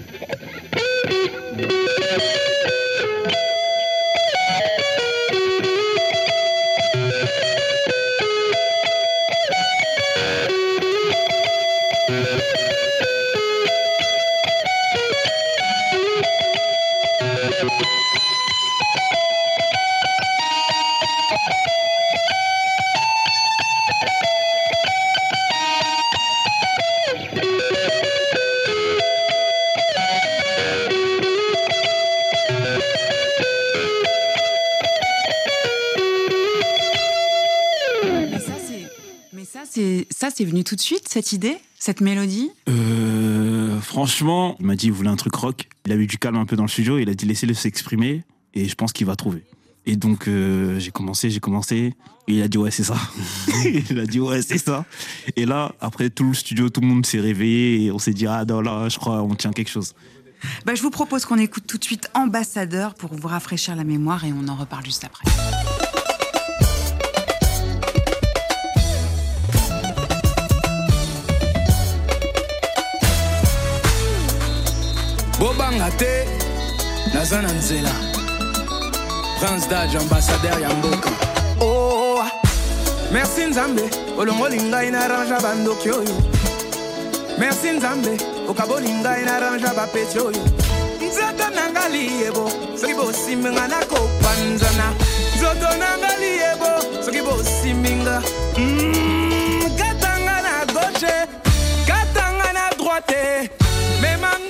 venu 40.61 40.63
tout 40.63 40.75
de 40.75 40.81
suite 40.81 41.07
cette 41.07 41.33
idée, 41.33 41.57
cette 41.79 42.01
mélodie. 42.01 42.51
Euh, 42.69 43.79
franchement, 43.81 44.55
il 44.59 44.65
m'a 44.65 44.75
dit 44.75 44.87
il 44.87 44.91
voulait 44.91 45.09
un 45.09 45.15
truc 45.15 45.35
rock? 45.35 45.67
Il 45.85 45.91
a 45.91 45.95
eu 45.95 46.07
du 46.07 46.17
calme 46.17 46.37
un 46.37 46.45
peu 46.45 46.55
dans 46.55 46.63
le 46.63 46.69
studio. 46.69 46.99
Il 46.99 47.09
a 47.09 47.13
dit 47.13 47.25
laissez-le 47.25 47.53
s'exprimer. 47.53 48.23
Et 48.53 48.67
je 48.67 48.75
pense 48.75 48.91
qu'il 48.91 49.07
va 49.07 49.15
trouver. 49.15 49.43
Et 49.85 49.95
donc, 49.95 50.27
euh, 50.27 50.77
j'ai 50.77 50.91
commencé, 50.91 51.29
j'ai 51.29 51.39
commencé. 51.39 51.93
Et 52.27 52.33
il 52.33 52.41
a 52.43 52.47
dit, 52.47 52.57
ouais, 52.57 52.69
c'est 52.69 52.83
ça. 52.83 52.97
il 53.65 53.97
a 53.97 54.05
dit, 54.05 54.19
ouais, 54.19 54.41
c'est 54.41 54.59
ça. 54.59 54.85
Et 55.35 55.45
là, 55.45 55.73
après 55.79 56.09
tout 56.09 56.25
le 56.25 56.33
studio, 56.33 56.69
tout 56.69 56.81
le 56.81 56.87
monde 56.87 57.05
s'est 57.05 57.19
réveillé 57.19 57.85
et 57.85 57.91
on 57.91 57.97
s'est 57.97 58.13
dit, 58.13 58.27
ah 58.27 58.45
non, 58.45 58.61
là, 58.61 58.89
je 58.89 58.99
crois, 58.99 59.23
on 59.23 59.33
tient 59.33 59.51
quelque 59.51 59.71
chose. 59.71 59.95
Bah, 60.65 60.75
je 60.75 60.81
vous 60.81 60.91
propose 60.91 61.25
qu'on 61.25 61.37
écoute 61.37 61.65
tout 61.65 61.77
de 61.77 61.83
suite 61.83 62.09
Ambassadeur 62.13 62.93
pour 62.93 63.15
vous 63.15 63.27
rafraîchir 63.27 63.75
la 63.75 63.83
mémoire 63.83 64.23
et 64.25 64.33
on 64.33 64.47
en 64.49 64.55
reparle 64.55 64.85
juste 64.85 65.03
après. 65.03 65.23
Bobanga 75.41 75.89
te 75.97 76.25
naza 77.13 77.41
na 77.41 77.49
nzela. 77.51 77.89
Prince 79.39 79.67
dage 79.69 79.97
ambassadeur 79.97 80.59
ya 80.61 80.69
mboka. 80.69 81.09
Oh, 81.59 82.23
merci 83.11 83.45
nzambe 83.45 83.83
olongoli 84.17 84.61
ngai 84.61 84.91
na 84.91 85.07
range 85.07 85.41
bandoki 85.43 85.89
oyo. 85.89 86.15
Merci 87.39 87.69
nzambe 87.77 88.17
okaboli 88.47 88.89
ngai 88.89 89.25
na 89.25 89.39
range 89.39 89.67
bapeti 89.75 90.19
oyo. 90.19 90.43
Nzoto 91.01 91.49
nanga 91.55 91.89
liyebo 91.89 92.51
soki 92.79 92.93
bosiminga 92.93 93.67
nakopanzana 93.67 94.93
nzoto 95.35 95.69
nanga 95.81 96.11
liyebo 96.21 96.71
soki 97.05 97.21
bosiminga 97.21 98.21
Mm, 98.57 99.77
katanga 99.77 100.35
na 100.45 100.65
gauche 100.73 101.15
katanga 101.87 102.53
na 102.53 102.69
droite. 102.77 103.49
Memanga 104.01 104.40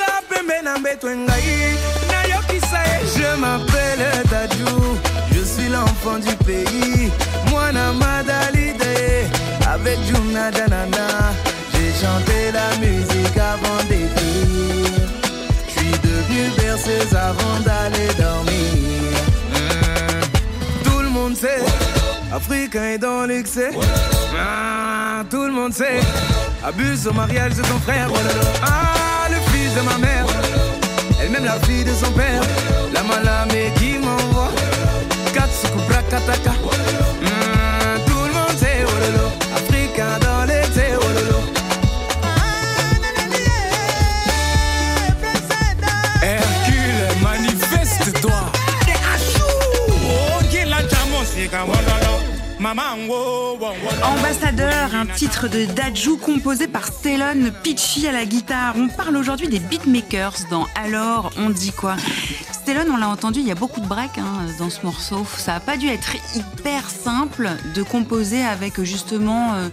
je 3.16 3.40
m'appelle 3.40 4.06
dadou 4.30 4.98
je 5.34 5.44
suis 5.44 5.70
l'enfant 5.70 6.20
du 6.20 6.36
pays. 6.46 7.12
Mwana 7.50 7.94
madalide. 7.94 9.30
Avec 9.74 9.98
juna 10.06 10.52
danana. 10.52 11.08
J'ai 11.74 11.92
chanté 12.02 12.52
la 12.52 12.76
musique 12.78 13.38
avant 13.38 13.82
d'écrire. 13.90 15.08
Je 15.68 15.72
suis 15.72 15.92
devenu 16.04 16.50
berceuse 16.58 17.16
avant 17.16 17.60
d'aller 17.66 18.14
dormir. 18.20 19.18
Mm. 19.52 20.84
tout 20.84 21.00
le 21.00 21.10
monde 21.10 21.36
sait. 21.36 21.64
Africain 22.34 22.84
est 22.84 22.98
dans 22.98 23.26
l'excès. 23.26 23.72
Ah, 24.38 25.24
tout 25.30 25.46
le 25.46 25.52
monde 25.52 25.74
sait. 25.74 26.02
Abuse 26.64 27.08
au 27.08 27.14
mariage 27.14 27.56
de 27.56 27.62
ton 27.62 27.80
frère. 27.80 28.10
Ah 28.64 29.28
le 29.30 29.38
fils 29.52 29.74
de 29.76 29.82
ma 29.82 29.98
mère 29.98 30.26
elle-même 31.34 31.46
la 31.46 31.60
fille 31.66 31.84
de 31.84 31.94
son 31.94 32.12
père. 32.12 32.42
La 32.94 33.04
malamé 33.04 33.72
qui 33.78 33.98
m'envoie. 33.98 34.52
Katsuku 35.34 35.80
Brakataka 35.88 36.52
Mm, 37.22 38.06
tout 38.06 38.24
le 38.28 38.34
monde 38.34 38.58
sait 38.58 38.84
oh 38.86 39.00
lolo. 39.00 39.28
Africain 39.56 40.18
dans 40.22 40.46
l'excès 40.46 40.92
oh 40.98 41.14
lolo. 41.16 41.40
Hercule, 46.22 47.24
manifeste-toi. 47.24 48.52
Ambassadeur, 54.04 54.94
un 54.94 55.08
titre 55.08 55.48
de 55.48 55.66
Dajou 55.66 56.18
composé 56.18 56.68
par 56.68 56.86
Stellon 56.86 57.52
Pitchy 57.64 58.08
à 58.08 58.12
la 58.12 58.26
guitare. 58.26 58.76
On 58.78 58.88
parle 58.88 59.18
aujourd'hui 59.18 59.48
des 59.48 59.60
beatmakers 59.60 60.36
dans 60.52 60.68
Alors 60.76 61.32
on 61.38 61.50
dit 61.50 61.72
quoi? 61.72 61.96
On 62.74 62.96
l'a 62.96 63.10
entendu, 63.10 63.42
il 63.42 63.48
y 63.48 63.52
a 63.52 63.56
beaucoup 63.56 63.82
de 63.82 63.86
breaks 63.86 64.18
hein, 64.18 64.48
dans 64.58 64.70
ce 64.70 64.86
morceau. 64.86 65.26
Ça 65.38 65.54
n'a 65.54 65.60
pas 65.60 65.76
dû 65.76 65.88
être 65.88 66.16
hyper 66.36 66.90
simple 66.90 67.50
de 67.76 67.84
composer 67.84 68.44
avec 68.44 68.82
justement 68.84 69.54
euh, 69.54 69.70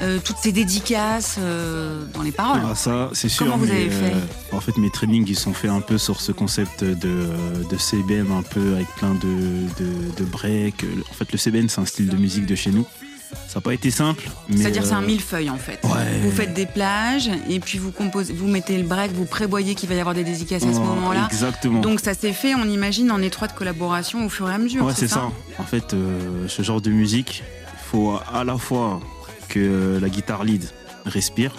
euh, 0.00 0.18
toutes 0.24 0.36
ces 0.36 0.52
dédicaces 0.52 1.36
euh, 1.40 2.04
dans 2.14 2.22
les 2.22 2.30
paroles. 2.30 2.60
Ah, 2.64 2.76
ça, 2.76 3.10
c'est 3.14 3.28
sûr. 3.28 3.46
Comment 3.46 3.56
vous 3.56 3.66
mais, 3.66 3.72
avez 3.72 3.90
fait 3.90 4.12
En 4.52 4.60
fait, 4.60 4.76
mes 4.76 4.90
trainings, 4.90 5.24
ils 5.26 5.38
sont 5.38 5.54
faits 5.54 5.72
un 5.72 5.80
peu 5.80 5.98
sur 5.98 6.20
ce 6.20 6.30
concept 6.30 6.84
de, 6.84 6.94
de 7.68 7.76
CBM, 7.76 8.30
un 8.30 8.42
peu 8.42 8.74
avec 8.74 8.86
plein 8.94 9.14
de, 9.14 9.66
de, 9.82 10.16
de 10.16 10.24
breaks. 10.24 10.84
En 11.10 11.14
fait, 11.14 11.32
le 11.32 11.38
CBM, 11.38 11.68
c'est 11.68 11.80
un 11.80 11.86
style 11.86 12.08
de 12.08 12.16
musique 12.16 12.46
de 12.46 12.54
chez 12.54 12.70
nous. 12.70 12.86
Ça 13.48 13.56
n'a 13.56 13.60
pas 13.60 13.74
été 13.74 13.90
simple. 13.90 14.28
C'est-à-dire 14.54 14.84
c'est 14.84 14.92
un 14.92 15.02
euh, 15.02 15.06
millefeuille 15.06 15.50
en 15.50 15.56
fait. 15.56 15.80
ouais. 15.84 16.20
Vous 16.22 16.30
faites 16.30 16.52
des 16.52 16.66
plages 16.66 17.30
et 17.48 17.60
puis 17.60 17.78
vous 17.78 17.90
composez, 17.90 18.32
vous 18.32 18.48
mettez 18.48 18.76
le 18.76 18.84
break, 18.84 19.12
vous 19.12 19.24
prévoyez 19.24 19.74
qu'il 19.74 19.88
va 19.88 19.94
y 19.94 20.00
avoir 20.00 20.14
des 20.14 20.24
dédicaces 20.24 20.64
à 20.64 20.72
ce 20.72 20.78
oh, 20.78 20.84
moment-là. 20.84 21.28
Exactement. 21.30 21.80
Donc 21.80 22.00
ça 22.00 22.14
s'est 22.14 22.32
fait, 22.32 22.54
on 22.54 22.64
imagine, 22.64 23.10
en 23.10 23.22
étroite 23.22 23.54
collaboration 23.54 24.26
au 24.26 24.28
fur 24.28 24.50
et 24.50 24.54
à 24.54 24.58
mesure. 24.58 24.84
Ouais, 24.84 24.92
c'est 24.94 25.08
ça. 25.08 25.30
En 25.58 25.64
fait, 25.64 25.94
euh, 25.94 26.46
ce 26.48 26.62
genre 26.62 26.80
de 26.80 26.90
musique, 26.90 27.42
il 27.72 27.90
faut 27.90 28.18
à 28.32 28.44
la 28.44 28.58
fois 28.58 29.00
que 29.48 29.98
la 30.00 30.08
guitare 30.08 30.44
lead 30.44 30.68
respire 31.04 31.52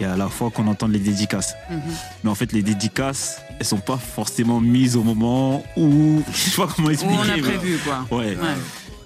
et 0.00 0.04
à 0.04 0.16
la 0.16 0.28
fois 0.28 0.50
qu'on 0.50 0.66
entende 0.66 0.92
les 0.92 0.98
dédicaces. 0.98 1.54
Mhm. 1.70 1.80
Mais 2.24 2.30
en 2.30 2.34
fait, 2.34 2.52
les 2.52 2.62
dédicaces, 2.62 3.40
elles 3.58 3.66
sont 3.66 3.78
pas 3.78 3.96
forcément 3.96 4.60
mises 4.60 4.96
au 4.96 5.02
moment 5.02 5.64
où. 5.76 6.22
Je 6.32 6.36
sais 6.36 6.56
pas 6.56 6.68
comment 6.74 6.88
Où 6.88 6.90
expliquer. 6.90 7.16
on 7.16 7.28
a 7.28 7.38
prévu 7.38 7.78
quoi. 7.78 8.18
Ouais. 8.18 8.36
Ouais. 8.36 8.56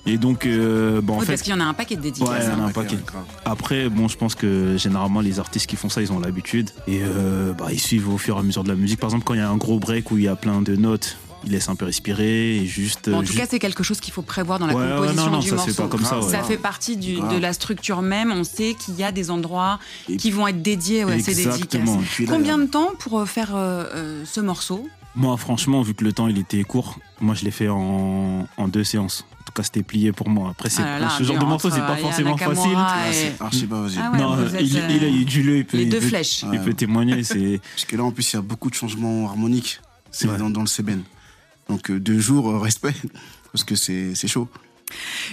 Et 0.07 0.17
donc, 0.17 0.47
euh, 0.47 1.01
bon, 1.03 1.15
en 1.15 1.19
Oui, 1.19 1.27
fait. 1.27 1.33
parce 1.33 1.43
qu'il 1.43 1.53
y 1.53 1.57
en 1.57 1.61
a 1.61 1.65
un 1.65 1.75
paquet 1.75 1.95
de 1.97 2.01
dédicaces. 2.01 2.29
Ouais, 2.29 2.39
il 2.43 2.49
y 2.51 2.53
en 2.53 2.65
a 2.65 2.69
un 2.69 2.73
paquet. 2.73 2.97
Après, 3.45 3.89
bon, 3.89 4.09
je 4.09 4.17
pense 4.17 4.35
que 4.35 4.77
généralement 4.79 5.21
les 5.21 5.39
artistes 5.39 5.67
qui 5.67 5.77
font 5.77 5.89
ça, 5.91 6.01
ils 6.01 6.11
ont 6.13 6.19
l'habitude 6.21 6.71
et 6.89 7.01
euh, 7.03 7.53
bah, 7.53 7.67
ils 7.71 7.79
suivent 7.81 8.09
au 8.09 8.19
fur 8.19 8.37
et 8.37 8.41
à 8.41 8.43
mesure 8.43 8.65
de 8.65 8.69
la 8.69 8.75
musique. 8.77 8.99
Par 8.99 9.09
exemple, 9.09 9.25
quand 9.25 9.35
il 9.35 9.39
y 9.41 9.43
a 9.43 9.49
un 9.51 9.57
gros 9.59 9.79
break 9.79 10.11
où 10.11 10.17
il 10.17 10.25
y 10.25 10.29
a 10.29 10.37
plein 10.37 10.63
de 10.63 10.75
notes, 10.75 11.19
ils 11.45 11.53
laissent 11.53 11.69
un 11.69 11.75
peu 11.77 11.85
respirer 11.85 12.57
et 12.57 12.67
juste. 12.67 13.11
Bon, 13.11 13.17
en 13.17 13.19
euh, 13.19 13.21
tout 13.23 13.27
juste- 13.29 13.39
cas, 13.41 13.47
c'est 13.49 13.59
quelque 13.59 13.83
chose 13.83 14.01
qu'il 14.01 14.13
faut 14.13 14.23
prévoir 14.23 14.59
dans 14.59 14.67
la 14.67 14.75
Ouais, 14.75 14.83
ouais, 14.83 14.91
composition 14.97 15.25
non, 15.27 15.31
non, 15.33 15.39
du 15.39 15.45
ça 15.45 15.51
se 15.51 15.55
morceau. 15.57 15.73
fait 15.73 15.83
pas 15.83 15.89
comme 15.89 16.05
ça, 16.05 16.21
ouais. 16.21 16.31
Ça 16.31 16.43
fait 16.43 16.57
partie 16.59 16.97
du- 16.97 17.17
de 17.21 17.39
la 17.39 17.53
structure 17.53 18.01
même. 18.03 18.33
On 18.33 18.45
sait 18.45 18.75
qu'il 18.83 18.95
y 18.97 19.05
a 19.05 19.13
des 19.13 19.31
endroits 19.31 19.79
Et- 20.09 20.17
qui 20.17 20.31
vont 20.31 20.47
être 20.49 20.63
dédiés 20.63 21.05
ouais, 21.05 21.15
à 21.15 21.19
ces 21.19 21.35
dédicaces. 21.35 21.57
Exactement. 21.57 21.99
Puis 22.11 22.25
là, 22.27 22.33
Combien 22.35 22.57
de 22.59 22.65
temps 22.67 22.91
pour 22.99 23.21
euh, 23.21 23.27
faire 23.27 23.55
euh, 23.55 23.85
euh, 23.95 24.23
ce 24.25 24.41
morceau? 24.41 24.89
Moi, 25.15 25.37
franchement, 25.37 25.83
vu 25.83 25.93
que 25.95 26.05
le 26.05 26.13
temps 26.13 26.29
il 26.29 26.39
était 26.39 26.63
court, 26.63 26.99
moi 27.21 27.35
je 27.35 27.45
l'ai 27.45 27.51
fait 27.51 27.69
en, 27.69 28.47
en 28.57 28.69
deux 28.69 28.85
séances. 28.85 29.27
Tout 29.51 29.63
cas, 29.63 29.65
c'était 29.65 29.83
plié 29.83 30.13
pour 30.13 30.29
moi. 30.29 30.51
Après, 30.51 30.71
c'est 30.71 30.81
Ah 30.83 31.09
ce 31.19 31.25
genre 31.25 31.37
de 31.39 31.45
morceau, 31.45 31.71
c'est 31.71 31.81
pas 31.81 31.95
Aya 31.95 32.03
forcément 32.03 32.37
facile. 32.37 32.73
Ah, 32.77 33.09
et- 33.11 33.13
c'est 33.13 33.43
archi 33.43 33.67
pas 33.67 33.83
facile. 33.83 34.01
Ah 34.01 34.13
ouais, 34.13 34.19
non, 34.19 34.37
vous 34.37 34.55
êtes, 34.55 34.61
il, 34.63 34.77
euh, 34.79 34.81
il, 34.91 35.05
a- 35.05 35.09
il 35.09 35.23
est 35.23 35.25
du 35.25 35.43
lieu, 35.43 35.57
il 35.57 35.65
peut, 35.65 35.77
les 35.77 35.83
il 35.85 35.89
deux 35.89 35.99
peut- 35.99 36.07
flèches. 36.07 36.45
il 36.53 36.61
peut 36.61 36.73
témoigner. 36.73 37.25
C'est 37.25 37.61
Parce 37.75 37.85
que 37.85 37.97
là, 37.97 38.05
en 38.05 38.13
plus, 38.13 38.33
il 38.33 38.37
y 38.37 38.39
a 38.39 38.43
beaucoup 38.43 38.71
de 38.71 38.77
changements 38.77 39.27
harmoniques 39.29 39.81
c'est 40.13 40.29
Ouais. 40.29 40.37
dans, 40.39 40.51
dans 40.51 40.61
le 40.61 40.67
CBN. 40.69 41.03
Donc, 41.69 41.91
euh, 41.91 41.99
deux 41.99 42.21
jours, 42.21 42.49
euh, 42.51 42.59
respect, 42.59 42.95
parce 43.53 43.65
que 43.65 43.75
c'est 43.75 44.15
c'est 44.15 44.29
chaud. 44.29 44.49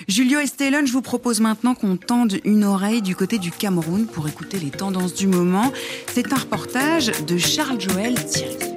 Julio 0.08 0.40
et 0.40 0.48
Stellon, 0.48 0.86
je 0.86 0.92
vous 0.94 1.02
propose 1.04 1.40
maintenant 1.40 1.76
qu'on 1.76 1.96
tende 1.98 2.40
une 2.44 2.64
oreille 2.64 3.02
du 3.04 3.16
côté 3.16 3.38
du 3.40 3.52
Cameroun 3.52 4.08
pour 4.08 4.28
écouter 4.28 4.58
les 4.60 4.70
tendances 4.72 5.14
du 5.14 5.28
moment. 5.28 5.72
C'est 6.14 6.32
un 6.34 6.38
reportage 6.38 7.12
de 7.28 7.38
Charles 7.38 7.80
Joël 7.82 8.16
Thierry. 8.26 8.77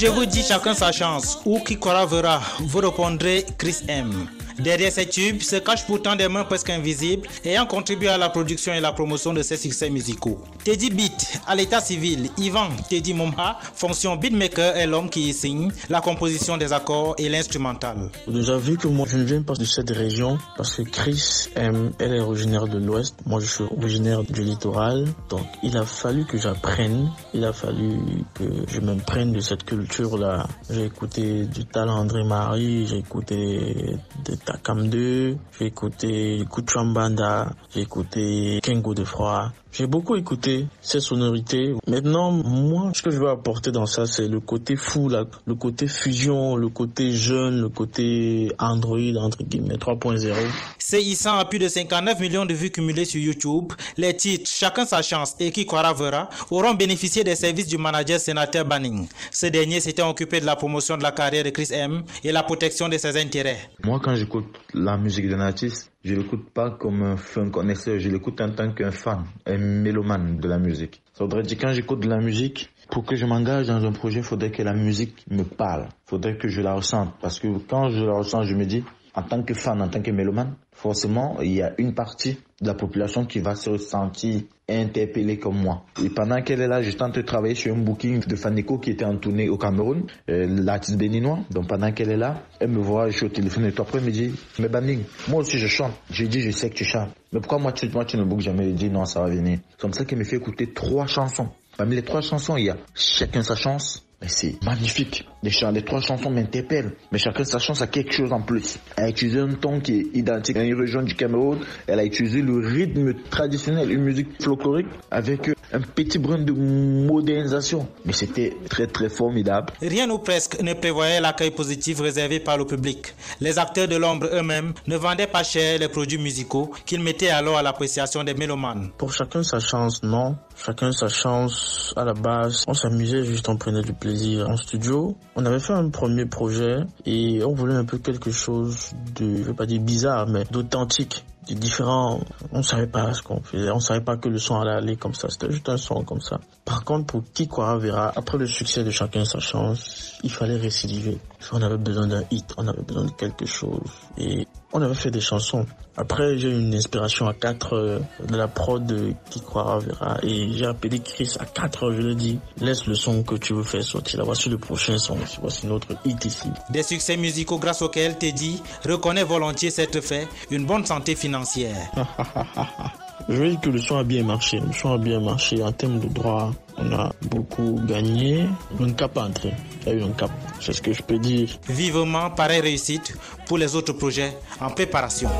Je 0.00 0.06
vous 0.06 0.24
dis 0.24 0.42
chacun 0.42 0.72
sa 0.72 0.92
chance 0.92 1.38
ou 1.44 1.60
qui 1.60 1.78
croira 1.78 2.06
verra, 2.06 2.40
vous 2.60 2.78
répondrez 2.78 3.44
Chris 3.58 3.76
M. 3.86 4.26
Derrière 4.58 4.90
ces 4.90 5.06
tubes 5.06 5.42
se 5.42 5.56
cachent 5.56 5.84
pourtant 5.86 6.16
des 6.16 6.26
mains 6.26 6.44
presque 6.44 6.70
invisibles 6.70 7.28
ayant 7.44 7.66
contribué 7.66 8.08
à 8.08 8.16
la 8.16 8.30
production 8.30 8.72
et 8.72 8.80
la 8.80 8.92
promotion 8.92 9.34
de 9.34 9.42
ces 9.42 9.58
succès 9.58 9.90
musicaux. 9.90 10.40
Teddy 10.70 10.90
Beat, 10.90 11.40
à 11.48 11.56
l'état 11.56 11.80
civil, 11.80 12.30
Ivan 12.38 12.68
Teddy 12.88 13.12
Momha, 13.12 13.58
fonction 13.74 14.14
beatmaker 14.14 14.76
est 14.76 14.86
l'homme 14.86 15.10
qui 15.10 15.32
signe 15.34 15.72
la 15.88 16.00
composition 16.00 16.58
des 16.58 16.72
accords 16.72 17.16
et 17.18 17.28
l'instrumental. 17.28 18.08
Déjà 18.28 18.56
vu 18.56 18.76
que 18.76 18.86
moi 18.86 19.04
je 19.10 19.16
ne 19.16 19.24
viens 19.24 19.42
pas 19.42 19.54
de 19.54 19.64
cette 19.64 19.90
région 19.90 20.38
parce 20.56 20.76
que 20.76 20.82
Chris 20.82 21.48
elle 21.56 21.90
est 21.98 22.20
originaire 22.20 22.68
de 22.68 22.78
l'Ouest, 22.78 23.16
moi 23.26 23.40
je 23.40 23.46
suis 23.46 23.64
originaire 23.64 24.22
du 24.22 24.44
littoral, 24.44 25.08
donc 25.28 25.44
il 25.64 25.76
a 25.76 25.84
fallu 25.84 26.24
que 26.24 26.38
j'apprenne, 26.38 27.10
il 27.34 27.44
a 27.44 27.52
fallu 27.52 27.98
que 28.34 28.44
je 28.68 28.78
m'imprègne 28.78 29.32
de 29.32 29.40
cette 29.40 29.64
culture-là. 29.64 30.46
J'ai 30.70 30.84
écouté 30.84 31.46
du 31.46 31.64
talent 31.64 31.96
André 31.96 32.22
Marie, 32.22 32.86
j'ai 32.86 32.98
écouté 32.98 33.96
des 34.24 34.36
Takam 34.36 34.88
2, 34.88 35.36
j'ai 35.58 35.66
écouté 35.66 36.44
Kuchambanda, 36.48 37.50
j'ai 37.74 37.80
écouté 37.80 38.60
Kengo 38.62 38.94
de 38.94 39.02
Froid. 39.02 39.50
J'ai 39.72 39.86
beaucoup 39.86 40.16
écouté 40.16 40.66
ces 40.80 40.98
sonorités. 41.00 41.74
Maintenant, 41.86 42.32
moi, 42.32 42.90
ce 42.92 43.02
que 43.02 43.10
je 43.10 43.18
veux 43.18 43.28
apporter 43.28 43.70
dans 43.70 43.86
ça, 43.86 44.04
c'est 44.04 44.26
le 44.26 44.40
côté 44.40 44.74
fou, 44.74 45.08
là, 45.08 45.24
le 45.46 45.54
côté 45.54 45.86
fusion, 45.86 46.56
le 46.56 46.68
côté 46.68 47.12
jeune, 47.12 47.60
le 47.60 47.68
côté 47.68 48.50
Android, 48.58 48.98
entre 49.18 49.44
guillemets, 49.44 49.76
3.0. 49.76 50.34
CISA 50.78 51.38
a 51.38 51.44
plus 51.44 51.60
de 51.60 51.68
59 51.68 52.18
millions 52.18 52.46
de 52.46 52.54
vues 52.54 52.70
cumulées 52.70 53.04
sur 53.04 53.20
YouTube. 53.20 53.72
Les 53.96 54.16
titres 54.16 54.50
Chacun 54.50 54.84
sa 54.84 55.02
chance 55.02 55.36
et 55.38 55.52
Qui 55.52 55.66
croira 55.66 55.94
verra 55.94 56.28
auront 56.50 56.74
bénéficié 56.74 57.22
des 57.22 57.36
services 57.36 57.68
du 57.68 57.78
manager 57.78 58.18
sénateur 58.18 58.64
Banning. 58.64 59.06
Ce 59.30 59.46
dernier 59.46 59.80
s'était 59.80 60.02
occupé 60.02 60.40
de 60.40 60.46
la 60.46 60.56
promotion 60.56 60.96
de 60.96 61.02
la 61.02 61.12
carrière 61.12 61.44
de 61.44 61.50
Chris 61.50 61.68
M 61.70 62.02
et 62.24 62.32
la 62.32 62.42
protection 62.42 62.88
de 62.88 62.98
ses 62.98 63.16
intérêts. 63.16 63.70
Moi, 63.84 64.00
quand 64.02 64.16
j'écoute 64.16 64.46
la 64.74 64.96
musique 64.96 65.28
d'un 65.28 65.40
artiste, 65.40 65.89
je 66.02 66.14
l'écoute 66.14 66.50
pas 66.50 66.70
comme 66.70 67.02
un 67.02 67.16
fan 67.16 67.50
connaisseur, 67.50 67.98
je 67.98 68.08
l'écoute 68.08 68.40
en 68.40 68.50
tant 68.50 68.72
qu'un 68.72 68.90
fan, 68.90 69.24
un 69.46 69.58
mélomane 69.58 70.38
de 70.38 70.48
la 70.48 70.58
musique. 70.58 71.02
Ça 71.12 71.24
voudrait 71.24 71.42
dire 71.42 71.58
quand 71.60 71.72
j'écoute 71.72 72.00
de 72.00 72.08
la 72.08 72.20
musique, 72.20 72.70
pour 72.90 73.04
que 73.04 73.16
je 73.16 73.26
m'engage 73.26 73.68
dans 73.68 73.84
un 73.84 73.92
projet, 73.92 74.18
il 74.20 74.24
faudrait 74.24 74.50
que 74.50 74.62
la 74.62 74.72
musique 74.72 75.24
me 75.30 75.44
parle. 75.44 75.88
Faudrait 76.06 76.36
que 76.36 76.48
je 76.48 76.60
la 76.60 76.74
ressente. 76.74 77.14
Parce 77.20 77.38
que 77.38 77.48
quand 77.68 77.90
je 77.90 78.04
la 78.04 78.14
ressens, 78.14 78.44
je 78.44 78.54
me 78.54 78.64
dis, 78.64 78.82
en 79.14 79.22
tant 79.22 79.42
que 79.42 79.54
fan, 79.54 79.80
en 79.82 79.88
tant 79.88 80.00
que 80.00 80.10
mélomane, 80.10 80.54
forcément, 80.72 81.38
il 81.40 81.52
y 81.52 81.62
a 81.62 81.72
une 81.78 81.94
partie 81.94 82.38
de 82.60 82.66
la 82.66 82.74
population 82.74 83.26
qui 83.26 83.40
va 83.40 83.54
se 83.54 83.76
sentir 83.78 84.42
interpellée 84.68 85.38
comme 85.38 85.56
moi. 85.56 85.84
Et 86.02 86.10
pendant 86.10 86.40
qu'elle 86.42 86.60
est 86.60 86.68
là, 86.68 86.80
je 86.82 86.90
tente 86.92 87.16
de 87.16 87.22
travailler 87.22 87.54
sur 87.54 87.74
un 87.74 87.78
booking 87.78 88.20
de 88.20 88.36
Faneko 88.36 88.78
qui 88.78 88.90
était 88.90 89.04
en 89.04 89.16
tournée 89.16 89.48
au 89.48 89.56
Cameroun, 89.56 90.04
euh, 90.28 90.46
l'artiste 90.48 90.96
béninois. 90.96 91.40
Donc 91.50 91.68
pendant 91.68 91.90
qu'elle 91.92 92.10
est 92.10 92.16
là, 92.16 92.42
elle 92.60 92.70
me 92.70 92.78
voit, 92.78 93.08
je 93.08 93.16
suis 93.16 93.26
au 93.26 93.30
téléphone 93.30 93.66
et 93.66 93.72
tout 93.72 93.82
après 93.82 93.98
elle 93.98 94.04
me 94.04 94.10
dit, 94.10 94.32
mais 94.58 94.68
Banding, 94.68 95.02
moi 95.28 95.40
aussi 95.40 95.58
je 95.58 95.66
chante. 95.66 95.92
Je 96.10 96.24
dis, 96.26 96.40
je 96.40 96.50
sais 96.50 96.70
que 96.70 96.74
tu 96.74 96.84
chantes. 96.84 97.10
Mais 97.32 97.40
pourquoi 97.40 97.58
moi 97.58 97.72
tu, 97.72 97.88
moi, 97.88 98.04
tu 98.04 98.16
ne 98.16 98.24
bookes 98.24 98.40
jamais? 98.40 98.64
Elle 98.64 98.74
dit, 98.74 98.90
non, 98.90 99.04
ça 99.04 99.20
va 99.20 99.28
venir. 99.28 99.58
C'est 99.70 99.80
comme 99.80 99.92
ça 99.92 100.04
qu'elle 100.04 100.18
me 100.18 100.24
fait 100.24 100.36
écouter 100.36 100.72
trois 100.72 101.06
chansons. 101.06 101.48
Parmi 101.76 101.96
les 101.96 102.02
trois 102.02 102.20
chansons, 102.20 102.56
il 102.56 102.66
y 102.66 102.70
a 102.70 102.76
Chacun 102.94 103.42
sa 103.42 103.54
chance, 103.54 104.04
mais 104.20 104.28
c'est 104.28 104.62
magnifique. 104.62 105.26
Les, 105.42 105.82
trois 105.82 106.00
chansons 106.00 106.30
m'interpellent. 106.30 106.92
Mais 107.10 107.18
chacun 107.18 107.44
sa 107.44 107.58
chance 107.58 107.80
a 107.80 107.86
quelque 107.86 108.12
chose 108.12 108.32
en 108.32 108.42
plus. 108.42 108.78
Elle 108.96 109.04
a 109.04 109.08
utilisé 109.08 109.38
un 109.38 109.54
ton 109.54 109.80
qui 109.80 109.94
est 109.94 110.06
identique 110.16 110.58
à 110.58 110.62
une 110.62 110.78
région 110.78 111.02
du 111.02 111.14
Cameroun. 111.14 111.60
Elle 111.86 112.00
a 112.00 112.04
utilisé 112.04 112.42
le 112.42 112.58
rythme 112.58 113.14
traditionnel, 113.30 113.90
une 113.90 114.02
musique 114.02 114.42
folklorique 114.42 114.88
avec 115.10 115.50
un 115.72 115.80
petit 115.80 116.18
brin 116.18 116.38
de 116.38 116.52
modernisation. 116.52 117.86
Mais 118.04 118.12
c'était 118.12 118.56
très 118.68 118.86
très 118.86 119.08
formidable. 119.08 119.72
Rien 119.80 120.08
ou 120.10 120.18
presque 120.18 120.60
ne 120.60 120.74
prévoyait 120.74 121.20
l'accueil 121.20 121.50
positif 121.50 122.00
réservé 122.00 122.40
par 122.40 122.58
le 122.58 122.64
public. 122.64 123.14
Les 123.40 123.58
acteurs 123.58 123.88
de 123.88 123.96
l'ombre 123.96 124.28
eux-mêmes 124.32 124.72
ne 124.86 124.96
vendaient 124.96 125.26
pas 125.26 125.42
cher 125.42 125.78
les 125.78 125.88
produits 125.88 126.18
musicaux 126.18 126.70
qu'ils 126.86 127.02
mettaient 127.02 127.30
alors 127.30 127.58
à 127.58 127.62
l'appréciation 127.62 128.24
des 128.24 128.34
mélomanes. 128.34 128.90
Pour 128.98 129.12
chacun 129.12 129.42
sa 129.42 129.60
chance, 129.60 130.02
non. 130.02 130.36
Chacun 130.56 130.92
sa 130.92 131.08
chance 131.08 131.94
à 131.96 132.04
la 132.04 132.14
base. 132.14 132.64
On 132.66 132.74
s'amusait 132.74 133.24
juste, 133.24 133.48
on 133.48 133.56
prenait 133.56 133.82
du 133.82 133.92
plaisir 133.92 134.48
en 134.48 134.56
studio. 134.56 135.16
On 135.36 135.46
avait 135.46 135.60
fait 135.60 135.72
un 135.72 135.88
premier 135.88 136.26
projet 136.26 136.76
et 137.06 137.42
on 137.44 137.54
voulait 137.54 137.74
un 137.74 137.84
peu 137.84 137.98
quelque 137.98 138.30
chose 138.30 138.92
de, 139.16 139.36
je 139.36 139.42
vais 139.42 139.54
pas 139.54 139.66
dire 139.66 139.80
bizarre, 139.80 140.26
mais 140.26 140.44
d'authentique 140.50 141.24
de 141.48 141.54
différent. 141.54 142.20
On 142.52 142.62
savait 142.62 142.86
pas 142.86 143.12
ce 143.14 143.22
qu'on 143.22 143.40
faisait. 143.40 143.70
On 143.70 143.80
savait 143.80 144.04
pas 144.04 144.16
que 144.16 144.28
le 144.28 144.38
son 144.38 144.60
allait 144.60 144.72
aller 144.72 144.96
comme 144.96 145.14
ça. 145.14 145.28
C'était 145.28 145.50
juste 145.50 145.68
un 145.68 145.76
son 145.76 146.04
comme 146.04 146.20
ça. 146.20 146.40
Par 146.64 146.84
contre, 146.84 147.06
pour 147.06 147.24
qui 147.32 147.48
croira 147.48 147.76
verra, 147.78 148.12
après 148.14 148.38
le 148.38 148.46
succès 148.46 148.84
de 148.84 148.90
chacun 148.90 149.24
sa 149.24 149.40
chance, 149.40 150.18
il 150.22 150.30
fallait 150.30 150.56
récidiver. 150.56 151.18
On 151.52 151.62
avait 151.62 151.78
besoin 151.78 152.06
d'un 152.06 152.22
hit, 152.30 152.52
on 152.56 152.68
avait 152.68 152.82
besoin 152.82 153.06
de 153.06 153.12
quelque 153.12 153.46
chose. 153.46 153.80
Et 154.18 154.46
on 154.72 154.82
avait 154.82 154.94
fait 154.94 155.10
des 155.10 155.20
chansons. 155.20 155.66
Après, 155.96 156.38
j'ai 156.38 156.48
eu 156.48 156.60
une 156.60 156.74
inspiration 156.74 157.26
à 157.26 157.34
4 157.34 157.72
heures 157.74 158.00
de 158.26 158.36
la 158.36 158.48
prod 158.48 158.84
de 158.84 159.12
Qui 159.30 159.40
croira 159.40 159.78
verra. 159.80 160.18
Et 160.22 160.52
j'ai 160.52 160.66
appelé 160.66 161.00
Chris 161.00 161.34
à 161.38 161.44
4 161.44 161.84
heures. 161.84 161.92
Je 161.92 162.02
lui 162.02 162.12
ai 162.12 162.14
dit, 162.14 162.38
laisse 162.60 162.86
le 162.86 162.94
son 162.94 163.22
que 163.22 163.34
tu 163.34 163.52
veux 163.52 163.64
faire 163.64 163.82
sortir. 163.82 164.18
Là, 164.18 164.24
voici 164.24 164.48
le 164.48 164.58
prochain 164.58 164.98
son. 164.98 165.18
Voici 165.40 165.66
notre 165.66 165.88
hit 166.04 166.24
ici. 166.24 166.48
Des 166.70 166.82
succès 166.82 167.16
musicaux 167.16 167.58
grâce 167.58 167.82
auxquels 167.82 168.16
Teddy 168.16 168.62
reconnaît 168.88 169.24
volontiers 169.24 169.70
cette 169.70 170.00
fait 170.00 170.28
une 170.50 170.66
bonne 170.66 170.86
santé 170.86 171.14
financière. 171.14 171.90
Je 173.28 173.34
veux 173.34 173.50
dire 173.50 173.60
que 173.60 173.70
le 173.70 173.78
son 173.78 173.98
a 173.98 174.04
bien 174.04 174.24
marché. 174.24 174.60
Le 174.60 174.72
son 174.72 174.94
a 174.94 174.98
bien 174.98 175.20
marché 175.20 175.62
en 175.62 175.72
termes 175.72 176.00
de 176.00 176.08
droit. 176.08 176.52
On 176.78 176.92
a 176.92 177.12
beaucoup 177.30 177.78
gagné. 177.86 178.46
Un 178.80 178.92
cap 178.92 179.16
à 179.18 179.26
entrer. 179.26 179.52
Il 179.82 179.88
y 179.88 179.90
a 179.92 179.94
eu 179.94 180.02
un 180.02 180.10
cap. 180.10 180.30
C'est 180.60 180.72
ce 180.72 180.82
que 180.82 180.92
je 180.92 181.02
peux 181.02 181.18
dire. 181.18 181.48
Vivement 181.68 182.30
pareille 182.30 182.60
réussite 182.60 183.16
pour 183.46 183.58
les 183.58 183.74
autres 183.76 183.92
projets 183.92 184.36
en 184.60 184.70
préparation. 184.70 185.30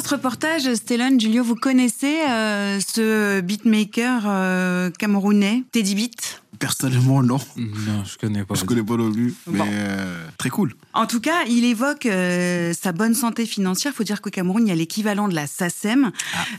À 0.00 0.02
ce 0.02 0.14
reportage, 0.14 0.74
Stellon, 0.76 1.18
Julio, 1.18 1.44
vous 1.44 1.56
connaissez 1.56 2.20
euh, 2.26 2.80
ce 2.80 3.42
beatmaker 3.42 4.22
euh, 4.26 4.90
camerounais, 4.98 5.62
Teddy 5.72 5.94
Beat? 5.94 6.29
Personnellement, 6.60 7.22
non. 7.22 7.38
Non, 7.56 8.04
je 8.04 8.18
connais 8.18 8.44
pas. 8.44 8.54
Je 8.54 8.64
connais 8.64 8.82
pas 8.84 8.96
non 8.96 9.10
plus. 9.10 9.34
Mais 9.46 9.58
Bon. 9.58 9.64
euh, 9.68 10.26
très 10.38 10.50
cool. 10.50 10.74
En 10.92 11.06
tout 11.06 11.20
cas, 11.20 11.44
il 11.48 11.64
évoque 11.64 12.04
euh, 12.06 12.72
sa 12.74 12.92
bonne 12.92 13.14
santé 13.14 13.46
financière. 13.46 13.92
Il 13.94 13.96
faut 13.96 14.04
dire 14.04 14.20
qu'au 14.20 14.28
Cameroun, 14.30 14.66
il 14.66 14.68
y 14.68 14.72
a 14.72 14.74
l'équivalent 14.74 15.26
de 15.26 15.34
la 15.34 15.46
SACEM 15.46 16.12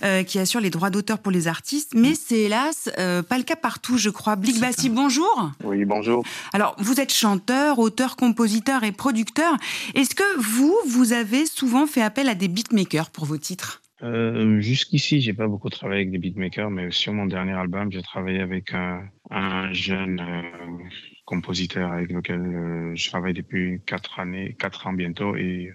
euh, 0.04 0.24
qui 0.24 0.40
assure 0.40 0.60
les 0.60 0.72
droits 0.72 0.90
d'auteur 0.90 1.20
pour 1.20 1.32
les 1.32 1.48
artistes. 1.48 1.92
Mais 1.96 2.16
c'est 2.16 2.40
hélas 2.42 2.90
euh, 2.98 3.22
pas 3.22 3.38
le 3.38 3.44
cas 3.44 3.56
partout, 3.56 3.98
je 4.00 4.10
crois. 4.10 4.36
Blick 4.36 4.60
Bassi, 4.60 4.90
bonjour. 4.90 5.52
Oui, 5.64 5.86
bonjour. 5.86 6.26
Alors, 6.54 6.76
vous 6.80 7.00
êtes 7.00 7.14
chanteur, 7.14 7.78
auteur, 7.80 8.16
compositeur 8.16 8.84
et 8.84 8.92
producteur. 8.92 9.56
Est-ce 9.94 10.16
que 10.16 10.40
vous, 10.40 10.76
vous 10.88 11.14
avez 11.14 11.46
souvent 11.46 11.86
fait 11.86 12.02
appel 12.02 12.28
à 12.28 12.34
des 12.36 12.48
beatmakers 12.48 13.12
pour 13.12 13.26
vos 13.26 13.38
titres? 13.38 13.82
Euh, 14.04 14.60
Jusqu'ici, 14.62 15.22
j'ai 15.22 15.34
pas 15.34 15.48
beaucoup 15.48 15.70
travaillé 15.70 16.02
avec 16.02 16.12
des 16.12 16.18
beatmakers, 16.18 16.72
mais 16.72 16.90
sur 16.90 17.14
mon 17.14 17.28
dernier 17.28 17.52
album, 17.54 17.92
j'ai 17.92 18.02
travaillé 18.02 18.40
avec 18.42 18.74
un, 18.74 19.02
un 19.32 19.72
jeune 19.74 20.20
euh, 20.20 20.84
compositeur 21.26 21.92
avec 21.92 22.12
lequel 22.12 22.42
euh, 22.42 22.96
je 22.96 23.10
travaille 23.10 23.34
depuis 23.34 23.80
quatre 23.86 24.20
années, 24.20 24.56
quatre 24.60 24.88
ans 24.88 24.94
bientôt, 24.94 25.36
et 25.36 25.72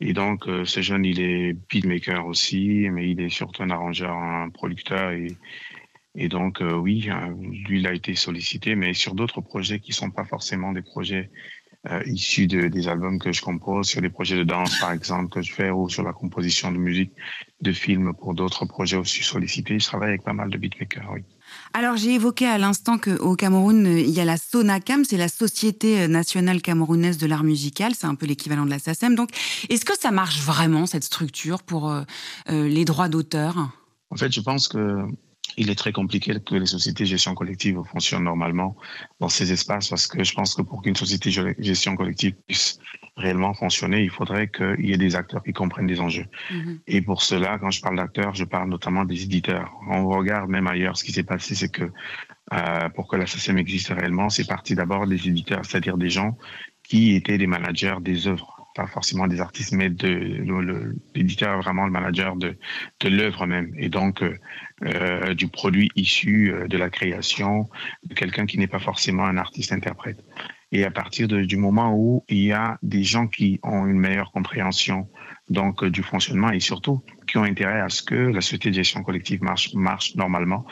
et 0.00 0.14
donc 0.14 0.48
euh, 0.48 0.64
ce 0.64 0.80
jeune, 0.80 1.04
il 1.04 1.20
est 1.20 1.52
beatmaker 1.68 2.26
aussi, 2.26 2.88
mais 2.90 3.10
il 3.10 3.20
est 3.20 3.28
surtout 3.28 3.62
un 3.62 3.70
arrangeur, 3.70 4.12
un 4.16 4.48
producteur, 4.50 5.10
et 5.10 5.36
et 6.16 6.28
donc 6.28 6.60
oui, 6.60 7.08
lui, 7.68 7.78
il 7.78 7.86
a 7.86 7.92
été 7.92 8.16
sollicité, 8.16 8.74
mais 8.74 8.94
sur 8.94 9.14
d'autres 9.14 9.40
projets 9.40 9.78
qui 9.78 9.92
sont 9.92 10.10
pas 10.10 10.24
forcément 10.24 10.72
des 10.72 10.82
projets 10.82 11.30
issus 12.04 12.48
de, 12.48 12.66
des 12.66 12.88
albums 12.88 13.20
que 13.20 13.30
je 13.30 13.40
compose, 13.42 13.88
sur 13.88 14.00
des 14.02 14.10
projets 14.10 14.36
de 14.36 14.42
danse 14.42 14.80
par 14.80 14.90
exemple 14.90 15.28
que 15.28 15.40
je 15.40 15.52
fais, 15.52 15.70
ou 15.70 15.88
sur 15.88 16.02
la 16.02 16.12
composition 16.12 16.72
de 16.72 16.78
musique, 16.78 17.12
de 17.60 17.72
films 17.72 18.12
pour 18.14 18.34
d'autres 18.34 18.64
projets 18.64 18.96
aussi 18.96 19.22
sollicités. 19.22 19.78
Je 19.78 19.86
travaille 19.86 20.08
avec 20.08 20.24
pas 20.24 20.32
mal 20.32 20.50
de 20.50 20.58
beatmakers, 20.58 21.12
oui. 21.12 21.22
Alors, 21.72 21.96
j'ai 21.96 22.14
évoqué 22.14 22.46
à 22.46 22.58
l'instant 22.58 22.98
qu'au 22.98 23.36
Cameroun, 23.36 23.86
il 23.86 24.10
y 24.10 24.20
a 24.20 24.24
la 24.24 24.36
SONACAM, 24.36 25.04
c'est 25.04 25.16
la 25.16 25.28
Société 25.28 26.08
nationale 26.08 26.60
camerounaise 26.62 27.16
de 27.16 27.26
l'art 27.26 27.44
musical, 27.44 27.94
c'est 27.94 28.08
un 28.08 28.16
peu 28.16 28.26
l'équivalent 28.26 28.64
de 28.64 28.70
la 28.70 28.80
SACEM. 28.80 29.14
Donc, 29.14 29.30
est-ce 29.68 29.84
que 29.84 29.96
ça 29.98 30.10
marche 30.10 30.40
vraiment, 30.40 30.86
cette 30.86 31.04
structure, 31.04 31.62
pour 31.62 31.88
euh, 31.88 32.02
euh, 32.48 32.68
les 32.68 32.84
droits 32.84 33.08
d'auteur? 33.08 33.70
En 34.10 34.16
fait, 34.16 34.32
je 34.32 34.40
pense 34.40 34.66
que 34.66 34.96
il 35.56 35.70
est 35.70 35.74
très 35.74 35.92
compliqué 35.92 36.38
que 36.40 36.54
les 36.54 36.66
sociétés 36.66 37.04
de 37.04 37.08
gestion 37.08 37.34
collective 37.34 37.80
fonctionnent 37.90 38.24
normalement 38.24 38.76
dans 39.20 39.28
ces 39.28 39.52
espaces 39.52 39.88
parce 39.88 40.06
que 40.06 40.22
je 40.24 40.34
pense 40.34 40.54
que 40.54 40.62
pour 40.62 40.82
qu'une 40.82 40.96
société 40.96 41.30
de 41.30 41.54
gestion 41.58 41.96
collective 41.96 42.34
puisse 42.46 42.78
réellement 43.16 43.52
fonctionner, 43.54 44.02
il 44.02 44.10
faudrait 44.10 44.48
qu'il 44.48 44.86
y 44.86 44.92
ait 44.92 44.98
des 44.98 45.16
acteurs 45.16 45.42
qui 45.42 45.52
comprennent 45.52 45.86
les 45.86 46.00
enjeux. 46.00 46.26
Mhm. 46.50 46.80
Et 46.86 47.02
pour 47.02 47.22
cela, 47.22 47.58
quand 47.58 47.70
je 47.70 47.80
parle 47.80 47.96
d'acteurs, 47.96 48.34
je 48.34 48.44
parle 48.44 48.68
notamment 48.68 49.04
des 49.04 49.22
éditeurs. 49.22 49.72
On 49.88 50.08
regarde 50.08 50.48
même 50.48 50.66
ailleurs, 50.66 50.96
ce 50.96 51.04
qui 51.04 51.12
s'est 51.12 51.22
passé, 51.22 51.54
c'est 51.54 51.70
que 51.70 51.90
euh, 52.52 52.88
pour 52.90 53.08
que 53.08 53.16
la 53.16 53.26
SACEM 53.26 53.58
existe 53.58 53.88
réellement, 53.88 54.28
c'est 54.28 54.46
parti 54.46 54.74
d'abord 54.74 55.06
des 55.06 55.28
éditeurs, 55.28 55.64
c'est-à-dire 55.64 55.96
des 55.96 56.10
gens 56.10 56.36
qui 56.82 57.14
étaient 57.14 57.38
des 57.38 57.46
managers 57.46 57.96
des 58.00 58.26
œuvres 58.26 58.59
pas 58.74 58.86
forcément 58.86 59.26
des 59.26 59.40
artistes, 59.40 59.72
mais 59.72 59.90
de 59.90 60.94
l'éditeur 61.14 61.60
vraiment 61.60 61.84
le 61.86 61.90
manager 61.90 62.36
de, 62.36 62.56
de 63.00 63.08
l'œuvre 63.08 63.46
même, 63.46 63.72
et 63.76 63.88
donc 63.88 64.22
euh, 64.22 64.36
euh, 64.84 65.34
du 65.34 65.48
produit 65.48 65.90
issu 65.96 66.52
euh, 66.52 66.68
de 66.68 66.78
la 66.78 66.88
création 66.90 67.68
de 68.04 68.14
quelqu'un 68.14 68.46
qui 68.46 68.58
n'est 68.58 68.66
pas 68.68 68.78
forcément 68.78 69.24
un 69.24 69.36
artiste-interprète. 69.36 70.22
Et 70.72 70.84
à 70.84 70.90
partir 70.90 71.26
de- 71.26 71.42
du 71.42 71.56
moment 71.56 71.94
où 71.96 72.24
il 72.28 72.38
y 72.44 72.52
a 72.52 72.78
des 72.82 73.02
gens 73.02 73.26
qui 73.26 73.58
ont 73.62 73.86
une 73.86 73.98
meilleure 73.98 74.30
compréhension 74.30 75.08
donc 75.50 75.82
euh, 75.82 75.90
du 75.90 76.02
fonctionnement 76.02 76.50
et 76.50 76.60
surtout 76.60 77.02
qui 77.26 77.36
ont 77.36 77.42
intérêt 77.42 77.80
à 77.80 77.88
ce 77.88 78.02
que 78.02 78.14
la 78.14 78.40
société 78.40 78.70
de 78.70 78.74
gestion 78.74 79.02
collective 79.02 79.42
marche, 79.42 79.74
marche 79.74 80.14
normalement, 80.14 80.64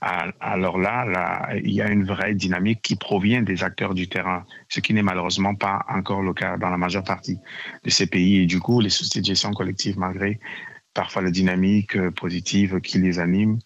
alors 0.00 0.78
là, 0.78 1.04
là, 1.04 1.50
il 1.62 1.72
y 1.72 1.82
a 1.82 1.90
une 1.90 2.04
vraie 2.04 2.34
dynamique 2.34 2.80
qui 2.82 2.96
provient 2.96 3.42
des 3.42 3.62
acteurs 3.62 3.94
du 3.94 4.08
terrain, 4.08 4.44
ce 4.68 4.80
qui 4.80 4.94
n'est 4.94 5.02
malheureusement 5.02 5.54
pas 5.54 5.84
encore 5.88 6.22
le 6.22 6.32
cas 6.32 6.56
dans 6.56 6.70
la 6.70 6.78
majeure 6.78 7.04
partie 7.04 7.38
de 7.84 7.90
ces 7.90 8.06
pays. 8.06 8.38
Et 8.38 8.46
du 8.46 8.60
coup, 8.60 8.80
les 8.80 8.88
sociétés 8.88 9.20
de 9.20 9.26
gestion 9.26 9.52
collective, 9.52 9.98
malgré 9.98 10.40
parfois 10.94 11.22
la 11.22 11.30
dynamique 11.30 11.96
euh, 11.96 12.10
positive 12.10 12.80
qui 12.80 12.98
les 12.98 13.18
anime, 13.18 13.58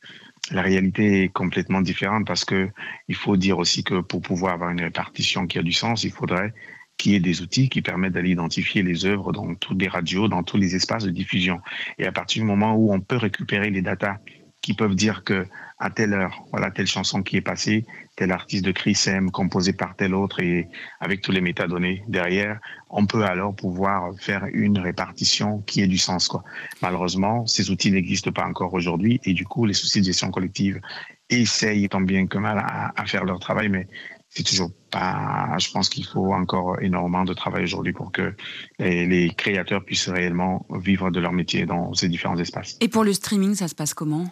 la 0.50 0.60
réalité 0.60 1.24
est 1.24 1.28
complètement 1.28 1.80
différente 1.80 2.26
parce 2.26 2.44
que 2.44 2.68
il 3.08 3.14
faut 3.14 3.36
dire 3.36 3.58
aussi 3.58 3.82
que 3.82 4.00
pour 4.00 4.20
pouvoir 4.20 4.54
avoir 4.54 4.70
une 4.70 4.82
répartition 4.82 5.46
qui 5.46 5.58
a 5.58 5.62
du 5.62 5.72
sens, 5.72 6.04
il 6.04 6.10
faudrait 6.10 6.52
qu'il 6.96 7.12
y 7.12 7.14
ait 7.16 7.20
des 7.20 7.42
outils 7.42 7.68
qui 7.68 7.82
permettent 7.82 8.12
d'aller 8.12 8.30
identifier 8.30 8.82
les 8.82 9.04
œuvres 9.04 9.32
dans 9.32 9.54
toutes 9.54 9.80
les 9.80 9.88
radios, 9.88 10.28
dans 10.28 10.42
tous 10.42 10.56
les 10.56 10.74
espaces 10.74 11.04
de 11.04 11.10
diffusion. 11.10 11.60
Et 11.98 12.06
à 12.06 12.12
partir 12.12 12.42
du 12.42 12.46
moment 12.46 12.74
où 12.74 12.92
on 12.92 13.00
peut 13.00 13.16
récupérer 13.16 13.70
les 13.70 13.82
datas 13.82 14.18
qui 14.64 14.72
peuvent 14.72 14.94
dire 14.94 15.24
que 15.24 15.46
à 15.78 15.90
telle 15.90 16.14
heure, 16.14 16.46
voilà 16.50 16.70
telle 16.70 16.86
chanson 16.86 17.22
qui 17.22 17.36
est 17.36 17.42
passée, 17.42 17.84
tel 18.16 18.32
artiste 18.32 18.64
de 18.64 18.72
Chris 18.72 18.98
M 19.06 19.30
composé 19.30 19.74
par 19.74 19.94
tel 19.96 20.14
autre 20.14 20.40
et 20.40 20.68
avec 21.00 21.20
tous 21.20 21.32
les 21.32 21.42
métadonnées 21.42 22.02
derrière, 22.08 22.60
on 22.88 23.04
peut 23.04 23.24
alors 23.24 23.54
pouvoir 23.54 24.14
faire 24.18 24.46
une 24.54 24.78
répartition 24.78 25.60
qui 25.66 25.82
ait 25.82 25.86
du 25.86 25.98
sens. 25.98 26.28
Quoi. 26.28 26.44
Malheureusement, 26.80 27.44
ces 27.46 27.70
outils 27.70 27.90
n'existent 27.90 28.32
pas 28.32 28.46
encore 28.46 28.72
aujourd'hui 28.72 29.20
et 29.24 29.34
du 29.34 29.44
coup, 29.44 29.66
les 29.66 29.74
soucis 29.74 30.00
de 30.00 30.06
gestion 30.06 30.30
collective 30.30 30.80
essayent 31.28 31.88
tant 31.90 32.00
bien 32.00 32.26
que 32.26 32.38
mal 32.38 32.58
à, 32.58 32.92
à 32.96 33.04
faire 33.04 33.24
leur 33.24 33.40
travail, 33.40 33.68
mais 33.68 33.86
c'est 34.34 34.42
toujours 34.42 34.70
pas. 34.90 35.56
Je 35.58 35.70
pense 35.70 35.88
qu'il 35.88 36.04
faut 36.04 36.32
encore 36.34 36.80
énormément 36.82 37.24
de 37.24 37.34
travail 37.34 37.62
aujourd'hui 37.64 37.92
pour 37.92 38.10
que 38.12 38.34
les, 38.78 39.06
les 39.06 39.30
créateurs 39.30 39.84
puissent 39.84 40.08
réellement 40.08 40.66
vivre 40.70 41.10
de 41.10 41.20
leur 41.20 41.32
métier 41.32 41.66
dans 41.66 41.94
ces 41.94 42.08
différents 42.08 42.38
espaces. 42.38 42.76
Et 42.80 42.88
pour 42.88 43.04
le 43.04 43.12
streaming, 43.12 43.54
ça 43.54 43.68
se 43.68 43.74
passe 43.74 43.94
comment? 43.94 44.26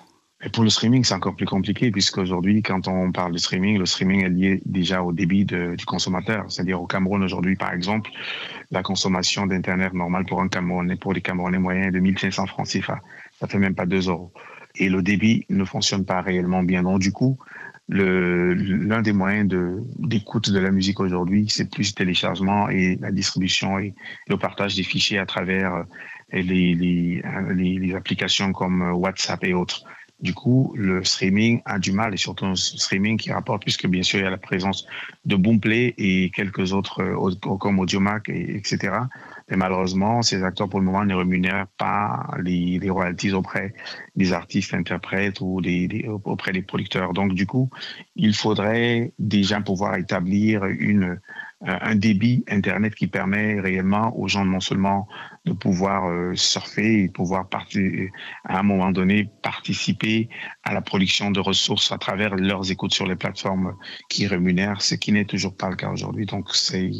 Et 0.45 0.49
pour 0.49 0.65
le 0.65 0.71
streaming, 0.71 1.05
c'est 1.05 1.15
encore 1.15 1.37
plus 1.37 1.47
compliqué 1.47 1.93
puisqu'aujourd'hui, 1.93 2.63
quand 2.63 2.89
on 2.89 3.13
parle 3.13 3.33
de 3.33 3.39
streaming, 3.39 3.79
le 3.79 3.87
streaming 3.87 4.25
est 4.25 4.29
lié 4.29 4.61
déjà 4.67 5.05
au 5.05 5.13
débit 5.13 5.45
de- 5.45 5.77
du 5.77 5.85
consommateur. 5.87 6.47
C'est-à-dire 6.49 6.83
au 6.83 6.87
Cameroun 6.89 7.23
aujourd'hui, 7.23 7.55
par 7.55 7.73
exemple, 7.73 8.11
la 8.73 8.83
consommation 8.83 9.47
d'Internet 9.47 9.93
normale 9.95 10.25
pour 10.27 10.43
un 10.43 10.49
Camerounais, 10.49 10.97
pour 10.97 11.13
les 11.13 11.21
Camerounais 11.21 11.59
moyens 11.61 11.87
est 11.87 11.91
de 11.93 12.01
1500 12.01 12.47
francs 12.49 12.67
CFA. 12.67 12.99
Ça 13.39 13.47
fait 13.47 13.59
même 13.61 13.77
pas 13.77 13.87
2 13.87 14.09
euros. 14.09 14.33
Et 14.75 14.89
le 14.89 15.01
débit 15.01 15.47
ne 15.49 15.65
fonctionne 15.65 16.05
pas 16.05 16.21
réellement 16.23 16.65
bien. 16.65 16.83
Donc, 16.83 16.99
du 16.99 17.13
coup, 17.13 17.39
l'un 17.89 19.03
des 19.03 19.12
moyens 19.12 19.49
d'écoute 19.99 20.51
de, 20.51 20.59
la 20.59 20.70
musique 20.70 21.01
aujourd'hui, 21.01 21.47
c'est 21.49 21.70
plus 21.70 21.95
téléchargement 21.95 22.68
et 22.68 22.97
la 23.01 23.11
distribution 23.11 23.78
et 23.78 23.95
le 24.28 24.37
partage 24.37 24.76
des 24.76 24.83
fichiers 24.83 25.18
à 25.18 25.26
travers 25.26 25.74
euh, 25.74 25.83
euh, 26.35 27.55
les 27.55 27.95
applications 27.95 28.53
comme 28.53 28.83
euh, 28.83 28.93
WhatsApp 28.93 29.45
et 29.45 29.55
autres. 29.55 29.85
Du 30.23 30.35
coup, 30.35 30.73
le 30.77 31.03
streaming 31.03 31.61
a 31.64 31.81
du 31.81 31.91
mal 31.91 32.14
et 32.14 32.16
surtout 32.16 32.47
un 32.47 32.55
streaming 32.55 33.18
qui 33.18 33.33
rapporte 33.33 33.62
puisque 33.62 33.89
bien 33.89 34.05
sûr 34.05 34.20
il 34.20 34.23
y 34.23 34.27
a 34.27 34.31
la 34.31 34.39
présence 34.39 34.87
de 35.25 35.35
Boomplay 35.35 35.95
et 35.99 36.31
quelques 36.31 36.73
autres 36.73 37.03
euh, 37.03 37.57
comme 37.59 37.81
Audiomack 37.81 38.29
et 38.29 38.57
etc. 38.57 38.95
Mais 39.51 39.57
malheureusement, 39.57 40.23
ces 40.23 40.45
acteurs 40.45 40.68
pour 40.68 40.79
le 40.79 40.87
moment 40.87 41.05
ne 41.05 41.14
rémunèrent 41.14 41.66
pas 41.77 42.31
les, 42.41 42.79
royalties 42.89 43.33
auprès 43.33 43.75
des 44.14 44.33
artistes 44.33 44.75
interprètes 44.75 45.41
ou 45.41 45.61
auprès 46.25 46.53
des 46.53 46.62
producteurs. 46.62 47.12
Donc 47.14 47.35
du 47.35 47.47
coup, 47.47 47.68
il 48.14 48.35
faudrait 48.35 49.12
déjà 49.18 49.61
pouvoir 49.61 49.97
établir 49.97 50.64
une 50.64 51.20
un 51.65 51.95
débit 51.95 52.45
internet 52.49 52.95
qui 52.95 53.07
permet 53.07 53.61
réellement 53.61 54.17
aux 54.19 54.29
gens 54.29 54.45
non 54.45 54.61
seulement 54.61 55.07
de 55.45 55.53
pouvoir 55.53 56.09
euh, 56.09 56.35
surfer 56.35 57.03
et 57.03 57.07
de 57.09 57.13
pouvoir 57.13 57.49
à 58.45 58.59
un 58.59 58.63
moment 58.63 58.91
donné 58.91 59.29
participer 59.43 60.29
à 60.65 60.73
la 60.73 60.83
production 60.83 61.31
de 61.31 61.41
ressources 61.41 61.93
à 61.93 61.99
travers 61.99 62.35
leurs 62.35 62.71
écoutes 62.71 62.95
sur 62.95 63.07
les 63.07 63.17
plateformes 63.17 63.77
qui 64.09 64.27
rémunèrent, 64.27 64.83
ce 64.83 64.95
qui 64.95 65.13
n'est 65.13 65.25
toujours 65.25 65.57
pas 65.57 65.71
le 65.71 65.77
cas 65.77 65.91
aujourd'hui. 65.91 66.27
Donc 66.27 66.55
c'est 66.55 66.91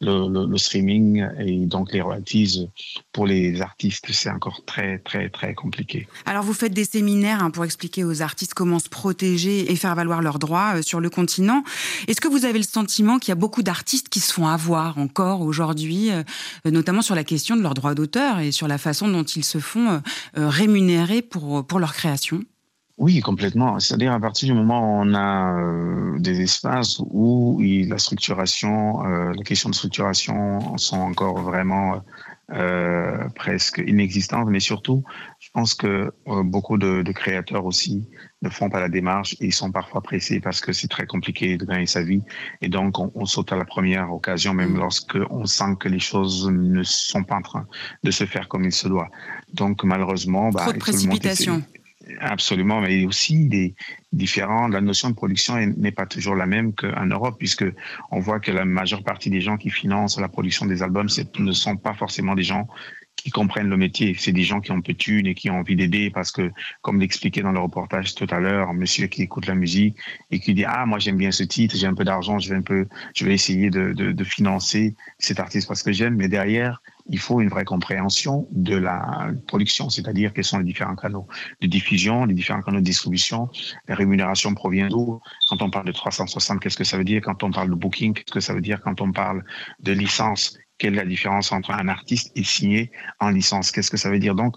le, 0.00 0.28
le- 0.28 0.46
le 0.46 0.58
streaming 0.58 1.24
et 1.38 1.66
donc 1.66 1.92
les 1.92 2.00
royalties 2.02 2.68
pour 3.12 3.26
les 3.26 3.60
artistes, 3.62 4.06
c'est 4.10 4.30
encore 4.30 4.62
très 4.66 4.98
très 4.98 5.30
très 5.30 5.54
compliqué. 5.54 6.06
Alors 6.26 6.42
vous 6.42 6.52
faites 6.52 6.74
des 6.74 6.84
séminaires 6.84 7.42
hein, 7.42 7.50
pour 7.50 7.64
expliquer 7.64 8.04
aux 8.04 8.20
artistes 8.22 8.54
comment 8.54 8.78
se 8.78 8.88
protéger 8.88 9.72
et 9.72 9.76
faire 9.76 9.94
valoir 9.94 10.20
leurs 10.22 10.38
droits 10.38 10.76
euh, 10.76 10.82
sur 10.82 11.00
le 11.00 11.08
continent. 11.10 11.62
Est-ce 12.08 12.20
que 12.20 12.28
vous 12.28 12.44
avez 12.44 12.58
le 12.58 12.64
sentiment 12.64 13.18
qu'il 13.18 13.30
y 13.30 13.32
a 13.32 13.36
beaucoup 13.36 13.62
d'artistes 13.62 14.08
qui 14.08 14.20
se 14.20 14.32
font 14.32 14.46
avoir 14.46 14.98
encore 14.98 15.40
aujourd'hui, 15.40 16.10
euh, 16.10 16.22
notamment 16.64 17.02
sur 17.02 17.14
la 17.14 17.24
question 17.24 17.56
de 17.56 17.62
leurs 17.62 17.74
droits 17.74 17.94
d'auteur 17.94 18.40
et 18.40 18.52
sur 18.52 18.68
la 18.68 18.78
façon 18.78 19.08
dont 19.08 19.24
ils 19.24 19.44
se 19.44 19.58
font 19.58 19.88
euh, 19.88 20.48
rémunérer 20.48 21.22
pour, 21.22 21.66
pour 21.66 21.78
leur 21.78 21.94
création? 21.94 22.42
Oui, 22.98 23.20
complètement. 23.20 23.78
C'est-à-dire 23.78 24.12
à 24.12 24.20
partir 24.20 24.48
du 24.48 24.54
moment 24.54 24.80
où 24.80 25.02
on 25.02 25.12
a 25.14 25.52
euh, 25.60 26.18
des 26.18 26.40
espaces 26.40 26.98
où 27.10 27.58
il- 27.60 27.90
la 27.90 27.98
structuration, 27.98 29.04
euh, 29.04 29.32
les 29.32 29.42
questions 29.42 29.68
de 29.68 29.74
structuration 29.74 30.76
sont 30.78 30.98
encore 30.98 31.38
vraiment 31.42 32.00
euh, 32.52 33.28
presque 33.34 33.82
inexistantes, 33.84 34.46
mais 34.48 34.60
surtout, 34.60 35.02
je 35.40 35.48
pense 35.52 35.74
que 35.74 36.12
euh, 36.28 36.42
beaucoup 36.44 36.78
de, 36.78 37.02
de 37.02 37.10
créateurs 37.12 37.64
aussi 37.66 38.08
ne 38.40 38.48
font 38.48 38.70
pas 38.70 38.78
la 38.80 38.88
démarche 38.88 39.34
et 39.40 39.46
ils 39.46 39.52
sont 39.52 39.72
parfois 39.72 40.00
pressés 40.00 40.38
parce 40.38 40.60
que 40.60 40.72
c'est 40.72 40.86
très 40.86 41.06
compliqué 41.06 41.56
de 41.56 41.64
gagner 41.64 41.86
sa 41.86 42.02
vie 42.04 42.22
et 42.62 42.68
donc 42.68 43.00
on, 43.00 43.10
on 43.16 43.26
saute 43.26 43.50
à 43.52 43.56
la 43.56 43.64
première 43.64 44.12
occasion, 44.12 44.54
même 44.54 44.76
lorsque 44.76 45.18
on 45.30 45.44
sent 45.44 45.74
que 45.80 45.88
les 45.88 45.98
choses 45.98 46.48
ne 46.48 46.84
sont 46.84 47.24
pas 47.24 47.34
en 47.34 47.42
train 47.42 47.66
de 48.04 48.10
se 48.12 48.24
faire 48.24 48.46
comme 48.48 48.64
il 48.64 48.72
se 48.72 48.86
doit. 48.86 49.08
Donc 49.52 49.82
malheureusement, 49.82 50.50
bah, 50.50 50.60
Trop 50.66 50.72
de 50.72 50.78
tout 50.78 50.92
le 50.92 50.98
monde 50.98 51.04
essaie- 51.16 51.18
précipitation. 51.20 51.62
Absolument, 52.20 52.80
mais 52.80 53.04
aussi 53.04 53.48
des 53.48 53.74
différents. 54.12 54.68
La 54.68 54.80
notion 54.80 55.10
de 55.10 55.14
production 55.14 55.58
est- 55.58 55.76
n'est 55.76 55.90
pas 55.90 56.06
toujours 56.06 56.36
la 56.36 56.46
même 56.46 56.72
qu'en 56.72 57.06
Europe, 57.06 57.36
puisque 57.38 57.64
on 58.12 58.20
voit 58.20 58.38
que 58.38 58.52
la 58.52 58.64
majeure 58.64 59.02
partie 59.02 59.28
des 59.28 59.40
gens 59.40 59.56
qui 59.56 59.70
financent 59.70 60.18
la 60.20 60.28
production 60.28 60.66
des 60.66 60.82
albums 60.82 61.08
ne 61.38 61.52
sont 61.52 61.76
pas 61.76 61.94
forcément 61.94 62.34
des 62.36 62.44
gens 62.44 62.68
qui 63.16 63.30
comprennent 63.30 63.68
le 63.68 63.76
métier. 63.76 64.14
C'est 64.18 64.32
des 64.32 64.42
gens 64.44 64.60
qui 64.60 64.70
ont 64.72 64.80
peu 64.80 64.92
de 64.92 65.28
et 65.28 65.34
qui 65.34 65.50
ont 65.50 65.58
envie 65.58 65.76
d'aider 65.76 66.10
parce 66.10 66.30
que, 66.30 66.52
comme 66.82 67.00
l'expliquait 67.00 67.42
dans 67.42 67.52
le 67.52 67.60
reportage 67.60 68.14
tout 68.14 68.26
à 68.30 68.38
l'heure, 68.38 68.68
un 68.68 68.74
monsieur 68.74 69.06
qui 69.06 69.22
écoute 69.22 69.46
la 69.46 69.54
musique 69.54 69.96
et 70.30 70.38
qui 70.38 70.54
dit 70.54 70.64
ah 70.64 70.86
moi 70.86 70.98
j'aime 70.98 71.16
bien 71.16 71.30
ce 71.30 71.42
titre, 71.42 71.76
j'ai 71.76 71.86
un 71.86 71.94
peu 71.94 72.04
d'argent, 72.04 72.38
je 72.38 72.50
vais 72.50 72.56
un 72.56 72.62
peu, 72.62 72.86
je 73.14 73.24
vais 73.24 73.34
essayer 73.34 73.70
de, 73.70 73.92
de, 73.92 74.12
de 74.12 74.24
financer 74.24 74.94
cet 75.18 75.40
artiste 75.40 75.66
parce 75.66 75.82
que 75.82 75.92
j'aime, 75.92 76.16
mais 76.16 76.28
derrière 76.28 76.82
il 77.08 77.18
faut 77.18 77.40
une 77.40 77.48
vraie 77.48 77.64
compréhension 77.64 78.48
de 78.50 78.76
la 78.76 79.30
production, 79.46 79.90
c'est-à-dire 79.90 80.32
quels 80.32 80.44
sont 80.44 80.58
les 80.58 80.64
différents 80.64 80.96
canaux 80.96 81.26
de 81.60 81.66
diffusion, 81.66 82.24
les 82.24 82.34
différents 82.34 82.62
canaux 82.62 82.80
de 82.80 82.84
distribution, 82.84 83.48
la 83.88 83.94
rémunération 83.94 84.54
provient 84.54 84.88
d'où? 84.88 85.20
Quand 85.48 85.62
on 85.62 85.70
parle 85.70 85.86
de 85.86 85.92
360, 85.92 86.60
qu'est-ce 86.60 86.76
que 86.76 86.84
ça 86.84 86.96
veut 86.96 87.04
dire? 87.04 87.22
Quand 87.22 87.42
on 87.42 87.50
parle 87.50 87.70
de 87.70 87.74
booking, 87.74 88.14
qu'est-ce 88.14 88.32
que 88.32 88.40
ça 88.40 88.54
veut 88.54 88.60
dire? 88.60 88.80
Quand 88.80 89.00
on 89.00 89.12
parle 89.12 89.44
de 89.80 89.92
licence, 89.92 90.58
quelle 90.78 90.94
est 90.94 90.98
la 90.98 91.04
différence 91.04 91.52
entre 91.52 91.70
un 91.70 91.88
artiste 91.88 92.32
et 92.36 92.44
signé 92.44 92.90
en 93.20 93.30
licence? 93.30 93.70
Qu'est-ce 93.70 93.90
que 93.90 93.96
ça 93.96 94.10
veut 94.10 94.18
dire? 94.18 94.34
Donc, 94.34 94.56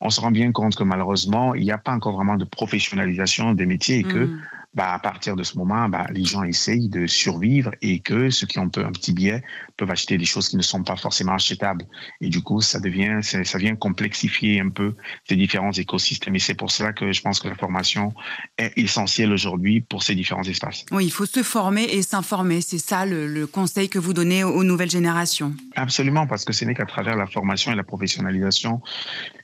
on 0.00 0.10
se 0.10 0.20
rend 0.20 0.30
bien 0.30 0.52
compte 0.52 0.76
que 0.76 0.84
malheureusement, 0.84 1.54
il 1.54 1.64
n'y 1.64 1.72
a 1.72 1.78
pas 1.78 1.92
encore 1.92 2.14
vraiment 2.14 2.36
de 2.36 2.44
professionnalisation 2.44 3.52
des 3.54 3.66
métiers 3.66 3.98
et 3.98 4.04
que 4.04 4.18
Mm. 4.18 4.40
Bah, 4.76 4.92
à 4.92 4.98
partir 4.98 5.36
de 5.36 5.42
ce 5.42 5.56
moment, 5.56 5.88
bah, 5.88 6.06
les 6.10 6.24
gens 6.24 6.42
essayent 6.42 6.90
de 6.90 7.06
survivre 7.06 7.70
et 7.80 8.00
que 8.00 8.28
ceux 8.28 8.46
qui 8.46 8.58
ont 8.58 8.70
un 8.76 8.92
petit 8.92 9.14
billet 9.14 9.42
peuvent 9.78 9.90
acheter 9.90 10.18
des 10.18 10.26
choses 10.26 10.50
qui 10.50 10.56
ne 10.56 10.62
sont 10.62 10.84
pas 10.84 10.96
forcément 10.96 11.32
achetables. 11.32 11.86
Et 12.20 12.28
du 12.28 12.42
coup, 12.42 12.60
ça 12.60 12.78
devient, 12.78 13.20
ça 13.22 13.42
ça 13.42 13.56
vient 13.56 13.74
complexifier 13.74 14.60
un 14.60 14.68
peu 14.68 14.94
ces 15.26 15.36
différents 15.36 15.72
écosystèmes. 15.72 16.36
Et 16.36 16.38
c'est 16.38 16.54
pour 16.54 16.70
cela 16.70 16.92
que 16.92 17.10
je 17.10 17.22
pense 17.22 17.40
que 17.40 17.48
la 17.48 17.54
formation 17.54 18.12
est 18.58 18.72
essentielle 18.76 19.32
aujourd'hui 19.32 19.80
pour 19.80 20.02
ces 20.02 20.14
différents 20.14 20.44
espaces. 20.44 20.84
Oui, 20.92 21.06
il 21.06 21.10
faut 21.10 21.24
se 21.24 21.42
former 21.42 21.84
et 21.84 22.02
s'informer. 22.02 22.60
C'est 22.60 22.78
ça 22.78 23.06
le, 23.06 23.26
le 23.26 23.46
conseil 23.46 23.88
que 23.88 23.98
vous 23.98 24.12
donnez 24.12 24.44
aux 24.44 24.64
nouvelles 24.64 24.90
générations. 24.90 25.54
Absolument, 25.74 26.26
parce 26.26 26.44
que 26.44 26.52
ce 26.52 26.66
n'est 26.66 26.74
qu'à 26.74 26.84
travers 26.84 27.16
la 27.16 27.26
formation 27.26 27.72
et 27.72 27.76
la 27.76 27.84
professionnalisation 27.84 28.82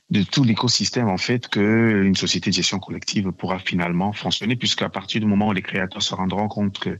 de 0.09 0.21
tout 0.23 0.43
l'écosystème, 0.43 1.07
en 1.07 1.17
fait, 1.17 1.47
que 1.47 2.03
une 2.03 2.15
société 2.15 2.49
de 2.49 2.55
gestion 2.55 2.79
collective 2.79 3.31
pourra 3.31 3.59
finalement 3.59 4.13
fonctionner, 4.13 4.55
puisqu'à 4.55 4.89
partir 4.89 5.21
du 5.21 5.27
moment 5.27 5.47
où 5.47 5.53
les 5.53 5.61
créateurs 5.61 6.01
se 6.01 6.13
rendront 6.13 6.47
compte 6.47 6.77
que 6.79 6.99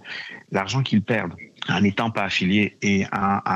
l'argent 0.52 0.82
qu'ils 0.82 1.04
perdent 1.04 1.36
en 1.70 1.82
n'étant 1.82 2.12
pas 2.12 2.24
affilié 2.24 2.78
et, 2.82 3.06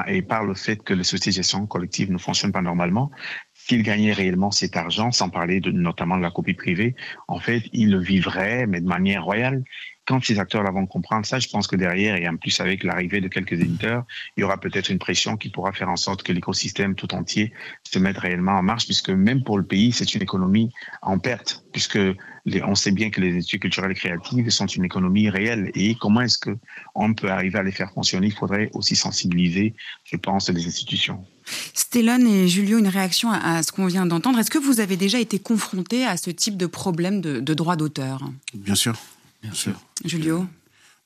et 0.08 0.22
par 0.22 0.43
le 0.43 0.54
fait 0.54 0.84
que 0.84 0.93
les 0.93 1.04
sociétés 1.04 1.32
de 1.32 1.36
gestion 1.36 1.66
collective 1.66 2.12
ne 2.12 2.18
fonctionnent 2.18 2.52
pas 2.52 2.62
normalement, 2.62 3.12
s'il 3.68 3.84
gagnait 3.84 4.13
réellement 4.13 4.51
cet 4.51 4.78
argent, 4.78 5.11
sans 5.11 5.30
parler 5.30 5.59
de, 5.59 5.72
notamment 5.72 6.18
de 6.18 6.22
la 6.22 6.32
copie 6.32 6.53
privée, 6.53 6.95
en 7.28 7.39
fait, 7.39 7.63
il 7.74 7.91
le 7.91 7.99
vivrait, 7.99 8.65
mais 8.65 8.80
de 8.80 8.88
manière 8.88 9.26
royale. 9.26 9.63
Quand 10.05 10.24
ces 10.24 10.39
acteurs-là 10.39 10.72
vont 10.72 10.86
comprendre 10.86 11.26
ça, 11.26 11.38
je 11.38 11.49
pense 11.49 11.68
que 11.68 11.76
derrière, 11.76 12.15
et 12.15 12.26
en 12.30 12.38
plus 12.38 12.61
avec 12.61 12.86
l'arrivée 12.86 13.20
de 13.20 13.28
quelques 13.28 13.59
éditeurs, 13.59 14.05
il 14.38 14.41
y 14.41 14.43
aura 14.45 14.57
peut-être 14.57 14.89
une 14.89 14.99
pression 14.99 15.36
qui 15.36 15.49
pourra 15.49 15.74
faire 15.74 15.89
en 15.89 15.97
sorte 15.97 16.24
que 16.24 16.32
l'écosystème 16.32 16.95
tout 16.95 17.13
entier 17.13 17.51
se 17.84 17.99
mette 17.99 18.18
réellement 18.18 18.53
en 18.53 18.63
marche, 18.63 18.86
puisque 18.86 19.09
même 19.09 19.43
pour 19.43 19.57
le 19.57 19.65
pays, 19.65 19.91
c'est 19.91 20.15
une 20.15 20.22
économie 20.22 20.72
en 21.01 21.20
perte, 21.20 21.65
puisque 21.74 21.99
les- 22.45 22.63
on 22.63 22.76
sait 22.76 22.91
bien 22.91 23.09
que 23.09 23.20
les 23.20 23.36
études 23.36 23.59
culturelles 23.59 23.91
et 23.91 23.95
créatives 23.95 24.49
sont 24.49 24.68
une 24.68 24.86
économie 24.86 25.30
réelle. 25.30 25.72
Et 25.76 25.95
comment 25.95 26.22
est-ce 26.22 26.38
que 26.38 26.57
on 26.95 27.13
peut 27.13 27.30
arriver 27.30 27.59
à 27.59 27.63
les 27.63 27.74
faire 27.74 27.91
fonctionner? 27.91 28.28
Il 28.28 28.34
faudrait 28.34 28.70
aussi 28.74 28.95
sensibiliser, 28.95 29.76
je 30.05 30.15
pense, 30.15 30.49
les 30.49 30.65
institutions. 30.65 31.26
Stellon 31.74 32.26
et 32.26 32.48
Julio, 32.48 32.78
une 32.80 32.88
réaction 32.88 33.32
à, 33.32 33.38
à 33.58 33.64
ce 33.64 33.72
qu'on 33.72 33.86
vient 33.88 34.06
d'entendre. 34.06 34.39
Est-ce 34.39 34.52
que 34.52 34.58
vous 34.58 34.80
avez 34.80 34.98
déjà 34.98 35.20
été 35.20 35.39
confronté 35.39 36.06
à 36.06 36.18
ce 36.18 36.30
type 36.30 36.58
de 36.58 36.66
problème 36.66 37.22
de, 37.22 37.39
de 37.39 37.54
droit 37.54 37.76
d'auteur? 37.76 38.22
Bien 38.54 38.76
sûr. 38.76 38.95
Bien 39.43 39.54
sûr. 39.54 39.74
Julio? 40.06 40.45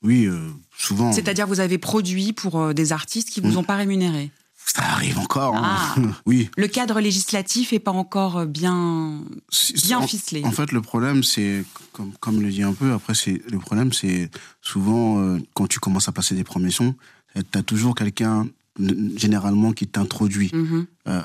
Oui, 0.02 0.26
euh, 0.26 0.48
souvent. 0.76 1.12
C'est-à-dire 1.12 1.46
vous 1.46 1.60
avez 1.60 1.78
produit 1.78 2.32
pour 2.32 2.60
euh, 2.60 2.72
des 2.72 2.92
artistes 2.92 3.30
qui 3.30 3.40
Mm. 3.40 3.46
vous 3.48 3.58
ont 3.58 3.64
pas 3.64 3.76
rémunéré? 3.76 4.30
Ça 4.64 4.82
arrive 4.84 5.18
encore. 5.18 5.56
hein. 5.56 5.62
Ah. 5.96 5.96
oui. 6.26 6.48
Le 6.56 6.68
cadre 6.68 7.00
législatif 7.00 7.72
est 7.72 7.78
pas 7.80 7.90
encore 7.90 8.38
euh, 8.38 8.46
bien, 8.46 9.20
bien 9.84 9.98
en, 9.98 10.06
ficelé. 10.06 10.42
En 10.44 10.50
fait, 10.52 10.72
le 10.72 10.80
problème, 10.80 11.22
c'est, 11.22 11.64
comme, 11.92 12.12
comme 12.20 12.40
le 12.40 12.48
dit 12.50 12.62
un 12.62 12.72
peu, 12.72 12.92
après, 12.92 13.14
c'est 13.14 13.42
le 13.50 13.58
problème, 13.58 13.92
c'est 13.92 14.30
souvent 14.60 15.18
euh, 15.20 15.38
quand 15.54 15.66
tu 15.66 15.78
commences 15.80 16.08
à 16.08 16.12
passer 16.12 16.34
des 16.34 16.44
premiers 16.44 16.70
sons, 16.70 16.94
tu 17.34 17.58
as 17.58 17.62
toujours 17.62 17.94
quelqu'un, 17.94 18.46
généralement, 19.16 19.72
qui 19.72 19.86
t'introduit 19.86 20.50
Mhm. 20.54 20.86
euh, 21.08 21.20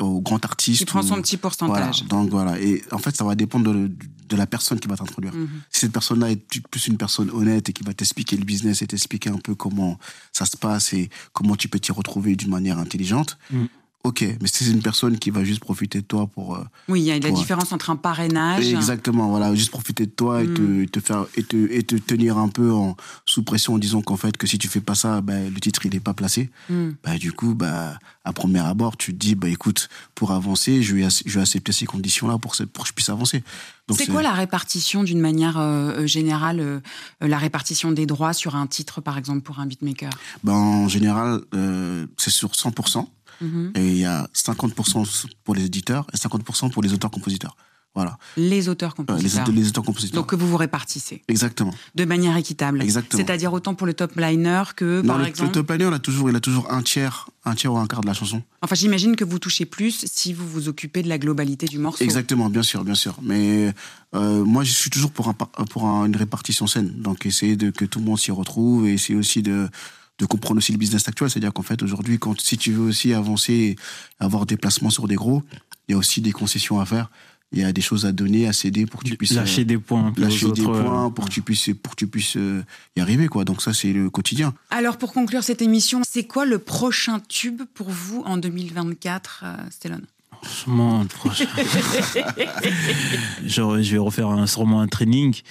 au 0.00 0.20
grand 0.20 0.44
artiste. 0.44 0.80
Qui 0.80 0.84
prend 0.84 1.00
ou- 1.00 1.06
son 1.06 1.20
petit 1.20 1.36
pourcentage. 1.36 2.04
Voilà. 2.04 2.08
Donc 2.08 2.30
voilà. 2.30 2.60
Et 2.60 2.82
en 2.92 2.98
fait, 2.98 3.16
ça 3.16 3.24
va 3.24 3.34
dépendre 3.34 3.72
de, 3.72 3.90
de 4.28 4.36
la 4.36 4.46
personne 4.46 4.78
qui 4.80 4.88
va 4.88 4.96
t'introduire. 4.96 5.34
Mhm. 5.34 5.48
Si 5.70 5.80
cette 5.80 5.92
personne-là 5.92 6.30
est 6.30 6.60
plus 6.70 6.86
une 6.86 6.96
personne 6.96 7.30
honnête 7.30 7.68
et 7.68 7.72
qui 7.72 7.82
va 7.82 7.92
t'expliquer 7.94 8.36
le 8.36 8.44
business 8.44 8.82
et 8.82 8.86
t'expliquer 8.86 9.30
un 9.30 9.38
peu 9.38 9.54
comment 9.54 9.98
ça 10.32 10.46
se 10.46 10.56
passe 10.56 10.92
et 10.92 11.10
comment 11.32 11.56
tu 11.56 11.68
peux 11.68 11.78
t'y 11.80 11.92
retrouver 11.92 12.36
d'une 12.36 12.50
manière 12.50 12.78
intelligente, 12.78 13.38
Mhm. 13.50 13.68
Ok. 14.04 14.22
Mais 14.40 14.48
si 14.48 14.64
c'est 14.64 14.70
une 14.70 14.82
personne 14.82 15.18
qui 15.18 15.30
va 15.30 15.44
juste 15.44 15.60
profiter 15.60 16.00
de 16.00 16.06
toi 16.06 16.26
pour. 16.26 16.56
euh, 16.56 16.64
Oui, 16.88 17.00
il 17.00 17.04
y 17.04 17.10
a 17.10 17.18
la 17.18 17.28
pour- 17.28 17.38
différence 17.38 17.72
entre 17.72 17.90
un 17.90 17.96
parrainage. 17.96 18.66
Exactement, 18.72 19.28
voilà, 19.28 19.54
juste 19.54 19.70
profiter 19.70 20.06
de 20.06 20.10
toi 20.10 20.42
et, 20.42 20.46
te, 20.46 20.60
Mm. 20.60 20.86
te 20.88 21.00
faire 21.00 21.26
et 21.36 21.42
te, 21.42 21.56
et 21.72 21.82
te 21.82 21.96
tenir 21.96 22.38
un 22.38 22.48
peu 22.48 22.72
en, 22.72 22.96
sous 23.26 23.42
pression 23.42 23.74
en 23.74 23.78
disant 23.78 24.02
qu'en 24.02 24.16
fait 24.16 24.36
que 24.36 24.46
si 24.46 24.58
tu 24.58 24.68
fais 24.68 24.80
pas 24.80 24.94
ça, 24.94 25.20
ben, 25.20 25.52
le 25.52 25.60
titre 25.60 25.84
il 25.86 25.94
est 25.94 26.00
pas 26.00 26.14
placé. 26.14 26.50
Mm. 26.68 26.90
Bah, 27.04 27.18
du 27.18 27.32
coup, 27.32 27.54
bah, 27.54 27.98
à 28.24 28.32
premier 28.32 28.60
abord, 28.60 28.96
tu 28.96 29.12
te 29.12 29.18
dis, 29.18 29.34
bah, 29.34 29.48
écoute, 29.48 29.88
pour 30.14 30.30
avancer, 30.32 30.82
je 30.82 30.94
vais, 30.94 31.08
je 31.26 31.34
vais 31.34 31.40
accepter 31.40 31.72
ces 31.72 31.86
conditions-là 31.86 32.38
pour, 32.38 32.54
pour 32.72 32.84
que 32.84 32.88
je 32.88 32.94
puisse 32.94 33.08
avancer. 33.08 33.42
C'est 33.90 34.06
quoi 34.06 34.22
la 34.22 34.32
répartition 34.32 35.02
d'une 35.02 35.20
manière 35.20 35.58
euh, 35.58 36.06
générale, 36.06 36.60
euh, 36.60 36.80
euh, 37.22 37.28
la 37.28 37.36
répartition 37.36 37.90
des 37.92 38.06
droits 38.06 38.32
sur 38.32 38.54
un 38.56 38.66
titre, 38.66 39.00
par 39.00 39.18
exemple, 39.18 39.40
pour 39.42 39.58
un 39.58 39.66
beatmaker? 39.66 40.10
Ben, 40.44 40.52
En 40.52 40.88
général, 40.88 41.40
euh, 41.54 42.06
c'est 42.16 42.30
sur 42.30 42.52
100%. 42.54 43.08
Mhm. 43.40 43.72
Et 43.76 43.86
il 43.88 43.96
y 43.98 44.04
a 44.04 44.28
50% 44.34 45.26
pour 45.44 45.54
les 45.54 45.64
éditeurs 45.64 46.06
et 46.12 46.16
50% 46.16 46.70
pour 46.70 46.82
les 46.82 46.92
auteurs-compositeurs. 46.92 47.56
Voilà. 47.94 48.16
Les 48.38 48.68
Euh, 48.68 48.72
auteurs-compositeurs. 48.72 49.46
les, 49.48 49.52
les 49.52 49.68
auteurs-compositeurs. 49.68 50.22
Donc 50.22 50.30
que 50.30 50.34
vous 50.36 50.48
vous 50.48 50.56
répartissez 50.56 51.22
Exactement. 51.28 51.74
de 51.94 52.04
manière 52.06 52.34
équitable. 52.38 52.80
Exactement. 52.80 53.22
C'est-à-dire 53.22 53.52
autant 53.52 53.74
pour 53.74 53.86
le 53.86 53.92
top 53.92 54.16
liner 54.16 54.62
que, 54.74 55.02
Non, 55.02 55.08
par 55.08 55.18
le, 55.18 55.26
exemple. 55.26 55.48
le 55.50 55.52
top 55.52 55.70
liner, 55.72 55.88
il 55.88 55.92
a 55.92 55.98
toujours, 55.98 56.30
il 56.30 56.36
a 56.36 56.40
toujours 56.40 56.72
un 56.72 56.80
tiers, 56.82 57.28
un 57.44 57.54
tiers 57.54 57.70
ou 57.70 57.76
un 57.76 57.86
quart 57.86 58.00
de 58.00 58.06
la 58.06 58.14
chanson. 58.14 58.42
Enfin, 58.62 58.76
j'imagine 58.76 59.14
que 59.14 59.24
vous 59.24 59.38
touchez 59.38 59.66
plus 59.66 60.06
si 60.10 60.32
vous 60.32 60.48
vous 60.48 60.68
occupez 60.68 61.02
de 61.02 61.08
la 61.10 61.18
globalité 61.18 61.66
du 61.66 61.76
morceau. 61.76 62.02
Exactement, 62.02 62.48
bien 62.48 62.62
sûr, 62.62 62.82
bien 62.82 62.94
sûr. 62.94 63.18
Mais 63.20 63.74
euh, 64.14 64.42
moi, 64.42 64.64
je 64.64 64.72
suis 64.72 64.88
toujours 64.88 65.10
pour, 65.10 65.28
un, 65.28 65.34
par- 65.34 65.50
pour 65.50 65.84
un- 65.86 66.06
une 66.06 66.16
répartition 66.16 66.66
saine. 66.66 66.94
Donc, 67.02 67.26
essayer 67.26 67.56
de 67.56 67.68
que 67.68 67.84
tout 67.84 67.98
le 67.98 68.06
monde 68.06 68.18
s'y 68.18 68.30
retrouve 68.30 68.86
et 68.86 68.94
essayer 68.94 69.18
aussi 69.18 69.42
de, 69.42 69.68
de 70.22 70.26
comprendre 70.26 70.58
aussi 70.58 70.70
le 70.70 70.78
business 70.78 71.08
actuel. 71.08 71.28
C'est-à-dire 71.28 71.52
qu'en 71.52 71.62
fait, 71.62 71.82
aujourd'hui, 71.82 72.18
quand 72.18 72.40
si 72.40 72.56
tu 72.56 72.72
veux 72.72 72.84
aussi 72.84 73.12
avancer, 73.12 73.52
et 73.52 73.76
avoir 74.20 74.46
des 74.46 74.56
placements 74.56 74.90
sur 74.90 75.08
des 75.08 75.16
gros, 75.16 75.42
il 75.88 75.92
y 75.92 75.94
a 75.94 75.98
aussi 75.98 76.20
des 76.20 76.30
concessions 76.30 76.78
à 76.80 76.86
faire. 76.86 77.10
Il 77.50 77.60
y 77.60 77.64
a 77.64 77.72
des 77.72 77.82
choses 77.82 78.06
à 78.06 78.12
donner, 78.12 78.46
à 78.46 78.52
céder 78.52 78.86
pour 78.86 79.02
que 79.02 79.08
tu 79.08 79.16
puisses 79.16 79.32
Lâcher 79.32 79.62
euh, 79.62 79.64
des 79.64 79.78
points 79.78 80.14
lâcher 80.16 80.46
des 80.52 80.62
autres, 80.62 80.62
points 80.62 81.06
euh, 81.06 81.10
pour 81.10 81.26
que 81.26 81.30
tu 81.30 81.42
puisses 81.42 81.70
pour 81.82 81.92
que 81.92 81.96
tu 81.96 82.06
puisses 82.06 82.36
euh, 82.36 82.64
y 82.96 83.00
arriver 83.00 83.28
quoi. 83.28 83.44
Donc 83.44 83.60
ça 83.60 83.74
c'est 83.74 83.92
le 83.92 84.08
quotidien. 84.08 84.54
Alors, 84.70 84.96
pour 84.96 85.12
conclure 85.12 85.42
cette 85.42 85.60
émission, 85.60 86.00
c'est 86.08 86.24
quoi 86.24 86.46
le 86.46 86.58
prochain 86.58 87.20
tube 87.28 87.60
pour 87.74 87.90
vous 87.90 88.22
en 88.24 88.38
2024, 88.38 89.42
euh, 89.44 89.56
Stellon 89.70 90.00
Franchement, 90.40 91.02
le 91.02 91.08
prochain. 91.08 91.44
Genre, 93.44 93.82
je 93.82 93.92
vais 93.92 93.98
refaire 93.98 94.28
un, 94.28 94.46
sûrement 94.46 94.80
un 94.80 94.88
training. 94.88 95.42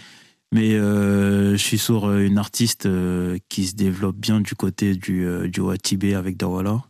Mais 0.54 0.74
euh, 0.74 1.52
je 1.52 1.64
suis 1.64 1.78
sur 1.78 2.06
euh, 2.10 2.26
une 2.26 2.38
artiste 2.38 2.86
euh, 2.86 3.38
qui 3.48 3.68
se 3.68 3.76
développe 3.76 4.18
bien 4.18 4.42
du 4.42 4.54
côté 4.56 4.96
du, 4.96 5.26
euh, 5.26 5.48
du 5.48 5.62
Watibé 5.62 6.14
avec 6.14 6.36
Dawala. 6.38 6.84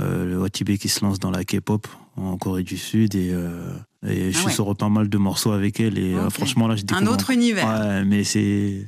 Euh, 0.00 0.24
le 0.24 0.38
Watibé 0.38 0.78
qui 0.78 0.88
se 0.88 1.04
lance 1.04 1.18
dans 1.18 1.30
la 1.30 1.44
K-pop 1.44 1.86
en 2.16 2.36
Corée 2.38 2.62
du 2.62 2.78
Sud. 2.78 3.14
Et, 3.14 3.30
euh, 3.32 3.72
et 4.06 4.30
je 4.32 4.36
Ah 4.36 4.38
suis 4.38 4.46
ouais. 4.46 4.52
sur 4.52 4.74
pas 4.76 4.88
mal 4.88 5.08
de 5.10 5.18
morceaux 5.18 5.52
avec 5.52 5.80
elle. 5.80 5.98
Et 5.98 6.14
euh, 6.14 6.30
franchement, 6.30 6.66
là, 6.66 6.76
je 6.76 6.82
Un 6.82 6.84
découvre 7.00 7.12
autre 7.12 7.30
univers. 7.30 7.66
Ouais, 7.68 8.04
mais 8.04 8.24
c'est. 8.24 8.86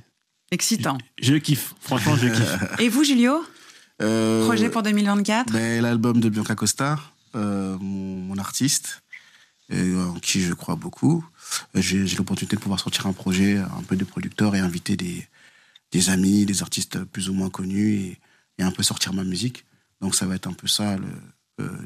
Excitant. 0.50 0.96
Je 1.20 1.34
kiffe. 1.34 1.74
Franchement, 1.80 2.16
je 2.16 2.28
kiffe. 2.28 2.58
Et 2.80 2.88
vous, 2.88 3.04
Julio? 3.04 3.42
Euh, 4.02 4.46
Projet 4.46 4.70
pour 4.70 4.82
2024 4.82 5.52
ben, 5.52 5.82
L'album 5.82 6.20
de 6.20 6.30
Bianca 6.30 6.54
Costa, 6.54 6.98
euh, 7.36 7.76
mon, 7.80 8.16
mon 8.16 8.38
artiste, 8.38 9.02
en 9.72 10.14
qui 10.20 10.40
je 10.40 10.52
crois 10.52 10.76
beaucoup. 10.76 11.24
Euh, 11.76 11.80
J'ai 11.80 12.16
l'opportunité 12.16 12.56
de 12.56 12.60
pouvoir 12.60 12.80
sortir 12.80 13.06
un 13.06 13.12
projet 13.12 13.58
un 13.58 13.82
peu 13.86 13.96
de 13.96 14.04
producteur 14.04 14.54
et 14.54 14.58
inviter 14.60 14.96
des, 14.96 16.10
amis, 16.10 16.46
des 16.46 16.62
artistes 16.62 17.04
plus 17.04 17.28
ou 17.28 17.34
moins 17.34 17.50
connus 17.50 17.94
et, 17.94 18.18
un 18.62 18.72
peu 18.72 18.82
sortir 18.82 19.14
ma 19.14 19.24
musique. 19.24 19.64
Donc 20.02 20.14
ça 20.14 20.26
va 20.26 20.34
être 20.34 20.46
un 20.46 20.52
peu 20.52 20.66
ça, 20.66 20.92
euh, 20.92 20.98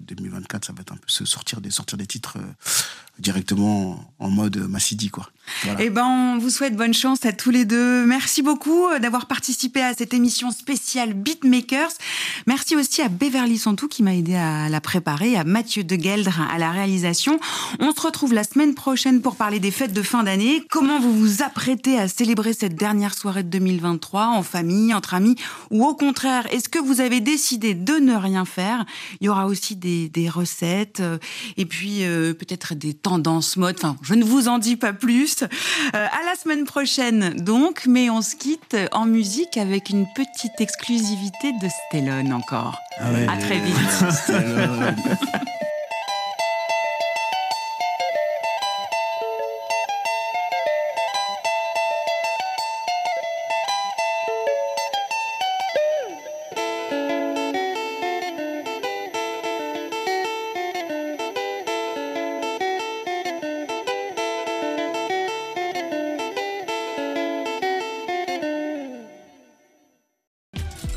2024, 0.02 0.64
ça 0.64 0.72
va 0.72 0.82
être 0.82 0.92
un 0.92 0.96
peu 0.96 1.08
se 1.08 1.24
sortir 1.24 1.60
des, 1.60 1.70
sortir 1.70 1.98
des 1.98 2.06
titres 2.06 2.38
euh, 2.38 2.42
directement 3.18 4.12
en, 4.18 4.30
mode 4.30 4.56
Massidi. 4.56 5.10
Voilà. 5.64 5.80
Eh 5.80 5.90
ben, 5.90 6.04
on 6.04 6.38
vous 6.38 6.50
souhaite 6.50 6.76
bonne 6.76 6.94
chance 6.94 7.24
à 7.24 7.32
tous 7.32 7.50
les 7.50 7.64
deux. 7.64 8.04
Merci 8.06 8.42
beaucoup 8.42 8.88
euh, 8.88 8.98
d'avoir 8.98 9.26
participé 9.26 9.82
à 9.82 9.94
cette 9.94 10.12
émission 10.14 10.50
spéciale 10.50 11.12
Beatmakers. 11.12 11.92
Merci 12.46 12.76
aussi 12.76 13.02
à 13.02 13.08
Beverly 13.08 13.58
Santou 13.58 13.88
qui 13.88 14.02
m'a 14.02 14.14
aidé 14.14 14.34
à 14.34 14.68
la 14.68 14.80
préparer, 14.80 15.36
à 15.36 15.44
Mathieu 15.44 15.84
Degueldre 15.84 16.40
à 16.50 16.58
la 16.58 16.72
réalisation. 16.72 17.38
On 17.78 17.92
se 17.94 18.00
retrouve 18.00 18.34
la 18.34 18.44
semaine 18.44 18.74
prochaine 18.74 19.20
pour 19.20 19.36
parler 19.36 19.60
des 19.60 19.70
fêtes 19.70 19.92
de 19.92 20.02
fin 20.02 20.24
d'année. 20.24 20.64
Comment 20.70 20.98
vous 20.98 21.12
vous 21.12 21.42
apprêtez 21.42 21.98
à 21.98 22.08
célébrer 22.08 22.52
cette 22.52 22.74
dernière 22.74 23.14
soirée 23.14 23.42
de 23.42 23.48
2023 23.48 24.26
en 24.26 24.42
famille, 24.42 24.92
entre 24.92 25.14
amis 25.14 25.36
ou 25.70 25.84
au 25.84 25.94
contraire, 25.94 26.46
est-ce 26.52 26.68
que 26.68 26.78
vous 26.78 27.00
avez 27.00 27.20
décidé 27.20 27.74
de 27.74 27.94
ne 27.94 28.14
rien 28.14 28.44
faire? 28.44 28.84
Il 29.20 29.26
y 29.26 29.28
aura 29.28 29.46
aussi 29.46 29.63
des, 29.72 30.08
des 30.08 30.28
recettes 30.28 31.00
euh, 31.00 31.18
et 31.56 31.64
puis 31.64 32.04
euh, 32.04 32.34
peut-être 32.34 32.74
des 32.74 32.92
tendances 32.92 33.56
mode. 33.56 33.76
Enfin, 33.78 33.96
je 34.02 34.14
ne 34.14 34.24
vous 34.24 34.48
en 34.48 34.58
dis 34.58 34.76
pas 34.76 34.92
plus. 34.92 35.42
Euh, 35.42 35.46
à 35.92 36.24
la 36.26 36.34
semaine 36.40 36.64
prochaine 36.64 37.34
donc, 37.42 37.84
mais 37.86 38.10
on 38.10 38.20
se 38.20 38.36
quitte 38.36 38.76
en 38.92 39.06
musique 39.06 39.56
avec 39.56 39.88
une 39.88 40.06
petite 40.14 40.60
exclusivité 40.60 41.52
de 41.62 41.68
Stellon 41.88 42.30
encore. 42.32 42.78
Ah 42.98 43.10
ouais. 43.10 43.26
À 43.26 43.36
très 43.38 43.58
vite. 43.60 43.74